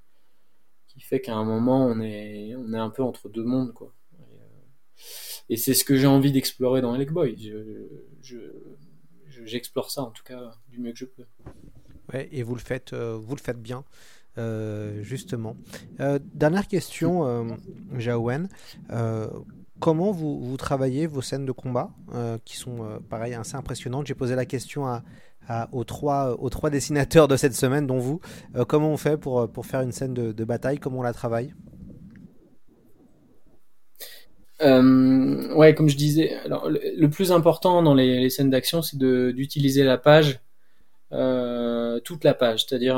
qui 0.88 1.02
fait 1.02 1.20
qu'à 1.22 1.34
un 1.34 1.44
moment 1.44 1.88
on 1.88 2.00
est 2.00 2.56
on 2.56 2.72
est 2.72 2.78
un 2.78 2.92
peu 2.92 3.02
entre 3.02 3.28
deux 3.30 3.44
mondes 3.44 3.74
quoi. 3.74 3.92
Et, 5.50 5.56
euh, 5.56 5.58
c'est 5.58 5.74
ce 5.74 5.84
que 5.84 5.96
j'ai 5.96 6.08
envie 6.08 6.32
d'explorer 6.32 6.82
dans 6.82 6.94
Elec 6.94 7.12
Boy. 7.12 7.52
j'explore 9.44 9.90
ça 9.90 10.04
en 10.04 10.12
tout 10.12 10.24
cas 10.24 10.56
du 10.70 10.80
mieux 10.80 10.92
que 10.92 11.00
je 11.00 11.06
peux. 11.06 11.26
Ouais, 12.14 12.30
et 12.32 12.44
vous 12.44 12.54
le 12.54 12.62
faites, 12.62 12.94
euh, 12.94 13.18
vous 13.18 13.36
le 13.36 13.42
faites 13.42 13.62
bien. 13.62 13.84
Euh, 14.40 15.04
justement. 15.04 15.58
Dernière 16.34 16.68
question, 16.68 17.48
Jaouen. 17.98 18.48
Comment 19.80 20.12
vous, 20.12 20.56
travaillez 20.58 21.08
vos 21.08 21.22
scènes 21.22 21.46
de 21.46 21.52
combat, 21.52 21.92
qui 22.46 22.58
sont 22.58 23.00
pareil 23.10 23.34
assez 23.34 23.56
impressionnantes. 23.56 24.08
J'ai 24.08 24.16
posé 24.16 24.36
la 24.36 24.46
question 24.46 24.86
aux, 25.72 25.84
trois, 25.84 26.70
dessinateurs 26.72 27.28
de 27.28 27.36
cette 27.36 27.54
semaine, 27.54 27.88
dont 27.88 28.00
vous. 28.00 28.22
comment 28.68 28.92
on 28.92 28.98
fait 28.98 29.18
pour, 29.18 29.52
pour 29.52 29.66
faire 29.66 29.82
une 29.82 29.92
scène 29.92 30.14
de, 30.14 30.44
bataille? 30.44 30.80
Comment 30.80 31.00
on 31.00 31.04
la 31.04 31.14
travaille? 31.14 31.54
Ouais, 34.62 35.76
comme 35.76 35.90
je 35.90 35.98
disais, 35.98 36.38
le, 36.46 37.08
plus 37.08 37.32
important 37.32 37.84
dans 37.84 37.94
les, 37.94 38.30
scènes 38.30 38.50
d'action, 38.50 38.82
c'est 38.82 38.98
d'utiliser 38.98 39.84
la 39.84 39.98
page 39.98 40.40
euh, 41.14 42.00
toute 42.00 42.24
la 42.24 42.34
page, 42.34 42.66
c'est-à-dire 42.66 42.98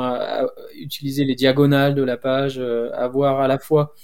utiliser 0.74 1.24
les 1.24 1.34
diagonales 1.34 1.94
de 1.94 2.02
la 2.02 2.16
page, 2.16 2.58
euh, 2.58 2.90
avoir 2.94 3.40
à 3.40 3.48
la 3.48 3.58
fois 3.58 3.94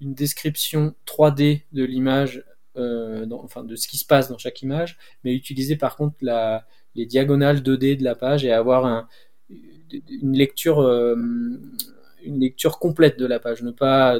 une 0.00 0.14
description 0.14 0.94
3D 1.06 1.62
de 1.72 1.84
l'image, 1.84 2.44
euh, 2.76 3.26
enfin 3.32 3.64
de 3.64 3.76
ce 3.76 3.88
qui 3.88 3.96
se 3.96 4.04
passe 4.04 4.28
dans 4.28 4.38
chaque 4.38 4.62
image, 4.62 4.98
mais 5.24 5.34
utiliser 5.34 5.76
par 5.76 5.96
contre 5.96 6.16
la, 6.20 6.66
les 6.94 7.06
diagonales 7.06 7.60
2D 7.60 7.96
de 7.96 8.04
la 8.04 8.14
page 8.14 8.44
et 8.44 8.52
avoir 8.52 8.86
un, 8.86 9.08
une 9.50 10.36
lecture 10.36 10.80
une 10.80 12.40
lecture 12.40 12.78
complète 12.78 13.18
de 13.18 13.26
la 13.26 13.40
page, 13.40 13.62
ne 13.62 13.70
pas 13.70 14.18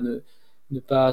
ne 0.70 0.80
pas 0.80 1.12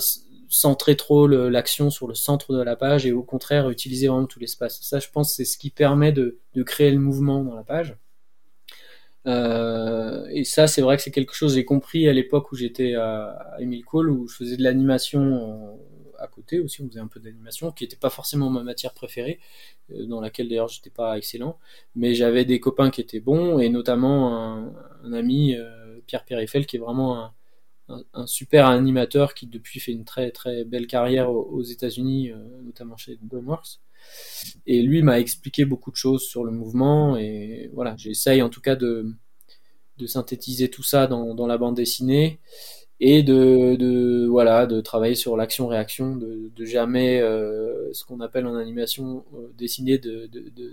centrer 0.49 0.95
trop 0.95 1.27
l'action 1.27 1.89
sur 1.89 2.07
le 2.07 2.13
centre 2.13 2.53
de 2.53 2.61
la 2.61 2.75
page 2.75 3.05
et 3.05 3.11
au 3.11 3.23
contraire 3.23 3.69
utiliser 3.69 4.07
vraiment 4.07 4.25
tout 4.25 4.39
l'espace. 4.39 4.79
Ça, 4.81 4.99
je 4.99 5.09
pense, 5.11 5.33
c'est 5.33 5.45
ce 5.45 5.57
qui 5.57 5.69
permet 5.69 6.11
de, 6.11 6.39
de, 6.53 6.63
créer 6.63 6.91
le 6.91 6.99
mouvement 6.99 7.43
dans 7.43 7.55
la 7.55 7.63
page. 7.63 7.97
Euh, 9.27 10.27
et 10.31 10.43
ça, 10.43 10.67
c'est 10.67 10.81
vrai 10.81 10.97
que 10.97 11.03
c'est 11.03 11.11
quelque 11.11 11.33
chose 11.33 11.53
que 11.53 11.55
j'ai 11.55 11.65
compris 11.65 12.07
à 12.07 12.13
l'époque 12.13 12.51
où 12.51 12.55
j'étais 12.55 12.95
à, 12.95 13.55
Emile 13.59 13.83
Cole, 13.85 14.09
où 14.09 14.27
je 14.27 14.35
faisais 14.35 14.57
de 14.57 14.63
l'animation 14.63 15.77
à 16.19 16.27
côté 16.27 16.59
aussi, 16.59 16.81
on 16.81 16.87
faisait 16.87 16.99
un 16.99 17.07
peu 17.07 17.19
d'animation, 17.19 17.71
qui 17.71 17.83
n'était 17.83 17.97
pas 17.97 18.09
forcément 18.09 18.49
ma 18.49 18.63
matière 18.63 18.93
préférée, 18.93 19.39
euh, 19.91 20.05
dans 20.05 20.21
laquelle 20.21 20.49
d'ailleurs 20.49 20.67
j'étais 20.67 20.89
pas 20.89 21.17
excellent, 21.17 21.59
mais 21.95 22.13
j'avais 22.15 22.45
des 22.45 22.59
copains 22.59 22.89
qui 22.91 23.01
étaient 23.01 23.19
bons, 23.19 23.59
et 23.59 23.69
notamment 23.69 24.35
un, 24.35 24.73
un 25.03 25.13
ami, 25.13 25.55
euh, 25.55 25.99
Pierre 26.07 26.25
Périfel, 26.25 26.65
qui 26.65 26.77
est 26.77 26.79
vraiment 26.79 27.19
un, 27.23 27.33
un, 27.89 28.03
un, 28.13 28.27
super 28.27 28.67
animateur 28.67 29.33
qui 29.33 29.47
depuis 29.47 29.79
fait 29.79 29.91
une 29.91 30.05
très 30.05 30.31
très 30.31 30.63
belle 30.65 30.87
carrière 30.87 31.31
aux, 31.31 31.43
aux 31.43 31.63
États-Unis, 31.63 32.31
euh, 32.31 32.37
notamment 32.63 32.97
chez 32.97 33.17
DreamWorks. 33.21 33.79
Et 34.67 34.81
lui 34.81 35.01
m'a 35.01 35.19
expliqué 35.19 35.65
beaucoup 35.65 35.91
de 35.91 35.95
choses 35.95 36.23
sur 36.23 36.43
le 36.43 36.51
mouvement 36.51 37.17
et 37.17 37.69
voilà, 37.73 37.95
j'essaye 37.97 38.41
en 38.41 38.49
tout 38.49 38.61
cas 38.61 38.75
de 38.75 39.07
de 39.97 40.07
synthétiser 40.07 40.69
tout 40.69 40.83
ça 40.83 41.07
dans, 41.07 41.35
dans 41.35 41.47
la 41.47 41.57
bande 41.57 41.75
dessinée 41.75 42.39
et 43.01 43.23
de, 43.23 43.75
de 43.75 44.25
voilà 44.25 44.65
de 44.67 44.79
travailler 44.79 45.15
sur 45.15 45.35
l'action-réaction, 45.35 46.15
de, 46.15 46.49
de 46.55 46.65
jamais 46.65 47.19
euh, 47.19 47.91
ce 47.91 48.05
qu'on 48.05 48.21
appelle 48.21 48.47
en 48.47 48.55
animation 48.55 49.25
euh, 49.33 49.51
dessiner 49.57 49.97
de, 49.97 50.29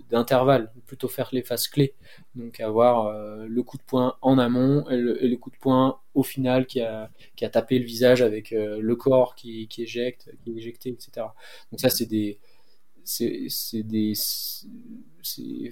d'intervalle, 0.08 0.70
plutôt 0.86 1.08
faire 1.08 1.30
les 1.32 1.42
phases 1.42 1.66
clés, 1.66 1.94
donc 2.36 2.60
avoir 2.60 3.06
euh, 3.08 3.46
le 3.48 3.62
coup 3.64 3.76
de 3.76 3.82
poing 3.82 4.16
en 4.22 4.38
amont 4.38 4.88
et 4.88 4.96
le, 4.96 5.22
et 5.24 5.26
le, 5.26 5.36
coup 5.36 5.50
de 5.50 5.56
poing 5.56 5.98
au 6.14 6.22
final 6.22 6.66
qui 6.66 6.80
a, 6.80 7.10
qui 7.34 7.44
a 7.44 7.48
tapé 7.48 7.78
le 7.80 7.84
visage 7.84 8.22
avec 8.22 8.52
euh, 8.52 8.78
le 8.80 8.94
corps 8.94 9.34
qui, 9.34 9.66
qui 9.66 9.82
éjecte, 9.82 10.30
qui 10.44 10.52
est 10.52 10.56
éjecté, 10.58 10.90
etc. 10.90 11.26
Donc 11.72 11.80
ça 11.80 11.90
c'est 11.90 12.06
des 12.06 12.38
c'est 13.04 13.48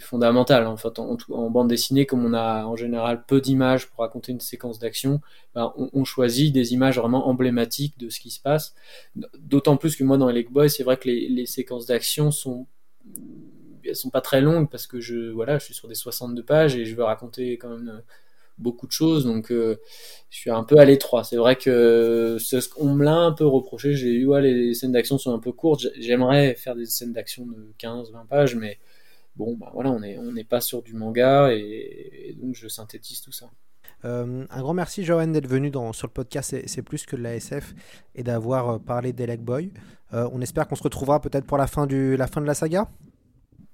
fondamental 0.00 0.66
en 0.66 0.76
fait 0.76 0.98
en, 0.98 1.50
bande 1.50 1.68
dessinée 1.68 2.06
comme 2.06 2.24
on 2.24 2.34
a 2.34 2.64
en 2.64 2.76
général 2.76 3.24
peu 3.26 3.40
d'images 3.40 3.88
pour 3.88 4.00
raconter 4.00 4.32
une 4.32 4.40
séquence 4.40 4.78
d'action 4.78 5.20
ben, 5.54 5.72
on, 5.76 5.90
on, 5.92 6.04
choisit 6.04 6.52
des 6.52 6.72
images 6.72 6.98
vraiment 6.98 7.28
emblématiques 7.28 7.98
de 7.98 8.08
ce 8.08 8.20
qui 8.20 8.30
se 8.30 8.40
passe. 8.40 8.74
D'autant 9.38 9.76
plus 9.76 9.96
que 9.96 10.04
moi 10.04 10.18
dans 10.18 10.28
Elec 10.28 10.50
Boy 10.50 10.70
c'est 10.70 10.84
vrai 10.84 10.96
que 10.96 11.08
les, 11.08 11.28
les 11.28 11.46
séquences 11.46 11.86
d'action 11.86 12.30
sont 12.30 12.66
elles 13.84 13.96
sont 13.96 14.10
pas 14.10 14.20
très 14.20 14.40
longues 14.40 14.70
parce 14.70 14.86
que 14.86 15.00
je 15.00 15.30
voilà 15.30 15.58
je 15.58 15.64
suis 15.64 15.74
sur 15.74 15.88
des 15.88 15.94
62 15.94 16.42
pages 16.42 16.76
et 16.76 16.84
je 16.84 16.94
veux 16.94 17.04
raconter 17.04 17.58
quand 17.58 17.70
même 17.70 18.02
beaucoup 18.60 18.86
de 18.86 18.92
choses, 18.92 19.24
donc 19.24 19.50
euh, 19.50 19.80
je 20.30 20.38
suis 20.38 20.50
un 20.50 20.64
peu 20.64 20.78
à 20.78 20.84
l'étroit. 20.84 21.24
C'est 21.24 21.36
vrai 21.36 21.56
que 21.56 22.36
ce 22.38 22.68
qu'on 22.68 22.94
me 22.94 23.04
l'a 23.04 23.16
un 23.16 23.32
peu 23.32 23.46
reproché. 23.46 23.94
J'ai 23.94 24.12
eu 24.12 24.26
ouais, 24.26 24.42
les 24.42 24.74
scènes 24.74 24.92
d'action 24.92 25.18
sont 25.18 25.34
un 25.34 25.38
peu 25.38 25.52
courtes. 25.52 25.86
J'aimerais 25.98 26.54
faire 26.54 26.76
des 26.76 26.86
scènes 26.86 27.12
d'action 27.12 27.46
de 27.46 27.72
15-20 27.78 28.26
pages, 28.28 28.54
mais 28.54 28.78
bon, 29.36 29.56
bah 29.56 29.70
voilà, 29.74 29.90
on 29.90 30.00
n'est 30.00 30.18
on 30.18 30.32
pas 30.48 30.60
sur 30.60 30.82
du 30.82 30.94
manga 30.94 31.52
et, 31.52 32.28
et, 32.28 32.32
donc 32.34 32.54
je 32.54 32.68
synthétise 32.68 33.20
tout 33.20 33.32
ça. 33.32 33.50
Euh, 34.04 34.46
un 34.48 34.60
grand 34.60 34.72
merci 34.72 35.04
Johan 35.04 35.26
d'être 35.26 35.46
venu 35.46 35.70
dans, 35.70 35.92
sur 35.92 36.06
le 36.06 36.12
podcast 36.12 36.56
C'est 36.66 36.82
plus 36.82 37.04
que 37.04 37.16
de 37.16 37.22
la 37.22 37.34
SF 37.34 37.74
et 38.14 38.22
d'avoir 38.22 38.68
euh, 38.68 38.78
parlé 38.78 39.12
d'Elec 39.12 39.42
Boy. 39.42 39.72
Euh, 40.14 40.28
on 40.32 40.40
espère 40.40 40.66
qu'on 40.66 40.76
se 40.76 40.82
retrouvera 40.82 41.20
peut-être 41.20 41.44
pour 41.44 41.58
la 41.58 41.66
fin, 41.66 41.86
du, 41.86 42.16
la 42.16 42.26
fin 42.26 42.40
de 42.40 42.46
la 42.46 42.54
saga. 42.54 42.88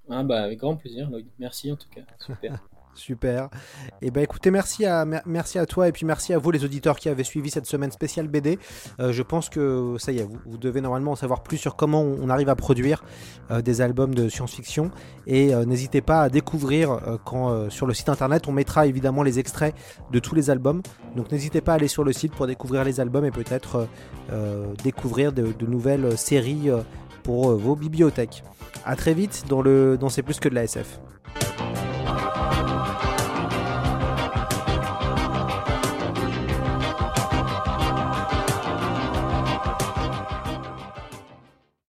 Ah 0.09 0.23
bah 0.23 0.43
avec 0.43 0.59
grand 0.59 0.77
plaisir 0.77 1.11
Lloyd. 1.11 1.27
Merci 1.39 1.71
en 1.71 1.77
tout 1.77 1.89
cas. 1.89 2.03
Super. 2.19 2.65
Super. 2.97 3.51
Et 4.01 4.07
eh 4.07 4.11
ben 4.11 4.23
écoutez, 4.23 4.51
merci 4.51 4.87
à, 4.87 5.05
merci 5.27 5.59
à 5.59 5.67
toi 5.67 5.87
et 5.87 5.93
puis 5.93 6.07
merci 6.07 6.33
à 6.33 6.39
vous 6.39 6.51
les 6.51 6.65
auditeurs 6.65 6.99
qui 6.99 7.09
avez 7.09 7.25
suivi 7.25 7.51
cette 7.51 7.67
semaine 7.67 7.91
spéciale 7.91 8.27
BD. 8.27 8.59
Euh, 9.01 9.13
je 9.13 9.23
pense 9.23 9.51
que 9.51 9.97
ça 9.99 10.13
y 10.13 10.19
est, 10.19 10.23
vous, 10.23 10.39
vous, 10.47 10.57
devez 10.57 10.81
normalement 10.81 11.13
en 11.13 11.17
savoir 11.17 11.43
plus 11.43 11.59
sur 11.59 11.77
comment 11.77 12.01
on 12.01 12.31
arrive 12.31 12.49
à 12.49 12.57
produire 12.57 13.05
euh, 13.51 13.61
des 13.61 13.83
albums 13.83 14.15
de 14.15 14.29
science-fiction. 14.29 14.91
Et 15.27 15.55
euh, 15.55 15.67
n'hésitez 15.67 16.01
pas 16.01 16.23
à 16.23 16.29
découvrir 16.31 16.99
quand 17.25 17.71
sur 17.71 17.87
le 17.87 17.95
site 17.95 18.09
internet 18.09 18.49
on 18.49 18.53
mettra 18.53 18.87
évidemment 18.87 19.23
les 19.23 19.39
extraits 19.39 19.75
de 20.11 20.19
tous 20.19 20.35
les 20.35 20.49
albums. 20.49 20.83
Donc 21.15 21.31
n'hésitez 21.31 21.61
pas 21.61 21.73
à 21.73 21.75
aller 21.77 21.89
sur 21.89 22.03
le 22.03 22.13
site 22.13 22.33
pour 22.33 22.47
découvrir 22.47 22.85
les 22.85 23.01
albums 23.01 23.25
et 23.25 23.31
peut-être 23.31 23.87
découvrir 24.83 25.33
de, 25.33 25.53
de, 25.53 25.67
nouvelles 25.67 26.17
séries 26.17 26.71
pour 27.23 27.57
vos 27.57 27.77
bibliothèques. 27.77 28.43
A 28.85 28.97
très 28.97 29.15
vite 29.15 29.45
dans 29.49 29.63
le 29.63 29.97
dans 29.99 30.09
C'est 30.09 30.23
plus 30.23 30.41
que 30.41 30.49
de 30.49 30.55
la 30.55 30.65
SF. 30.65 31.01